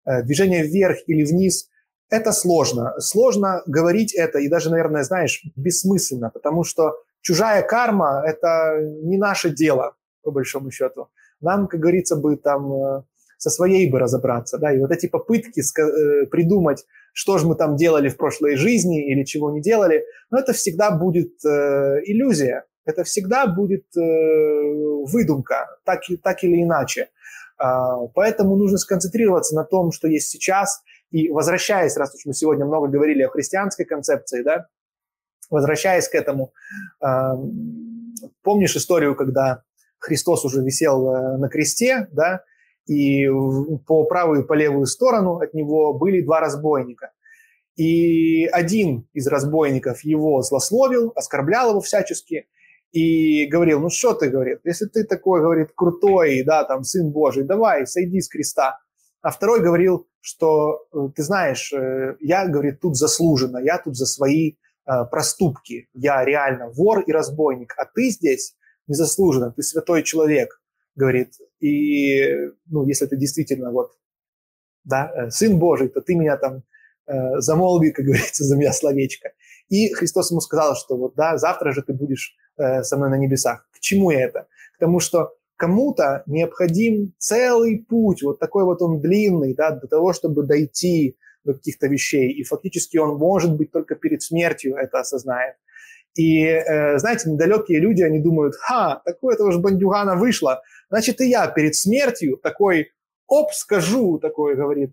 э, 0.04 0.22
движение 0.22 0.64
вверх 0.64 0.98
или 1.06 1.24
вниз– 1.24 1.70
это 2.10 2.32
сложно. 2.32 2.92
Сложно 2.98 3.62
говорить 3.64 4.12
это, 4.14 4.38
и 4.38 4.48
даже, 4.48 4.68
наверное, 4.68 5.02
знаешь, 5.02 5.42
бессмысленно, 5.56 6.28
потому 6.28 6.64
что 6.64 6.92
чужая 7.22 7.62
карма– 7.62 8.22
это 8.26 8.80
не 9.02 9.16
наше 9.16 9.48
дело, 9.48 9.96
по 10.22 10.30
большому 10.30 10.70
счету. 10.70 11.08
Нам, 11.40 11.66
как 11.66 11.80
говорится, 11.80 12.16
бы 12.16 12.36
там 12.36 12.70
э, 12.70 13.02
со 13.38 13.48
своей 13.48 13.90
бы 13.90 13.98
разобраться, 13.98 14.58
да, 14.58 14.74
и 14.74 14.78
вот 14.78 14.90
эти 14.90 15.06
попытки 15.06 15.60
э, 15.60 16.26
придумать, 16.26 16.84
что 17.14 17.38
же 17.38 17.46
мы 17.46 17.54
там 17.54 17.76
делали 17.76 18.10
в 18.10 18.18
прошлой 18.18 18.56
жизни 18.56 19.10
или 19.10 19.24
чего 19.24 19.50
не 19.50 19.62
делали, 19.62 20.04
ну, 20.30 20.36
это 20.36 20.52
всегда 20.52 20.90
будет 20.90 21.42
э, 21.46 22.02
иллюзия, 22.04 22.66
это 22.84 23.04
всегда 23.04 23.46
будет 23.46 23.84
э, 23.96 24.00
выдумка, 24.00 25.68
так, 25.84 26.00
так 26.22 26.42
или 26.44 26.62
иначе. 26.62 27.10
Э, 27.62 28.08
поэтому 28.14 28.56
нужно 28.56 28.78
сконцентрироваться 28.78 29.54
на 29.54 29.64
том, 29.64 29.92
что 29.92 30.08
есть 30.08 30.28
сейчас, 30.28 30.82
и 31.10 31.28
возвращаясь, 31.30 31.96
раз 31.96 32.14
уж 32.14 32.26
мы 32.26 32.34
сегодня 32.34 32.64
много 32.64 32.88
говорили 32.88 33.22
о 33.22 33.28
христианской 33.28 33.84
концепции, 33.84 34.42
да, 34.42 34.66
возвращаясь 35.50 36.08
к 36.08 36.14
этому, 36.14 36.52
э, 37.04 37.06
помнишь 38.42 38.76
историю, 38.76 39.14
когда 39.14 39.62
Христос 39.98 40.44
уже 40.44 40.62
висел 40.62 41.08
э, 41.08 41.36
на 41.36 41.48
кресте, 41.48 42.08
да, 42.12 42.42
и 42.86 43.28
по 43.86 44.04
правую 44.04 44.42
и 44.42 44.46
по 44.46 44.54
левую 44.54 44.86
сторону 44.86 45.38
от 45.38 45.54
него 45.54 45.92
были 45.92 46.22
два 46.22 46.40
разбойника. 46.40 47.12
И 47.76 48.46
один 48.46 49.08
из 49.12 49.26
разбойников 49.26 50.02
его 50.04 50.42
злословил, 50.42 51.12
оскорблял 51.14 51.70
его 51.70 51.80
всячески 51.80 52.46
и 52.92 53.46
говорил, 53.46 53.80
ну 53.80 53.88
что 53.88 54.14
ты, 54.14 54.28
говорит, 54.28 54.60
если 54.64 54.86
ты 54.86 55.04
такой, 55.04 55.40
говорит, 55.40 55.70
крутой, 55.74 56.42
да, 56.42 56.64
там, 56.64 56.82
сын 56.82 57.10
Божий, 57.10 57.44
давай, 57.44 57.86
сойди 57.86 58.20
с 58.20 58.28
креста. 58.28 58.78
А 59.22 59.30
второй 59.30 59.60
говорил, 59.60 60.08
что, 60.20 60.86
э, 60.92 60.98
ты 61.14 61.22
знаешь, 61.22 61.72
э, 61.72 62.16
я, 62.20 62.46
говорит, 62.46 62.80
тут 62.80 62.96
заслуженно, 62.96 63.58
я 63.58 63.78
тут 63.78 63.96
за 63.96 64.06
свои 64.06 64.52
э, 64.86 64.92
проступки, 65.10 65.88
я 65.92 66.24
реально 66.24 66.70
вор 66.70 67.00
и 67.00 67.12
разбойник, 67.12 67.74
а 67.76 67.84
ты 67.84 68.10
здесь 68.10 68.56
незаслуженно, 68.86 69.52
ты 69.52 69.62
святой 69.62 70.02
человек, 70.02 70.60
говорит, 70.96 71.34
и, 71.60 72.50
ну, 72.66 72.86
если 72.86 73.06
ты 73.06 73.16
действительно 73.16 73.70
вот, 73.70 73.92
да, 74.84 75.30
сын 75.30 75.58
Божий, 75.58 75.88
то 75.88 76.00
ты 76.00 76.14
меня 76.14 76.36
там 76.36 76.64
э, 77.06 77.38
замолви, 77.40 77.92
как 77.92 78.04
говорится, 78.06 78.44
за 78.44 78.56
меня 78.56 78.72
словечко. 78.72 79.30
И 79.68 79.92
Христос 79.92 80.30
ему 80.30 80.40
сказал, 80.40 80.74
что 80.74 80.96
вот, 80.96 81.14
да, 81.14 81.36
завтра 81.36 81.72
же 81.72 81.82
ты 81.82 81.92
будешь 81.92 82.34
э, 82.60 82.82
со 82.82 82.96
мной 82.96 83.10
на 83.10 83.16
небесах. 83.16 83.66
К 83.72 83.80
чему 83.80 84.10
это? 84.10 84.46
К 84.74 84.78
тому, 84.78 85.00
что 85.00 85.32
кому-то 85.56 86.22
необходим 86.26 87.12
целый 87.18 87.84
путь, 87.88 88.22
вот 88.22 88.38
такой 88.38 88.64
вот 88.64 88.82
он 88.82 89.00
длинный, 89.00 89.54
да, 89.54 89.70
для 89.72 89.88
того, 89.88 90.12
чтобы 90.12 90.42
дойти 90.42 91.16
до 91.44 91.54
каких-то 91.54 91.86
вещей. 91.86 92.30
И 92.32 92.44
фактически 92.44 92.96
он, 92.96 93.18
может 93.18 93.56
быть, 93.56 93.72
только 93.72 93.94
перед 93.94 94.22
смертью 94.22 94.76
это 94.76 95.00
осознает. 95.00 95.56
И, 96.14 96.44
э, 96.44 96.98
знаете, 96.98 97.30
недалекие 97.30 97.80
люди, 97.80 98.02
они 98.02 98.20
думают, 98.20 98.54
ха, 98.56 99.00
такое-то 99.04 99.44
уж 99.44 99.58
бандюгана 99.58 100.16
вышло, 100.16 100.62
значит, 100.88 101.20
и 101.20 101.28
я 101.28 101.46
перед 101.46 101.76
смертью 101.76 102.36
такой, 102.42 102.90
оп, 103.26 103.52
скажу, 103.52 104.18
такой, 104.18 104.56
говорит, 104.56 104.92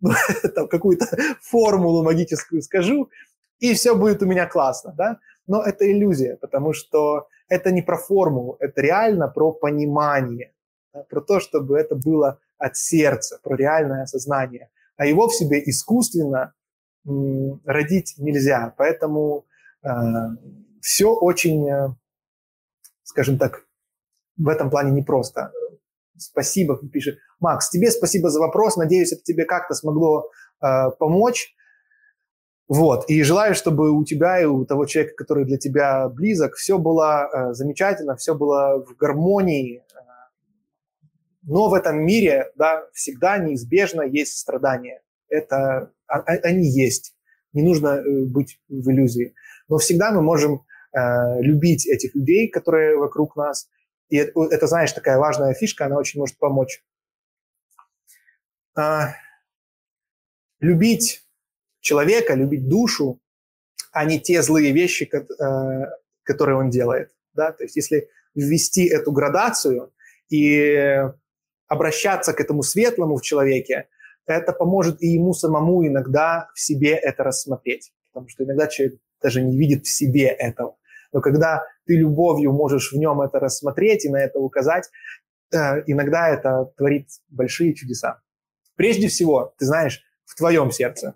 какую-то 0.70 1.06
формулу 1.40 2.04
магическую 2.04 2.62
скажу, 2.62 3.10
и 3.58 3.74
все 3.74 3.94
будет 3.94 4.22
у 4.22 4.26
меня 4.26 4.46
классно, 4.46 4.94
да? 4.96 5.18
Но 5.46 5.62
это 5.62 5.90
иллюзия, 5.90 6.36
потому 6.36 6.72
что 6.72 7.28
это 7.48 7.70
не 7.70 7.82
про 7.82 7.96
формулу, 7.98 8.56
это 8.60 8.80
реально 8.80 9.28
про 9.28 9.52
понимание, 9.52 10.54
про 11.08 11.20
то, 11.20 11.40
чтобы 11.40 11.78
это 11.78 11.94
было 11.94 12.38
от 12.58 12.76
сердца, 12.76 13.38
про 13.42 13.56
реальное 13.56 14.02
осознание. 14.04 14.70
А 14.96 15.06
его 15.06 15.28
в 15.28 15.34
себе 15.34 15.62
искусственно 15.64 16.54
м, 17.06 17.60
родить 17.64 18.14
нельзя. 18.18 18.74
Поэтому 18.78 19.46
э, 19.82 19.88
все 20.80 21.12
очень, 21.12 21.68
э, 21.68 21.88
скажем 23.02 23.38
так, 23.38 23.66
в 24.36 24.48
этом 24.48 24.70
плане 24.70 24.92
непросто. 24.92 25.52
Спасибо, 26.16 26.78
пишет. 26.88 27.18
Макс, 27.40 27.70
тебе 27.70 27.90
спасибо 27.90 28.30
за 28.30 28.40
вопрос. 28.40 28.76
Надеюсь, 28.76 29.12
это 29.12 29.22
тебе 29.22 29.44
как-то 29.44 29.74
смогло 29.74 30.30
э, 30.62 30.90
помочь. 30.98 31.54
Вот. 32.72 33.04
И 33.10 33.22
желаю, 33.22 33.54
чтобы 33.54 33.90
у 33.90 34.02
тебя 34.02 34.40
и 34.40 34.46
у 34.46 34.64
того 34.64 34.86
человека, 34.86 35.14
который 35.14 35.44
для 35.44 35.58
тебя 35.58 36.08
близок, 36.08 36.54
все 36.54 36.78
было 36.78 37.28
э, 37.30 37.52
замечательно, 37.52 38.16
все 38.16 38.34
было 38.34 38.82
в 38.82 38.96
гармонии. 38.96 39.82
Но 41.42 41.68
в 41.68 41.74
этом 41.74 41.98
мире 41.98 42.50
да, 42.56 42.84
всегда 42.94 43.36
неизбежно 43.36 44.00
есть 44.00 44.38
страдания. 44.38 45.02
Это, 45.28 45.92
а, 46.06 46.20
а, 46.20 46.32
они 46.44 46.66
есть. 46.66 47.14
Не 47.52 47.60
нужно 47.62 47.88
э, 47.88 48.24
быть 48.24 48.58
в 48.70 48.90
иллюзии. 48.90 49.34
Но 49.68 49.76
всегда 49.76 50.10
мы 50.10 50.22
можем 50.22 50.64
э, 50.96 51.42
любить 51.42 51.86
этих 51.86 52.14
людей, 52.14 52.48
которые 52.48 52.96
вокруг 52.96 53.36
нас. 53.36 53.68
И 54.08 54.16
это, 54.16 54.32
это, 54.50 54.66
знаешь, 54.66 54.92
такая 54.92 55.18
важная 55.18 55.52
фишка, 55.52 55.84
она 55.84 55.98
очень 55.98 56.20
может 56.20 56.38
помочь. 56.38 56.82
Э, 58.78 59.08
любить 60.60 61.22
человека, 61.82 62.34
любить 62.34 62.68
душу, 62.68 63.20
а 63.92 64.06
не 64.06 64.18
те 64.18 64.40
злые 64.40 64.72
вещи, 64.72 65.10
э, 65.12 65.86
которые 66.22 66.56
он 66.56 66.70
делает. 66.70 67.10
Да? 67.34 67.52
То 67.52 67.64
есть 67.64 67.76
если 67.76 68.08
ввести 68.34 68.86
эту 68.86 69.12
градацию 69.12 69.92
и 70.30 71.02
обращаться 71.68 72.32
к 72.32 72.40
этому 72.40 72.62
светлому 72.62 73.16
в 73.16 73.22
человеке, 73.22 73.88
это 74.26 74.52
поможет 74.52 75.02
и 75.02 75.08
ему 75.08 75.34
самому 75.34 75.86
иногда 75.86 76.48
в 76.54 76.60
себе 76.60 76.94
это 76.94 77.24
рассмотреть. 77.24 77.92
Потому 78.12 78.28
что 78.28 78.44
иногда 78.44 78.66
человек 78.66 78.98
даже 79.20 79.42
не 79.42 79.58
видит 79.58 79.84
в 79.84 79.90
себе 79.90 80.28
этого. 80.28 80.76
Но 81.12 81.20
когда 81.20 81.64
ты 81.86 81.96
любовью 81.96 82.52
можешь 82.52 82.92
в 82.92 82.96
нем 82.96 83.20
это 83.20 83.38
рассмотреть 83.38 84.04
и 84.04 84.08
на 84.08 84.22
это 84.22 84.38
указать, 84.38 84.90
э, 85.52 85.82
иногда 85.86 86.28
это 86.28 86.72
творит 86.76 87.08
большие 87.28 87.74
чудеса. 87.74 88.22
Прежде 88.76 89.08
всего, 89.08 89.54
ты 89.58 89.66
знаешь, 89.66 90.02
в 90.24 90.34
твоем 90.34 90.70
сердце. 90.70 91.14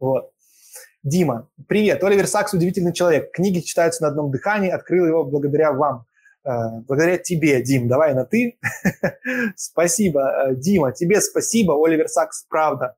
Вот. 0.00 0.30
Дима, 1.02 1.50
привет. 1.68 2.02
Оливер 2.02 2.26
Сакс 2.26 2.54
удивительный 2.54 2.94
человек. 2.94 3.32
Книги 3.32 3.60
читаются 3.60 4.02
на 4.02 4.08
одном 4.08 4.30
дыхании. 4.30 4.70
Открыл 4.70 5.06
его 5.06 5.24
благодаря 5.24 5.72
вам. 5.72 6.06
Э, 6.42 6.80
благодаря 6.88 7.18
тебе, 7.18 7.62
Дим. 7.62 7.86
Давай 7.86 8.14
на 8.14 8.24
ты. 8.24 8.58
спасибо, 9.56 10.48
э, 10.48 10.54
Дима. 10.56 10.92
Тебе 10.92 11.20
спасибо. 11.20 11.74
Оливер 11.74 12.08
Сакс, 12.08 12.46
правда, 12.48 12.96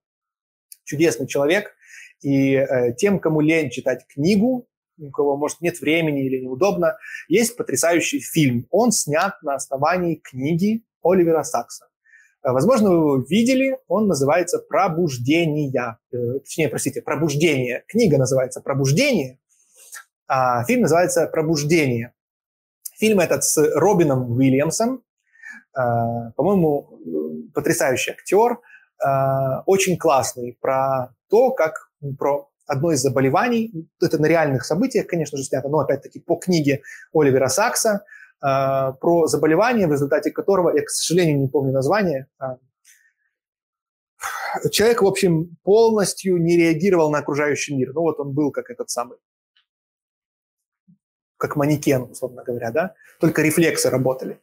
чудесный 0.85 1.27
человек. 1.27 1.75
И 2.23 2.55
э, 2.55 2.95
тем, 2.97 3.19
кому 3.19 3.41
лень 3.41 3.71
читать 3.71 4.07
книгу, 4.07 4.69
у 4.97 5.11
кого, 5.11 5.37
может, 5.37 5.61
нет 5.61 5.81
времени 5.81 6.25
или 6.25 6.41
неудобно, 6.41 6.97
есть 7.27 7.57
потрясающий 7.57 8.21
фильм. 8.21 8.69
Он 8.71 8.93
снят 8.93 9.35
на 9.43 9.57
основании 9.57 10.21
книги 10.23 10.85
Оливера 11.03 11.43
Сакса. 11.43 11.87
Э, 12.43 12.51
возможно, 12.51 12.91
вы 12.91 12.97
его 12.97 13.17
видели, 13.29 13.79
он 13.89 14.07
называется 14.07 14.59
«Пробуждение». 14.59 15.99
Э, 16.13 16.39
точнее, 16.41 16.69
простите, 16.69 17.03
«Пробуждение». 17.03 17.85
Книга 17.89 18.19
называется 18.19 18.61
«Пробуждение», 18.61 19.39
а 20.27 20.65
фильм 20.65 20.83
называется 20.83 21.27
«Пробуждение». 21.27 22.13
Фильм 22.99 23.21
этот 23.21 23.45
с 23.45 23.59
Робином 23.75 24.31
Уильямсом, 24.31 25.03
э, 25.77 25.81
по-моему, 26.37 27.51
потрясающий 27.55 28.13
актер, 28.13 28.59
очень 29.67 29.99
классный, 29.99 30.57
про 30.61 31.13
то, 31.29 31.51
как 31.51 31.91
про 32.21 32.49
одно 32.69 32.93
из 32.93 33.01
заболеваний, 33.01 33.89
это 34.01 34.19
на 34.19 34.27
реальных 34.27 34.65
событиях, 34.65 35.09
конечно 35.09 35.37
же, 35.37 35.43
снято, 35.43 35.69
но 35.69 35.81
опять-таки 35.81 36.21
по 36.21 36.37
книге 36.37 36.83
Оливера 37.13 37.49
Сакса, 37.49 37.91
э, 37.91 38.22
про 38.43 39.27
заболевание, 39.29 39.87
в 39.87 39.93
результате 39.93 40.33
которого, 40.33 40.77
я, 40.77 40.83
к 40.83 40.91
сожалению, 40.91 41.41
не 41.41 41.49
помню 41.49 41.73
название, 41.73 42.27
э, 42.41 42.57
человек, 44.71 45.03
в 45.03 45.07
общем, 45.07 45.57
полностью 45.63 46.39
не 46.39 46.57
реагировал 46.57 47.11
на 47.11 47.19
окружающий 47.19 47.77
мир. 47.77 47.93
Ну 47.95 48.03
вот 48.03 48.21
он 48.21 48.33
был 48.33 48.51
как 48.51 48.71
этот 48.71 48.91
самый, 48.91 49.19
как 51.37 51.57
манекен, 51.57 52.03
условно 52.03 52.43
говоря, 52.45 52.71
да, 52.71 52.95
только 53.21 53.43
рефлексы 53.43 53.91
работали. 53.91 54.41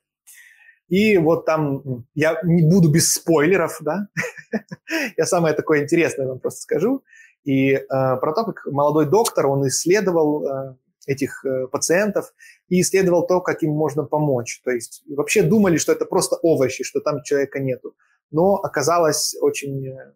И 0.87 1.17
вот 1.17 1.45
там, 1.45 2.05
я 2.15 2.39
не 2.43 2.67
буду 2.67 2.89
без 2.89 3.13
спойлеров, 3.13 3.77
да, 3.81 4.07
я 5.17 5.25
самое 5.25 5.53
такое 5.53 5.83
интересное 5.83 6.27
вам 6.27 6.39
просто 6.39 6.61
скажу. 6.61 7.03
И 7.43 7.73
э, 7.73 7.85
про 7.87 8.33
то, 8.33 8.43
как 8.43 8.65
молодой 8.65 9.05
доктор, 9.05 9.47
он 9.47 9.67
исследовал 9.67 10.45
э, 10.45 10.75
этих 11.07 11.43
э, 11.45 11.67
пациентов 11.67 12.33
и 12.67 12.81
исследовал 12.81 13.25
то, 13.25 13.41
как 13.41 13.63
им 13.63 13.71
можно 13.71 14.03
помочь. 14.03 14.61
То 14.63 14.71
есть 14.71 15.03
вообще 15.07 15.43
думали, 15.43 15.77
что 15.77 15.91
это 15.91 16.05
просто 16.05 16.35
овощи, 16.41 16.83
что 16.83 16.99
там 16.99 17.23
человека 17.23 17.59
нету. 17.59 17.95
Но 18.31 18.55
оказалось 18.55 19.35
очень, 19.41 19.87
э, 19.87 20.13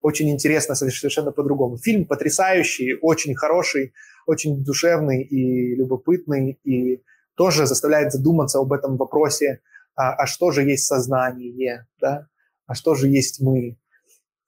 очень 0.00 0.30
интересно 0.30 0.74
совершенно 0.74 1.32
по-другому. 1.32 1.78
Фильм 1.78 2.04
потрясающий, 2.06 2.94
очень 3.00 3.34
хороший, 3.34 3.92
очень 4.26 4.64
душевный 4.64 5.22
и 5.22 5.74
любопытный, 5.74 6.58
и 6.64 7.02
тоже 7.34 7.66
заставляет 7.66 8.12
задуматься 8.12 8.58
об 8.58 8.72
этом 8.72 8.96
вопросе, 8.96 9.60
а, 9.94 10.12
а 10.14 10.26
что 10.26 10.50
же 10.50 10.62
есть 10.62 10.84
сознание, 10.84 11.86
да? 12.00 12.28
а 12.66 12.74
что 12.74 12.94
же 12.94 13.08
есть 13.08 13.40
мы. 13.40 13.76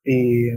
И 0.05 0.53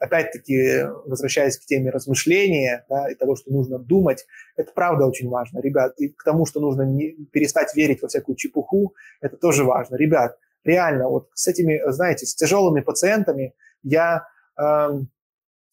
опять-таки, 0.00 0.86
возвращаясь 1.04 1.58
к 1.58 1.66
теме 1.66 1.90
размышления 1.90 2.84
да, 2.88 3.10
и 3.10 3.14
того, 3.14 3.36
что 3.36 3.52
нужно 3.52 3.78
думать, 3.78 4.26
это 4.56 4.72
правда 4.74 5.06
очень 5.06 5.28
важно, 5.28 5.60
ребят. 5.60 5.92
И 5.98 6.08
к 6.08 6.24
тому, 6.24 6.46
что 6.46 6.58
нужно 6.58 6.82
не, 6.82 7.12
перестать 7.32 7.76
верить 7.76 8.02
во 8.02 8.08
всякую 8.08 8.36
чепуху, 8.36 8.94
это 9.20 9.36
тоже 9.36 9.62
важно. 9.62 9.96
Ребят, 9.96 10.38
реально, 10.64 11.08
вот 11.08 11.28
с 11.34 11.46
этими, 11.46 11.80
знаете, 11.92 12.26
с 12.26 12.34
тяжелыми 12.34 12.80
пациентами 12.80 13.54
я, 13.82 14.26
э, 14.58 14.88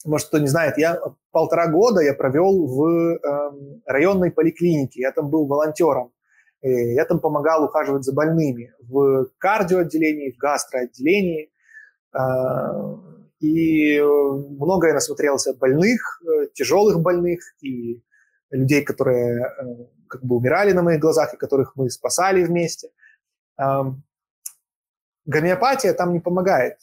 может, 0.05 0.27
кто 0.27 0.39
не 0.39 0.47
знает, 0.47 0.77
я 0.77 0.99
полтора 1.31 1.67
года 1.67 2.01
я 2.01 2.13
провел 2.13 2.67
в 2.67 2.85
э, 2.85 3.17
районной 3.85 4.31
поликлинике, 4.31 5.01
я 5.01 5.13
там 5.13 5.29
был 5.29 5.47
волонтером. 5.47 6.11
Я 6.63 7.05
там 7.05 7.19
помогал 7.19 7.63
ухаживать 7.63 8.03
за 8.03 8.13
больными 8.13 8.73
в 8.79 9.27
кардиоотделении, 9.37 10.31
в 10.31 10.37
гастроотделении. 10.37 11.51
Э, 12.13 13.16
и 13.39 13.97
э, 13.97 14.03
многое 14.03 14.93
насмотрелся 14.93 15.53
больных, 15.53 16.21
э, 16.23 16.47
тяжелых 16.53 16.99
больных 17.01 17.39
и 17.61 18.03
людей, 18.49 18.83
которые 18.83 19.45
э, 19.45 19.47
как 20.07 20.23
бы 20.23 20.37
умирали 20.37 20.71
на 20.71 20.81
моих 20.81 20.99
глазах 20.99 21.33
и 21.33 21.37
которых 21.37 21.75
мы 21.75 21.89
спасали 21.89 22.43
вместе. 22.43 22.89
Гомеопатия 25.25 25.93
там 25.93 26.13
не 26.13 26.19
помогает, 26.19 26.77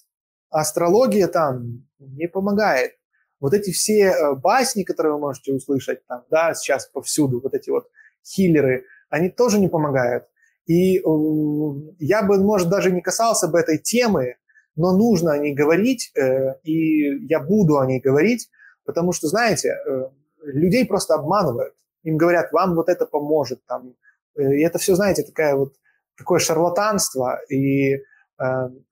астрология 0.51 1.29
там 1.29 1.87
не 1.99 2.27
помогает. 2.27 2.93
Вот 3.41 3.55
эти 3.55 3.71
все 3.71 4.35
басни, 4.35 4.83
которые 4.83 5.15
вы 5.15 5.21
можете 5.21 5.53
услышать 5.53 6.05
там, 6.07 6.25
да, 6.31 6.53
сейчас 6.55 6.87
повсюду, 6.87 7.41
вот 7.41 7.55
эти 7.55 7.71
вот 7.71 7.89
хиллеры, 8.25 8.85
они 9.09 9.31
тоже 9.31 9.59
не 9.59 9.69
помогают. 9.69 10.25
И 10.67 10.95
я 10.95 12.23
бы, 12.23 12.43
может, 12.43 12.69
даже 12.69 12.91
не 12.91 13.01
касался 13.01 13.49
бы 13.49 13.59
этой 13.59 13.79
темы, 13.79 14.37
но 14.77 14.97
нужно 14.97 15.33
о 15.33 15.39
ней 15.39 15.55
говорить, 15.55 16.11
э, 16.16 16.55
и 16.62 17.27
я 17.27 17.41
буду 17.41 17.79
о 17.79 17.87
ней 17.87 18.01
говорить, 18.01 18.49
потому 18.85 19.12
что, 19.12 19.29
знаете, 19.29 19.68
э, 19.68 20.09
людей 20.43 20.87
просто 20.87 21.14
обманывают. 21.14 21.75
Им 22.03 22.16
говорят, 22.16 22.53
вам 22.53 22.75
вот 22.75 22.89
это 22.89 23.07
поможет. 23.07 23.64
Там. 23.66 23.95
Э, 24.37 24.43
и 24.43 24.62
это 24.64 24.79
все, 24.79 24.95
знаете, 24.95 25.22
такая 25.22 25.55
вот, 25.55 25.75
такое 26.16 26.39
шарлатанство. 26.39 27.41
И 27.49 28.03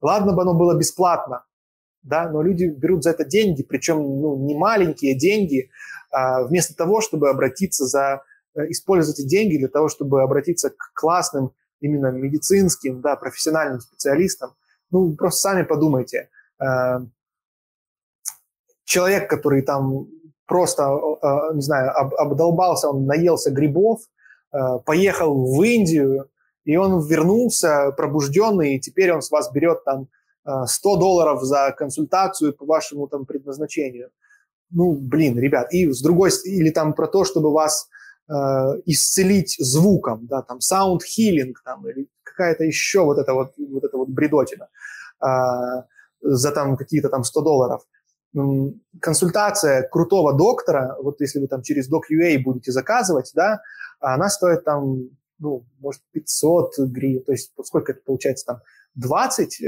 ладно 0.00 0.34
бы 0.34 0.42
оно 0.42 0.54
было 0.54 0.78
бесплатно, 0.78 1.44
да, 2.04 2.30
но 2.30 2.42
люди 2.42 2.66
берут 2.66 3.02
за 3.02 3.10
это 3.10 3.24
деньги, 3.24 3.64
причем 3.64 3.96
ну, 3.96 4.36
не 4.46 4.56
маленькие 4.56 5.18
деньги, 5.18 5.68
а 6.12 6.44
вместо 6.44 6.76
того, 6.76 7.00
чтобы 7.00 7.28
обратиться 7.28 7.86
за, 7.86 8.22
использовать 8.54 9.18
эти 9.18 9.26
деньги 9.26 9.58
для 9.58 9.66
того, 9.66 9.88
чтобы 9.88 10.22
обратиться 10.22 10.70
к 10.70 10.92
классным 10.94 11.50
именно 11.80 12.12
медицинским, 12.12 13.00
да, 13.00 13.16
профессиональным 13.16 13.80
специалистам, 13.80 14.54
ну, 14.92 15.16
просто 15.16 15.40
сами 15.40 15.62
подумайте. 15.64 16.28
Э, 16.60 17.00
человек, 18.84 19.28
который 19.28 19.62
там 19.62 20.06
просто, 20.46 20.82
э, 20.82 21.54
не 21.54 21.62
знаю, 21.62 21.90
обдолбался, 21.96 22.88
он 22.90 23.06
наелся 23.06 23.50
грибов, 23.50 24.00
э, 24.52 24.58
поехал 24.84 25.34
в 25.34 25.62
Индию, 25.62 26.28
и 26.64 26.76
он 26.76 27.04
вернулся 27.04 27.90
пробужденный, 27.96 28.76
и 28.76 28.80
теперь 28.80 29.12
он 29.12 29.22
с 29.22 29.30
вас 29.30 29.50
берет 29.50 29.82
там 29.84 30.08
100 30.44 30.96
долларов 30.96 31.42
за 31.42 31.72
консультацию 31.76 32.52
по 32.52 32.66
вашему 32.66 33.06
там 33.08 33.24
предназначению. 33.26 34.10
Ну, 34.70 34.92
блин, 34.92 35.38
ребят, 35.38 35.72
и 35.72 35.90
с 35.90 36.02
другой, 36.02 36.30
или 36.44 36.70
там 36.70 36.94
про 36.94 37.06
то, 37.06 37.24
чтобы 37.24 37.52
вас 37.52 37.88
э, 38.28 38.32
исцелить 38.86 39.56
звуком, 39.58 40.26
да, 40.26 40.42
там, 40.42 40.58
sound 40.58 41.00
healing, 41.00 41.52
там, 41.64 41.88
или 41.88 42.08
какая-то 42.22 42.64
еще 42.64 43.04
вот 43.04 43.18
эта 43.18 43.34
вот, 43.34 43.52
вот 43.56 43.84
эта 43.84 43.96
вот 43.96 44.08
бредотина 44.08 44.68
за 46.22 46.52
там 46.52 46.76
какие-то 46.76 47.08
там 47.08 47.24
100 47.24 47.40
долларов. 47.42 47.82
Консультация 49.00 49.88
крутого 49.88 50.32
доктора, 50.34 50.96
вот 51.02 51.20
если 51.20 51.38
вы 51.38 51.48
там 51.48 51.62
через 51.62 51.90
Doc.ua 51.92 52.38
будете 52.38 52.72
заказывать, 52.72 53.30
да, 53.34 53.60
она 54.00 54.28
стоит 54.28 54.64
там, 54.64 55.10
ну, 55.38 55.64
может, 55.80 56.02
500 56.12 56.78
гривен, 56.78 57.24
то 57.24 57.32
есть 57.32 57.52
сколько 57.62 57.92
это 57.92 58.00
получается 58.04 58.46
там, 58.46 58.60
20, 58.94 59.62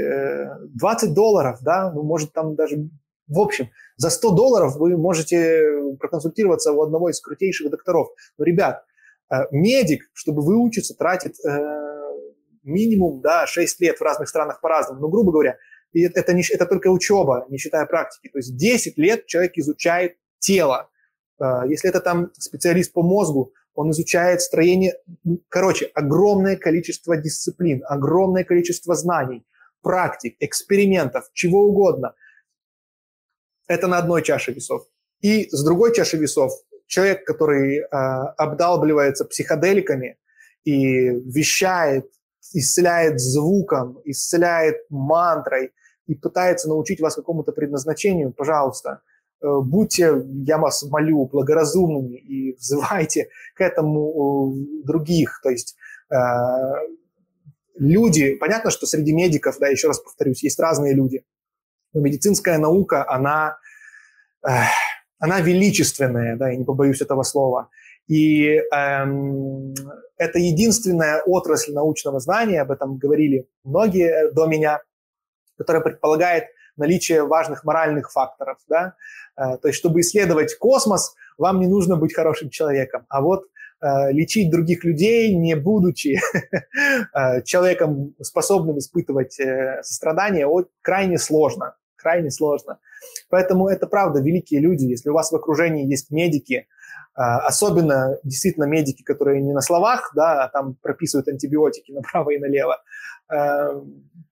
20 0.73 1.09
э, 1.09 1.13
долларов, 1.13 1.59
да, 1.61 1.91
ну, 1.91 2.03
может, 2.03 2.33
там 2.33 2.55
даже, 2.55 2.89
в 3.27 3.39
общем, 3.39 3.69
за 3.97 4.09
100 4.09 4.35
долларов 4.35 4.75
вы 4.77 4.97
можете 4.97 5.95
проконсультироваться 5.99 6.71
у 6.71 6.81
одного 6.81 7.09
из 7.09 7.19
крутейших 7.21 7.69
докторов. 7.69 8.09
Но, 8.37 8.45
ребят, 8.45 8.83
э, 9.31 9.35
медик, 9.51 10.09
чтобы 10.13 10.41
выучиться, 10.41 10.95
тратит 10.95 11.35
э, 11.45 11.84
минимум 12.65 13.21
да, 13.21 13.47
6 13.47 13.79
лет 13.81 13.97
в 13.97 14.01
разных 14.01 14.29
странах 14.29 14.61
по-разному, 14.61 15.01
но, 15.01 15.07
грубо 15.07 15.31
говоря, 15.31 15.57
это, 15.93 16.33
не, 16.33 16.43
это 16.51 16.65
только 16.65 16.89
учеба, 16.89 17.45
не 17.49 17.57
считая 17.57 17.85
практики. 17.85 18.29
То 18.29 18.39
есть 18.39 18.57
10 18.57 18.97
лет 18.97 19.25
человек 19.27 19.53
изучает 19.55 20.17
тело. 20.39 20.89
А, 21.39 21.65
если 21.65 21.89
это 21.89 22.01
там 22.01 22.31
специалист 22.37 22.91
по 22.91 23.01
мозгу, 23.01 23.53
он 23.73 23.91
изучает 23.91 24.41
строение, 24.41 24.95
ну, 25.23 25.41
короче, 25.49 25.85
огромное 25.93 26.55
количество 26.55 27.17
дисциплин, 27.17 27.83
огромное 27.87 28.43
количество 28.43 28.95
знаний, 28.95 29.45
практик, 29.81 30.35
экспериментов, 30.39 31.29
чего 31.33 31.63
угодно. 31.65 32.15
Это 33.67 33.87
на 33.87 33.97
одной 33.97 34.21
чаше 34.21 34.53
весов. 34.53 34.87
И 35.21 35.49
с 35.49 35.63
другой 35.63 35.93
чаши 35.93 36.17
весов 36.17 36.51
человек, 36.87 37.25
который 37.25 37.79
э, 37.79 37.85
обдалбливается 37.89 39.25
психоделиками 39.25 40.17
и 40.63 41.09
вещает 41.09 42.09
исцеляет 42.55 43.19
звуком, 43.19 43.99
исцеляет 44.05 44.77
мантрой 44.89 45.73
и 46.07 46.15
пытается 46.15 46.69
научить 46.69 47.01
вас 47.01 47.15
какому-то 47.15 47.51
предназначению, 47.51 48.31
пожалуйста, 48.31 49.01
э, 49.41 49.47
будьте, 49.61 50.23
я 50.45 50.57
вас 50.57 50.83
молю, 50.83 51.25
благоразумными 51.25 52.15
и 52.15 52.55
взывайте 52.57 53.29
к 53.55 53.61
этому 53.61 54.53
э, 54.53 54.83
других. 54.85 55.41
То 55.43 55.49
есть 55.49 55.75
э, 56.09 56.15
люди, 57.77 58.35
понятно, 58.35 58.71
что 58.71 58.85
среди 58.85 59.13
медиков, 59.13 59.57
да, 59.59 59.67
еще 59.67 59.87
раз 59.87 59.99
повторюсь, 59.99 60.43
есть 60.43 60.59
разные 60.59 60.93
люди, 60.93 61.25
но 61.93 62.01
медицинская 62.01 62.57
наука, 62.57 63.09
она, 63.09 63.57
она 65.17 65.39
величественная, 65.39 66.35
да, 66.35 66.49
я 66.49 66.57
не 66.57 66.65
побоюсь 66.65 67.01
этого 67.01 67.23
слова. 67.23 67.69
И 68.07 68.61
эм, 68.71 69.73
это 70.17 70.39
единственная 70.39 71.21
отрасль 71.23 71.73
научного 71.73 72.19
знания, 72.19 72.61
об 72.61 72.71
этом 72.71 72.97
говорили 72.97 73.47
многие 73.63 74.31
до 74.31 74.45
меня, 74.45 74.81
которая 75.57 75.81
предполагает 75.81 76.45
наличие 76.77 77.25
важных 77.25 77.63
моральных 77.63 78.11
факторов. 78.11 78.57
Да? 78.67 78.95
Э, 79.37 79.57
то 79.57 79.67
есть, 79.67 79.79
чтобы 79.79 80.01
исследовать 80.01 80.55
космос, 80.57 81.15
вам 81.37 81.59
не 81.59 81.67
нужно 81.67 81.95
быть 81.95 82.13
хорошим 82.13 82.49
человеком. 82.49 83.05
А 83.09 83.21
вот 83.21 83.45
э, 83.81 84.11
лечить 84.11 84.51
других 84.51 84.83
людей, 84.83 85.33
не 85.35 85.55
будучи 85.55 86.19
э, 87.13 87.41
человеком, 87.43 88.13
способным 88.21 88.77
испытывать 88.77 89.39
э, 89.39 89.81
сострадание, 89.81 90.47
крайне 90.81 91.17
сложно. 91.17 91.75
Крайне 91.95 92.29
сложно. 92.29 92.77
Поэтому 93.29 93.67
это 93.67 93.87
правда 93.87 94.21
великие 94.21 94.59
люди. 94.59 94.85
Если 94.85 95.09
у 95.09 95.13
вас 95.13 95.31
в 95.31 95.35
окружении 95.35 95.89
есть 95.89 96.11
медики, 96.11 96.67
особенно 97.15 98.17
действительно 98.23 98.65
медики, 98.65 99.03
которые 99.03 99.41
не 99.41 99.53
на 99.53 99.61
словах, 99.61 100.11
да, 100.15 100.43
а 100.43 100.49
там 100.49 100.75
прописывают 100.81 101.27
антибиотики 101.29 101.91
направо 101.91 102.31
и 102.31 102.37
налево, 102.37 102.81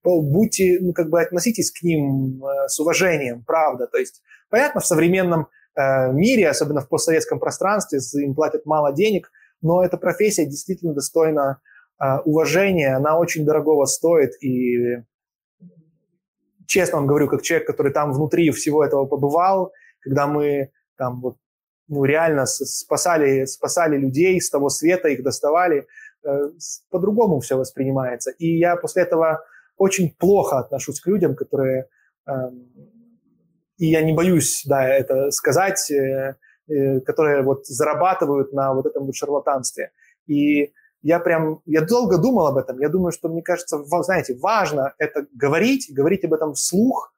будьте, 0.03 0.79
ну, 0.81 0.93
как 0.93 1.09
бы 1.09 1.21
относитесь 1.21 1.71
к 1.71 1.81
ним 1.81 2.43
с 2.67 2.79
уважением, 2.79 3.43
правда. 3.45 3.87
То 3.87 3.97
есть, 3.97 4.21
понятно, 4.49 4.81
в 4.81 4.85
современном 4.85 5.47
мире, 5.75 6.49
особенно 6.49 6.81
в 6.81 6.89
постсоветском 6.89 7.39
пространстве, 7.39 7.99
им 8.21 8.35
платят 8.35 8.65
мало 8.65 8.91
денег, 8.93 9.31
но 9.61 9.83
эта 9.83 9.97
профессия 9.97 10.45
действительно 10.45 10.93
достойна 10.93 11.61
уважения, 12.25 12.95
она 12.95 13.17
очень 13.17 13.45
дорогого 13.45 13.85
стоит, 13.85 14.31
и 14.43 15.03
честно 16.67 16.97
вам 16.97 17.07
говорю, 17.07 17.29
как 17.29 17.43
человек, 17.43 17.65
который 17.65 17.93
там 17.93 18.11
внутри 18.11 18.51
всего 18.51 18.83
этого 18.83 19.05
побывал, 19.05 19.71
когда 20.01 20.27
мы 20.27 20.71
там 20.97 21.21
вот 21.21 21.37
ну, 21.87 22.03
реально 22.05 22.45
спасали, 22.45 23.45
спасали 23.45 23.97
людей 23.97 24.39
с 24.39 24.49
того 24.49 24.69
света, 24.69 25.09
их 25.09 25.23
доставали, 25.23 25.87
э, 26.25 26.49
по-другому 26.89 27.39
все 27.39 27.57
воспринимается. 27.57 28.31
И 28.31 28.57
я 28.57 28.75
после 28.75 29.03
этого 29.03 29.43
очень 29.77 30.15
плохо 30.17 30.59
отношусь 30.59 30.99
к 31.01 31.07
людям, 31.07 31.35
которые 31.35 31.87
эм, 32.27 32.67
и 33.77 33.87
я 33.87 34.01
не 34.01 34.13
боюсь, 34.13 34.63
да, 34.65 34.87
это 34.87 35.31
сказать, 35.31 35.91
э, 35.91 36.35
э, 36.69 36.99
которые 37.01 37.41
вот 37.43 37.65
зарабатывают 37.65 38.53
на 38.53 38.73
вот 38.73 38.85
этом 38.85 39.05
вот 39.05 39.15
шарлатанстве. 39.15 39.91
И 40.27 40.71
я 41.01 41.19
прям, 41.19 41.61
я 41.65 41.81
долго 41.81 42.17
думал 42.17 42.47
об 42.47 42.57
этом. 42.57 42.79
Я 42.79 42.89
думаю, 42.89 43.11
что, 43.11 43.29
мне 43.29 43.41
кажется, 43.41 43.83
знаете, 43.83 44.37
важно 44.41 44.93
это 44.99 45.25
говорить, 45.33 45.93
говорить 45.93 46.23
об 46.23 46.33
этом 46.33 46.53
вслух 46.53 47.12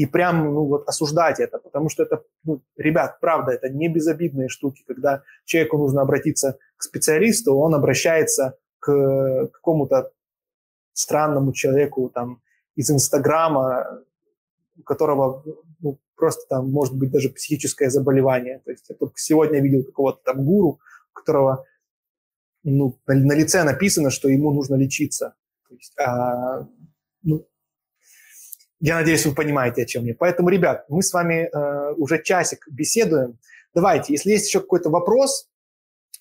и 0.00 0.06
прям, 0.06 0.54
ну, 0.54 0.64
вот 0.64 0.88
осуждать 0.88 1.40
это, 1.40 1.58
потому 1.58 1.90
что 1.90 2.04
это, 2.04 2.22
ну, 2.44 2.62
ребят, 2.78 3.20
правда, 3.20 3.52
это 3.52 3.68
не 3.68 3.86
безобидные 3.90 4.48
штуки. 4.48 4.82
Когда 4.86 5.22
человеку 5.44 5.76
нужно 5.76 6.00
обратиться 6.00 6.56
к 6.78 6.82
специалисту, 6.82 7.54
он 7.54 7.74
обращается 7.74 8.56
к 8.78 9.48
какому-то 9.52 10.10
странному 10.94 11.52
человеку 11.52 12.08
там 12.08 12.40
из 12.76 12.90
Инстаграма, 12.90 14.00
у 14.78 14.82
которого 14.84 15.44
ну, 15.80 15.98
просто 16.16 16.46
там 16.48 16.70
может 16.70 16.96
быть 16.96 17.10
даже 17.10 17.28
психическое 17.28 17.90
заболевание. 17.90 18.62
То 18.64 18.70
есть 18.70 18.88
я 18.88 18.96
только 18.96 19.18
сегодня 19.18 19.60
видел 19.60 19.84
какого-то 19.84 20.22
там 20.24 20.46
гуру, 20.46 20.80
у 21.10 21.12
которого 21.12 21.66
ну, 22.62 22.98
на, 23.06 23.14
на 23.16 23.34
лице 23.34 23.62
написано, 23.64 24.08
что 24.08 24.30
ему 24.30 24.50
нужно 24.50 24.76
лечиться. 24.76 25.34
То 25.68 25.74
есть, 25.74 25.92
а, 25.98 26.66
ну, 27.22 27.46
я 28.80 28.96
надеюсь, 28.96 29.26
вы 29.26 29.34
понимаете, 29.34 29.82
о 29.82 29.86
чем 29.86 30.04
я. 30.04 30.14
Поэтому, 30.18 30.48
ребят, 30.48 30.86
мы 30.88 31.02
с 31.02 31.12
вами 31.12 31.48
э, 31.52 31.92
уже 31.94 32.22
часик 32.22 32.66
беседуем. 32.70 33.38
Давайте, 33.74 34.12
если 34.12 34.30
есть 34.30 34.46
еще 34.48 34.60
какой-то 34.60 34.90
вопрос, 34.90 35.48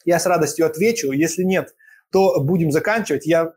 я 0.05 0.19
с 0.19 0.25
радостью 0.25 0.65
отвечу. 0.65 1.11
Если 1.11 1.43
нет, 1.43 1.73
то 2.11 2.41
будем 2.41 2.71
заканчивать. 2.71 3.25
Я 3.25 3.53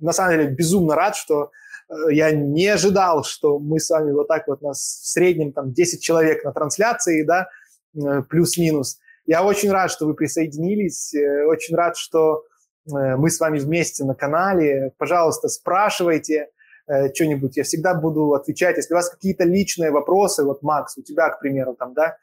на 0.00 0.12
самом 0.12 0.38
деле 0.38 0.50
безумно 0.50 0.94
рад, 0.94 1.16
что 1.16 1.50
Э, 1.88 2.12
я 2.12 2.32
не 2.32 2.66
ожидал, 2.68 3.24
что 3.24 3.58
мы 3.58 3.80
с 3.80 3.90
вами 3.90 4.12
вот 4.12 4.28
так 4.28 4.46
вот, 4.48 4.62
нас 4.62 4.78
в 4.78 5.06
среднем 5.06 5.52
там 5.52 5.72
10 5.72 6.02
человек 6.02 6.44
на 6.44 6.52
трансляции, 6.52 7.22
да, 7.22 7.48
э, 7.94 8.22
плюс-минус. 8.28 8.98
Я 9.26 9.42
очень 9.42 9.70
рад, 9.70 9.90
что 9.90 10.06
вы 10.06 10.14
присоединились, 10.14 11.14
э, 11.14 11.44
очень 11.46 11.74
рад, 11.76 11.96
что 11.96 12.44
мы 12.86 13.30
с 13.30 13.40
вами 13.40 13.58
вместе 13.58 14.04
на 14.04 14.14
канале. 14.14 14.92
Пожалуйста, 14.98 15.48
спрашивайте 15.48 16.50
что-нибудь, 16.86 17.56
я 17.56 17.64
всегда 17.64 17.94
буду 17.94 18.34
отвечать. 18.34 18.76
Если 18.76 18.92
у 18.92 18.96
вас 18.96 19.08
какие-то 19.08 19.44
личные 19.44 19.90
вопросы, 19.90 20.44
вот, 20.44 20.62
Макс, 20.62 20.98
у 20.98 21.02
тебя, 21.02 21.30
к 21.30 21.40
примеру, 21.40 21.74
там, 21.74 21.94
да, 21.94 22.16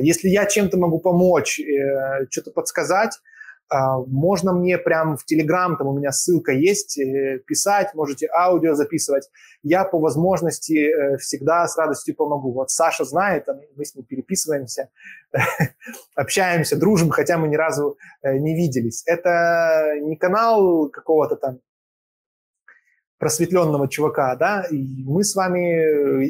если 0.00 0.28
я 0.28 0.46
чем-то 0.46 0.76
могу 0.78 1.00
помочь, 1.00 1.60
что-то 2.30 2.50
подсказать, 2.52 3.18
можно 4.06 4.52
мне 4.52 4.78
прям 4.78 5.16
в 5.16 5.24
Телеграм, 5.24 5.76
там 5.76 5.88
у 5.88 5.98
меня 5.98 6.12
ссылка 6.12 6.52
есть, 6.52 6.98
э, 6.98 7.40
писать, 7.46 7.94
можете 7.94 8.28
аудио 8.32 8.74
записывать. 8.74 9.28
Я 9.62 9.84
по 9.84 9.98
возможности 9.98 10.88
э, 10.88 11.18
всегда 11.18 11.66
с 11.66 11.76
радостью 11.76 12.14
помогу. 12.14 12.52
Вот 12.52 12.70
Саша 12.70 13.04
знает, 13.04 13.46
мы 13.76 13.84
с 13.84 13.94
ним 13.94 14.04
переписываемся, 14.04 14.90
общаемся, 16.14 16.76
дружим, 16.76 17.10
хотя 17.10 17.38
мы 17.38 17.48
ни 17.48 17.56
разу 17.56 17.98
э, 18.22 18.38
не 18.38 18.54
виделись. 18.54 19.02
Это 19.04 19.96
не 20.00 20.16
канал 20.16 20.88
какого-то 20.88 21.34
там 21.34 21.58
просветленного 23.18 23.88
чувака, 23.88 24.36
да, 24.36 24.66
и 24.70 25.02
мы 25.04 25.24
с 25.24 25.34
вами, 25.34 26.24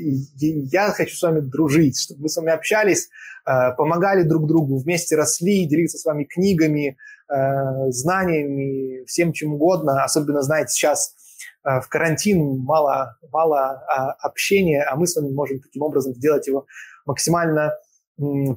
я 0.71 0.91
хочу 0.91 1.17
с 1.17 1.23
вами 1.23 1.41
дружить, 1.41 2.01
чтобы 2.01 2.23
мы 2.23 2.29
с 2.29 2.37
вами 2.37 2.53
общались, 2.53 3.09
помогали 3.45 4.23
друг 4.23 4.47
другу, 4.47 4.79
вместе 4.79 5.17
росли, 5.17 5.67
делиться 5.67 5.99
с 5.99 6.05
вами 6.05 6.25
книгами, 6.25 6.97
Э, 7.29 7.91
знаниями, 7.91 9.05
всем 9.07 9.33
чем 9.33 9.55
угодно. 9.55 10.05
Особенно, 10.05 10.43
знаете, 10.43 10.73
сейчас 10.73 11.17
э, 11.65 11.81
в 11.81 11.89
карантин 11.89 12.59
мало, 12.59 13.17
мало 13.33 13.83
а, 13.89 14.13
общения, 14.21 14.85
а 14.85 14.95
мы 14.95 15.09
с 15.09 15.17
вами 15.17 15.33
можем 15.33 15.59
таким 15.59 15.83
образом 15.83 16.15
сделать 16.15 16.47
его 16.47 16.67
максимально 17.05 17.73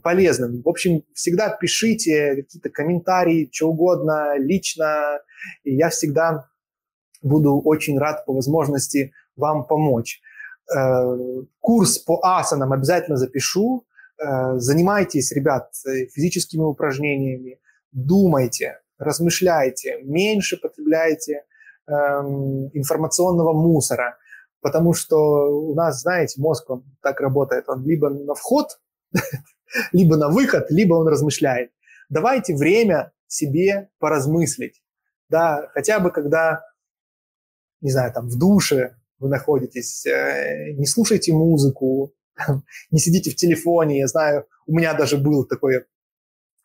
полезным. 0.04 0.62
В 0.62 0.70
общем, 0.70 1.04
всегда 1.14 1.50
пишите 1.50 2.36
какие-то 2.36 2.70
комментарии, 2.70 3.50
что 3.52 3.70
угодно, 3.70 4.38
лично. 4.38 5.20
И 5.64 5.76
я 5.76 5.90
всегда 5.90 6.46
буду 7.22 7.60
очень 7.60 7.98
рад 7.98 8.26
по 8.26 8.34
возможности 8.34 9.14
вам 9.36 9.66
помочь. 9.66 10.22
Э, 10.76 11.18
курс 11.60 12.00
по 12.00 12.20
асанам 12.24 12.74
обязательно 12.74 13.18
запишу. 13.18 13.86
Занимайтесь, 14.56 15.32
ребят, 15.32 15.72
физическими 16.14 16.64
упражнениями, 16.64 17.62
думайте, 17.94 18.80
размышляйте, 19.00 20.00
меньше 20.04 20.58
потребляйте 20.58 21.44
эм, 21.88 22.70
информационного 22.74 23.54
мусора, 23.54 24.18
потому 24.62 24.94
что 24.94 25.18
у 25.18 25.74
нас, 25.74 26.02
знаете, 26.02 26.40
мозг 26.40 26.70
он 26.70 26.84
так 27.02 27.20
работает, 27.22 27.68
он 27.68 27.86
либо 27.86 28.10
на 28.10 28.36
вход, 28.36 28.80
либо 29.94 30.18
на 30.18 30.30
выход, 30.30 30.70
либо 30.70 30.96
он 30.96 31.08
размышляет. 31.08 31.72
Давайте 32.10 32.56
время 32.56 33.14
себе 33.28 33.90
поразмыслить, 34.00 34.84
да, 35.30 35.70
хотя 35.74 36.00
бы 36.00 36.12
когда, 36.12 36.64
не 37.82 37.92
знаю, 37.92 38.14
там 38.14 38.28
в 38.28 38.38
душе 38.38 38.96
вы 39.20 39.30
находитесь, 39.30 40.06
э, 40.06 40.72
не 40.74 40.86
слушайте 40.86 41.34
музыку, 41.34 42.14
не 42.92 43.00
сидите 43.00 43.32
в 43.32 43.36
телефоне, 43.36 44.00
я 44.00 44.08
знаю, 44.08 44.46
у 44.66 44.74
меня 44.74 44.94
даже 44.94 45.18
был 45.18 45.46
такой 45.46 45.86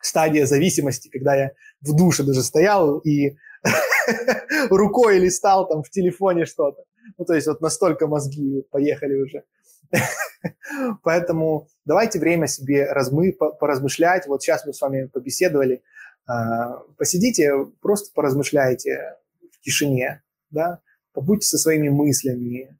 стадия 0.01 0.45
зависимости, 0.45 1.09
когда 1.09 1.35
я 1.35 1.51
в 1.81 1.95
душе 1.95 2.23
даже 2.23 2.43
стоял 2.43 2.99
и 2.99 3.35
рукой 4.69 5.19
листал 5.19 5.67
там 5.67 5.83
в 5.83 5.89
телефоне 5.89 6.45
что-то. 6.45 6.83
Ну, 7.17 7.25
то 7.25 7.33
есть 7.33 7.47
вот 7.47 7.61
настолько 7.61 8.07
мозги 8.07 8.63
поехали 8.71 9.15
уже. 9.15 9.43
Поэтому 11.03 11.67
давайте 11.85 12.19
время 12.19 12.47
себе 12.47 12.85
размы, 12.91 13.31
поразмышлять. 13.33 14.27
Вот 14.27 14.41
сейчас 14.41 14.65
мы 14.65 14.73
с 14.73 14.81
вами 14.81 15.05
побеседовали. 15.05 15.83
А, 16.27 16.79
посидите, 16.97 17.51
просто 17.81 18.11
поразмышляйте 18.13 19.17
в 19.51 19.61
тишине, 19.61 20.23
да, 20.49 20.81
побудьте 21.15 21.47
со 21.47 21.57
своими 21.57 21.89
мыслями, 21.89 22.77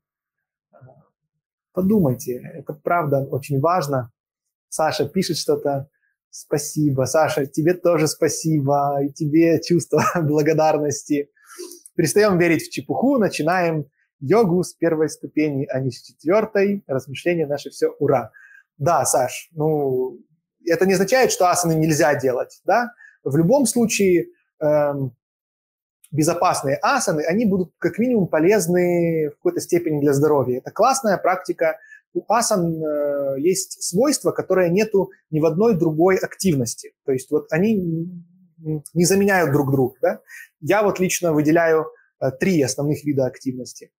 а, 0.72 0.78
подумайте. 1.74 2.42
Это 2.54 2.74
правда 2.74 3.22
очень 3.24 3.60
важно. 3.60 4.12
Саша 4.70 5.08
пишет 5.08 5.38
что-то, 5.38 5.90
Спасибо, 6.38 7.06
Саша, 7.06 7.46
тебе 7.46 7.74
тоже 7.76 8.10
спасибо, 8.10 9.00
и 9.02 9.10
тебе 9.10 9.62
чувство 9.62 10.04
благодарности. 10.22 11.30
Перестаем 11.96 12.38
верить 12.38 12.68
в 12.68 12.72
чепуху, 12.72 13.18
начинаем 13.18 13.86
йогу 14.20 14.62
с 14.62 14.74
первой 14.74 15.08
ступени, 15.08 15.66
а 15.72 15.80
не 15.80 15.92
с 15.92 16.02
четвертой. 16.02 16.84
Размышления 16.88 17.48
наши 17.48 17.70
все, 17.70 17.88
ура. 18.00 18.32
Да, 18.78 19.06
Саш, 19.06 19.48
ну, 19.54 20.20
это 20.68 20.86
не 20.86 20.96
означает, 20.96 21.32
что 21.32 21.50
асаны 21.50 21.74
нельзя 21.74 22.14
делать, 22.20 22.60
да? 22.66 22.92
В 23.24 23.38
любом 23.38 23.66
случае, 23.66 24.26
эм, 24.60 25.16
безопасные 26.12 26.78
асаны, 26.82 27.22
они 27.22 27.46
будут 27.46 27.74
как 27.78 27.98
минимум 27.98 28.28
полезны 28.28 29.30
в 29.30 29.36
какой-то 29.36 29.60
степени 29.60 30.02
для 30.02 30.14
здоровья. 30.14 30.60
Это 30.60 30.72
классная 30.72 31.18
практика 31.18 31.78
у 32.14 32.24
асан 32.32 32.82
э, 32.82 33.40
есть 33.40 33.84
свойства, 33.84 34.32
которые 34.32 34.70
нету 34.70 35.12
ни 35.32 35.40
в 35.40 35.46
одной 35.46 35.78
другой 35.78 36.18
активности. 36.18 36.94
То 37.06 37.12
есть 37.12 37.30
вот 37.30 37.48
они 37.52 38.10
не 38.94 39.06
заменяют 39.06 39.52
друг 39.52 39.72
друга. 39.72 39.96
Да? 40.02 40.20
Я 40.62 40.84
вот 40.84 41.00
лично 41.00 41.34
выделяю 41.34 41.88
э, 42.22 42.32
три 42.40 42.62
основных 42.62 43.04
вида 43.04 43.26
активности. 43.26 43.92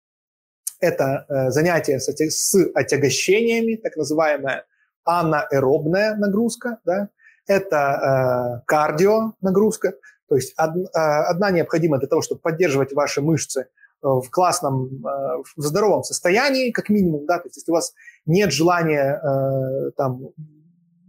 Это 0.81 1.27
э, 1.29 1.51
занятие 1.51 2.01
с, 2.01 2.09
с 2.09 2.55
отягощениями, 2.75 3.77
так 3.77 3.97
называемая 3.97 4.65
анаэробная 5.05 6.17
нагрузка, 6.17 6.79
да? 6.85 7.09
Это 7.47 8.61
э, 8.61 8.65
кардио 8.67 9.35
нагрузка, 9.41 9.95
то 10.29 10.35
есть 10.37 10.55
э, 10.59 10.99
одна 10.99 11.51
необходима 11.51 11.99
для 11.99 12.09
того, 12.09 12.23
чтобы 12.23 12.41
поддерживать 12.41 12.93
ваши 12.93 13.21
мышцы 13.21 13.61
э, 13.61 13.67
в 14.03 14.29
классном, 14.31 14.87
э, 14.87 15.43
в 15.57 15.63
здоровом 15.63 16.03
состоянии, 16.03 16.71
как 16.71 16.89
минимум, 16.89 17.27
да, 17.27 17.39
то 17.39 17.47
есть 17.47 17.57
если 17.57 17.71
у 17.71 17.75
вас 17.75 17.95
нет 18.27 18.53
желания 18.53 19.21
э, 19.23 19.91
там 19.97 20.31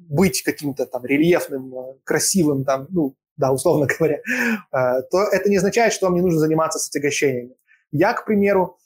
быть 0.10 0.44
каким-то 0.44 0.86
там 0.86 1.06
рельефным, 1.06 1.74
красивым, 2.04 2.64
там, 2.64 2.88
ну, 2.90 3.16
да, 3.36 3.52
условно 3.52 3.88
говоря, 4.00 4.22
то 4.72 5.24
это 5.32 5.50
не 5.50 5.58
означает, 5.58 5.94
что 5.94 6.06
вам 6.06 6.16
не 6.16 6.22
нужно 6.22 6.40
заниматься 6.40 6.80
с 6.80 6.88
отягощениями. 6.88 7.56
Я, 7.92 8.14
к 8.14 8.26
примеру, 8.26 8.78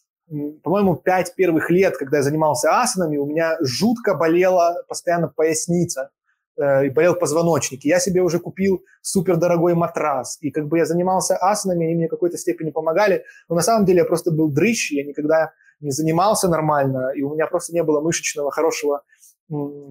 по-моему, 0.64 0.96
пять 0.96 1.36
первых 1.36 1.70
лет, 1.70 1.98
когда 1.98 2.18
я 2.18 2.24
занимался 2.24 2.82
асанами, 2.82 3.18
у 3.18 3.26
меня 3.26 3.58
жутко 3.62 4.16
болела 4.16 4.84
постоянно 4.88 5.28
поясница 5.28 6.10
и 6.58 6.90
болел 6.90 7.16
позвоночник. 7.16 7.86
И 7.86 7.90
я 7.90 8.00
себе 8.00 8.22
уже 8.22 8.40
купил 8.40 8.84
супердорогой 9.02 9.74
матрас. 9.74 10.38
И 10.42 10.52
как 10.52 10.68
бы 10.68 10.78
я 10.78 10.86
занимался 10.86 11.38
асанами, 11.38 11.86
они 11.86 11.96
мне 11.96 12.08
в 12.08 12.10
какой-то 12.10 12.38
степени 12.38 12.72
помогали. 12.72 13.24
Но 13.50 13.56
на 13.56 13.62
самом 13.62 13.86
деле 13.86 14.00
я 14.00 14.06
просто 14.06 14.32
был 14.32 14.52
дрыщ, 14.52 14.92
я 14.92 15.06
никогда 15.06 15.54
не 15.82 15.92
занимался 15.92 16.48
нормально, 16.48 17.12
и 17.16 17.22
у 17.24 17.34
меня 17.34 17.48
просто 17.48 17.74
не 17.74 17.84
было 17.84 18.02
мышечного 18.02 18.52
хорошего 18.52 19.02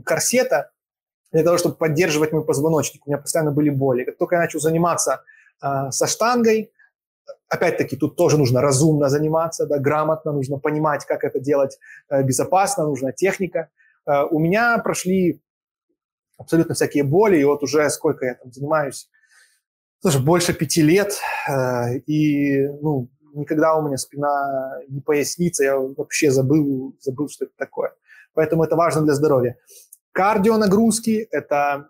корсета 0.05 0.71
для 1.33 1.45
того, 1.45 1.59
чтобы 1.59 1.77
поддерживать 1.77 2.33
мой 2.33 2.45
позвоночник. 2.45 3.07
У 3.07 3.11
меня 3.11 3.19
постоянно 3.19 3.53
были 3.53 3.71
боли. 3.71 4.05
Как 4.05 4.17
только 4.17 4.37
я 4.37 4.41
начал 4.41 4.61
заниматься 4.61 5.23
э, 5.63 5.91
со 5.91 6.07
штангой, 6.07 6.73
опять-таки, 7.49 7.97
тут 7.97 8.17
тоже 8.17 8.39
нужно 8.39 8.61
разумно 8.61 9.09
заниматься, 9.09 9.67
да, 9.67 9.79
грамотно, 9.79 10.33
нужно 10.33 10.59
понимать, 10.59 11.05
как 11.05 11.25
это 11.25 11.39
делать 11.39 11.79
э, 12.09 12.23
безопасно, 12.23 12.87
нужна 12.87 13.13
техника. 13.13 13.69
Э, 14.07 14.23
у 14.31 14.39
меня 14.39 14.79
прошли 14.79 15.41
абсолютно 16.41 16.75
всякие 16.75 17.05
боли, 17.05 17.39
и 17.39 17.45
вот 17.45 17.63
уже 17.63 17.89
сколько 17.91 18.25
я 18.25 18.35
там 18.35 18.53
занимаюсь, 18.53 19.09
тоже 20.03 20.19
больше 20.19 20.55
пяти 20.55 20.83
лет, 20.83 21.19
э, 21.49 21.99
и, 22.07 22.67
ну, 22.81 23.09
никогда 23.35 23.77
у 23.77 23.87
меня 23.87 23.99
спина 23.99 24.81
не 24.89 25.01
пояснится, 25.01 25.63
я 25.63 25.79
вообще 25.79 26.31
забыл, 26.31 26.97
забыл, 27.01 27.29
что 27.29 27.45
это 27.45 27.55
такое. 27.57 27.93
Поэтому 28.33 28.65
это 28.65 28.75
важно 28.77 29.03
для 29.03 29.15
здоровья. 29.15 29.57
Кардионагрузки– 30.13 31.29
это, 31.31 31.89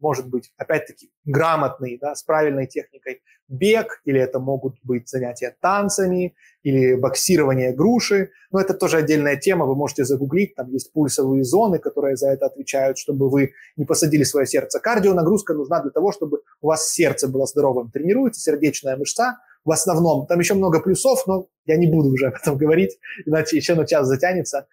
может 0.00 0.28
быть, 0.28 0.52
опять-таки, 0.58 1.10
грамотный, 1.24 1.98
да, 2.00 2.14
с 2.14 2.22
правильной 2.22 2.66
техникой 2.66 3.22
бег, 3.48 4.00
или 4.04 4.20
это 4.20 4.38
могут 4.38 4.76
быть 4.82 5.08
занятия 5.08 5.56
танцами, 5.60 6.34
или 6.62 6.94
боксирование 6.94 7.72
груши. 7.72 8.30
Но 8.50 8.60
это 8.60 8.74
тоже 8.74 8.98
отдельная 8.98 9.36
тема, 9.36 9.64
вы 9.66 9.74
можете 9.74 10.04
загуглить, 10.04 10.54
там 10.54 10.70
есть 10.70 10.92
пульсовые 10.92 11.42
зоны, 11.42 11.78
которые 11.78 12.16
за 12.16 12.28
это 12.28 12.46
отвечают, 12.46 12.98
чтобы 12.98 13.30
вы 13.30 13.52
не 13.76 13.84
посадили 13.84 14.22
свое 14.22 14.46
сердце. 14.46 14.78
Кардионагрузка 14.78 15.54
нужна 15.54 15.80
для 15.80 15.90
того, 15.90 16.12
чтобы 16.12 16.42
у 16.60 16.66
вас 16.68 16.90
сердце 16.90 17.26
было 17.26 17.46
здоровым. 17.46 17.90
Тренируется 17.90 18.40
сердечная 18.40 18.96
мышца 18.96 19.38
в 19.64 19.70
основном. 19.72 20.26
Там 20.26 20.38
еще 20.38 20.54
много 20.54 20.80
плюсов, 20.80 21.26
но 21.26 21.46
я 21.64 21.76
не 21.76 21.86
буду 21.86 22.10
уже 22.10 22.28
об 22.28 22.34
этом 22.34 22.56
говорить, 22.56 22.98
иначе 23.26 23.56
еще 23.56 23.74
на 23.74 23.86
час 23.86 24.06
затянется. 24.06 24.66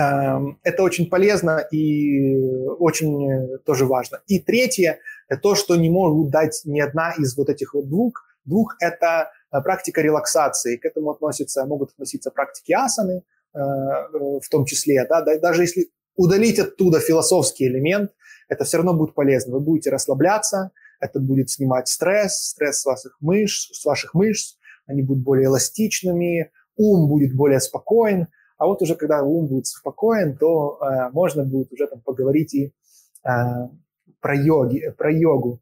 Эм, 0.00 0.58
это 0.62 0.82
очень 0.82 1.10
полезно 1.10 1.58
и 1.70 2.34
очень 2.78 3.30
э, 3.30 3.58
тоже 3.58 3.84
важно. 3.84 4.20
И 4.28 4.38
третье, 4.38 4.98
то, 5.42 5.54
что 5.54 5.76
не 5.76 5.90
могут 5.90 6.30
дать 6.30 6.62
ни 6.64 6.80
одна 6.80 7.12
из 7.18 7.36
вот 7.36 7.50
этих 7.50 7.74
вот 7.74 7.88
двух, 7.88 8.14
двух 8.46 8.76
это 8.80 9.30
э, 9.52 9.60
практика 9.60 10.00
релаксации. 10.00 10.76
К 10.76 10.86
этому 10.86 11.10
относятся, 11.10 11.66
могут 11.66 11.90
относиться 11.90 12.30
практики 12.30 12.72
асаны, 12.72 13.24
э, 13.52 13.58
в 13.58 14.48
том 14.50 14.64
числе, 14.64 15.06
да, 15.06 15.22
даже 15.38 15.62
если 15.62 15.90
удалить 16.16 16.58
оттуда 16.58 17.00
философский 17.00 17.66
элемент, 17.66 18.12
это 18.48 18.64
все 18.64 18.78
равно 18.78 18.94
будет 18.94 19.14
полезно. 19.14 19.54
Вы 19.54 19.60
будете 19.60 19.90
расслабляться, 19.90 20.70
это 20.98 21.20
будет 21.20 21.50
снимать 21.50 21.88
стресс, 21.88 22.50
стресс 22.50 22.80
с 22.80 22.84
ваших 22.86 23.18
мышц, 23.20 23.78
с 23.78 23.84
ваших 23.84 24.14
мышц, 24.14 24.56
они 24.86 25.02
будут 25.02 25.24
более 25.24 25.46
эластичными, 25.46 26.52
ум 26.76 27.08
будет 27.08 27.34
более 27.36 27.60
спокоен, 27.60 28.28
а 28.60 28.66
вот 28.66 28.82
уже 28.82 28.94
когда 28.94 29.22
ум 29.22 29.46
будет 29.46 29.66
спокоен, 29.66 30.36
то 30.36 30.78
э, 30.82 31.08
можно 31.12 31.44
будет 31.44 31.72
уже 31.72 31.86
там 31.86 32.02
поговорить 32.02 32.52
и 32.52 32.74
э, 33.24 33.30
про, 34.20 34.36
йоги, 34.36 34.94
про 34.98 35.10
йогу. 35.10 35.60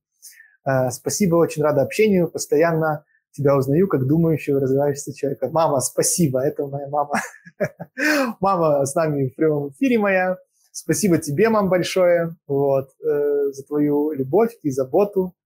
Э, 0.66 0.90
спасибо, 0.90 1.36
очень 1.36 1.62
рада 1.62 1.82
общению, 1.82 2.28
постоянно 2.28 3.04
тебя 3.30 3.56
узнаю 3.56 3.86
как 3.86 4.04
думающего, 4.04 4.58
развивающегося 4.58 5.14
человека. 5.14 5.48
Мама, 5.48 5.78
спасибо, 5.78 6.40
это 6.40 6.66
моя 6.66 6.88
мама. 6.88 7.20
мама 8.40 8.84
с 8.84 8.96
нами 8.96 9.28
в 9.28 9.36
прямом 9.36 9.70
эфире 9.70 9.98
моя. 9.98 10.36
Спасибо 10.72 11.18
тебе, 11.18 11.50
мам, 11.50 11.68
большое 11.68 12.34
вот, 12.48 12.90
э, 13.00 13.52
за 13.52 13.62
твою 13.62 14.10
любовь 14.10 14.56
и 14.64 14.70
заботу, 14.70 15.36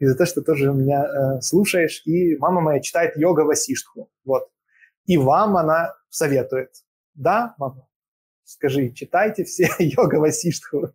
и 0.00 0.04
за 0.04 0.16
то, 0.16 0.26
что 0.26 0.42
тоже 0.42 0.72
меня 0.72 1.04
э, 1.04 1.40
слушаешь. 1.42 2.02
И 2.06 2.36
мама 2.38 2.60
моя 2.60 2.80
читает 2.80 3.16
йога 3.16 3.42
Васиштху. 3.42 4.10
Вот. 4.24 4.48
И 5.06 5.16
вам 5.16 5.56
она 5.56 5.94
советует. 6.10 6.70
Да, 7.18 7.56
мама? 7.58 7.88
Скажи, 8.44 8.92
читайте 8.92 9.42
все 9.42 9.68
йога 9.80 10.20
Васиштху. 10.20 10.92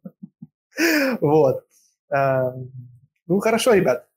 вот. 1.19 1.67
Эм, 2.09 2.71
ну, 3.27 3.39
хорошо, 3.39 3.73
ребят. 3.73 4.07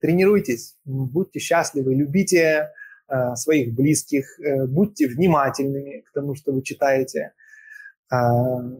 Тренируйтесь, 0.00 0.76
будьте 0.84 1.38
счастливы, 1.38 1.94
любите 1.94 2.68
э, 3.08 3.34
своих 3.36 3.74
близких, 3.74 4.38
э, 4.38 4.66
будьте 4.66 5.08
внимательными 5.08 6.02
к 6.02 6.12
тому, 6.12 6.34
что 6.34 6.52
вы 6.52 6.62
читаете, 6.62 7.32
э, 8.12 8.16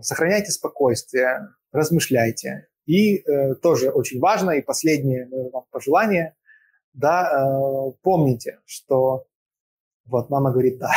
сохраняйте 0.03 0.51
спокойствие, 0.51 1.49
размышляйте. 1.73 2.69
И 2.85 3.25
тоже 3.63 3.91
очень 3.91 4.19
важно, 4.19 4.51
и 4.51 4.61
последнее 4.61 5.29
вам 5.53 5.65
пожелание, 5.71 6.35
да, 6.95 7.95
помните, 8.03 8.59
что 8.67 9.29
вот, 10.05 10.31
мама 10.31 10.53
говорит, 10.53 10.79
да. 10.79 10.91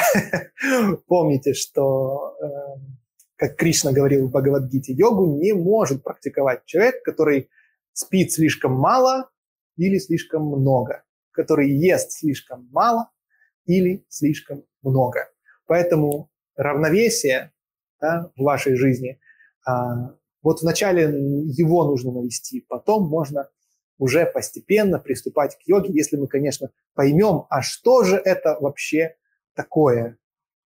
Помните, 1.07 1.53
что, 1.53 2.35
э, 2.41 2.47
как 3.35 3.55
Кришна 3.55 3.91
говорил 3.91 4.27
в 4.27 4.31
Бхагавадгите, 4.31 4.93
йогу 4.93 5.37
не 5.39 5.53
может 5.53 6.03
практиковать 6.03 6.65
человек, 6.65 7.03
который 7.03 7.49
спит 7.93 8.31
слишком 8.31 8.73
мало 8.73 9.29
или 9.77 9.97
слишком 9.99 10.47
много, 10.47 11.03
который 11.31 11.69
ест 11.69 12.11
слишком 12.11 12.67
мало 12.71 13.09
или 13.65 14.05
слишком 14.09 14.63
много. 14.81 15.29
Поэтому 15.67 16.29
равновесие 16.55 17.53
да, 17.99 18.31
в 18.35 18.43
вашей 18.43 18.75
жизни, 18.75 19.19
а, 19.65 20.15
вот 20.41 20.61
вначале 20.61 21.03
его 21.03 21.85
нужно 21.85 22.11
навести, 22.11 22.65
потом 22.67 23.07
можно 23.07 23.49
уже 23.97 24.25
постепенно 24.25 24.99
приступать 24.99 25.57
к 25.57 25.61
йоге, 25.67 25.93
если 25.93 26.17
мы, 26.17 26.27
конечно, 26.27 26.71
поймем, 26.93 27.45
а 27.49 27.61
что 27.61 28.03
же 28.03 28.17
это 28.17 28.57
вообще 28.59 29.15
такое, 29.53 30.17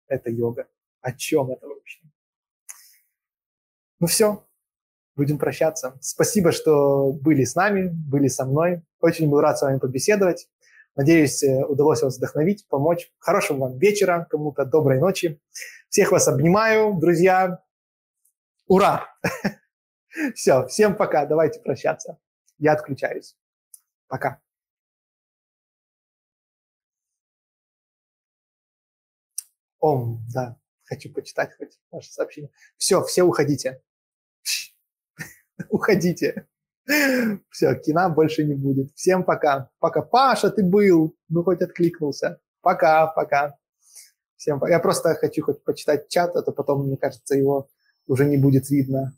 эта 0.07 0.31
йога, 0.31 0.69
о 1.01 1.13
чем 1.13 1.51
это 1.51 1.67
вообще. 1.67 2.01
Ну 4.01 4.07
все, 4.07 4.47
будем 5.17 5.39
прощаться. 5.39 5.99
Спасибо, 6.01 6.53
что 6.53 7.13
были 7.13 7.45
с 7.45 7.57
нами, 7.57 7.89
были 7.89 8.29
со 8.29 8.45
мной. 8.45 8.83
Очень 9.01 9.29
был 9.29 9.41
рад 9.41 9.59
с 9.59 9.63
вами 9.63 9.79
побеседовать. 9.79 10.49
Надеюсь, 10.95 11.43
э, 11.43 11.65
удалось 11.65 12.03
вас 12.03 12.17
вдохновить, 12.17 12.67
помочь. 12.69 13.13
Хорошего 13.19 13.59
вам 13.59 13.79
вечера, 13.79 14.27
кому-то 14.31 14.65
доброй 14.65 14.99
ночи. 14.99 15.41
Всех 15.89 16.13
вас 16.13 16.29
обнимаю, 16.29 16.95
друзья. 16.99 17.63
Ура! 18.67 19.07
Все, 20.35 20.67
всем 20.67 20.97
пока, 20.97 21.27
давайте 21.27 21.61
прощаться. 21.61 22.19
Я 22.59 22.73
отключаюсь. 22.73 23.37
Пока. 24.09 24.41
О, 29.81 30.19
да, 30.35 30.59
хочу 30.85 31.13
почитать 31.13 31.57
хоть 31.57 31.79
ваше 31.91 32.13
сообщение. 32.13 32.51
Все, 32.77 33.03
все 33.05 33.23
уходите. 33.23 33.81
Уходите. 35.69 36.47
Все, 37.51 37.75
кино 37.75 38.11
больше 38.11 38.45
не 38.45 38.55
будет. 38.55 38.93
Всем 38.95 39.25
пока. 39.25 39.71
Пока. 39.79 40.03
Паша, 40.03 40.51
ты 40.51 40.65
был. 40.65 41.17
Ну, 41.29 41.45
хоть 41.45 41.61
откликнулся. 41.61 42.41
Пока, 42.61 43.07
пока. 43.07 43.57
Всем 44.37 44.59
пока. 44.59 44.73
Я 44.73 44.79
просто 44.79 45.15
хочу 45.15 45.45
хоть 45.45 45.63
почитать 45.63 46.09
чат, 46.09 46.35
а 46.35 46.43
то 46.43 46.53
потом, 46.53 46.87
мне 46.87 46.97
кажется, 46.97 47.37
его 47.37 47.69
уже 48.07 48.25
не 48.25 48.37
будет 48.37 48.71
видно. 48.71 49.13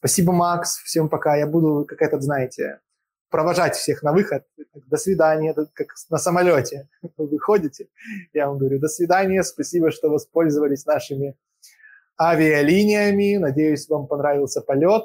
Спасибо, 0.00 0.32
Макс. 0.32 0.78
Всем 0.78 1.10
пока. 1.10 1.36
Я 1.36 1.46
буду, 1.46 1.84
как 1.86 2.00
этот, 2.00 2.22
знаете, 2.22 2.80
провожать 3.28 3.76
всех 3.76 4.02
на 4.02 4.12
выход. 4.12 4.46
До 4.74 4.96
свидания, 4.96 5.54
как 5.74 5.88
на 6.08 6.16
самолете. 6.16 6.88
Вы 7.18 7.28
выходите, 7.28 7.88
я 8.32 8.48
вам 8.48 8.58
говорю, 8.58 8.80
до 8.80 8.88
свидания, 8.88 9.42
спасибо, 9.42 9.90
что 9.90 10.08
воспользовались 10.08 10.86
нашими 10.86 11.36
авиалиниями. 12.18 13.36
Надеюсь, 13.36 13.88
вам 13.90 14.06
понравился 14.06 14.62
полет. 14.62 15.04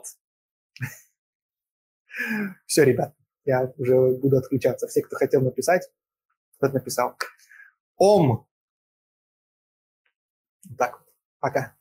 Все, 2.65 2.85
ребят, 2.85 3.13
я 3.43 3.73
уже 3.77 4.17
буду 4.17 4.37
отключаться. 4.37 4.87
Все, 4.87 5.01
кто 5.01 5.17
хотел 5.17 5.41
написать, 5.41 5.89
тот 6.61 6.73
написал. 6.73 7.17
Ом. 7.97 8.47
Так, 10.77 11.03
пока. 11.39 11.75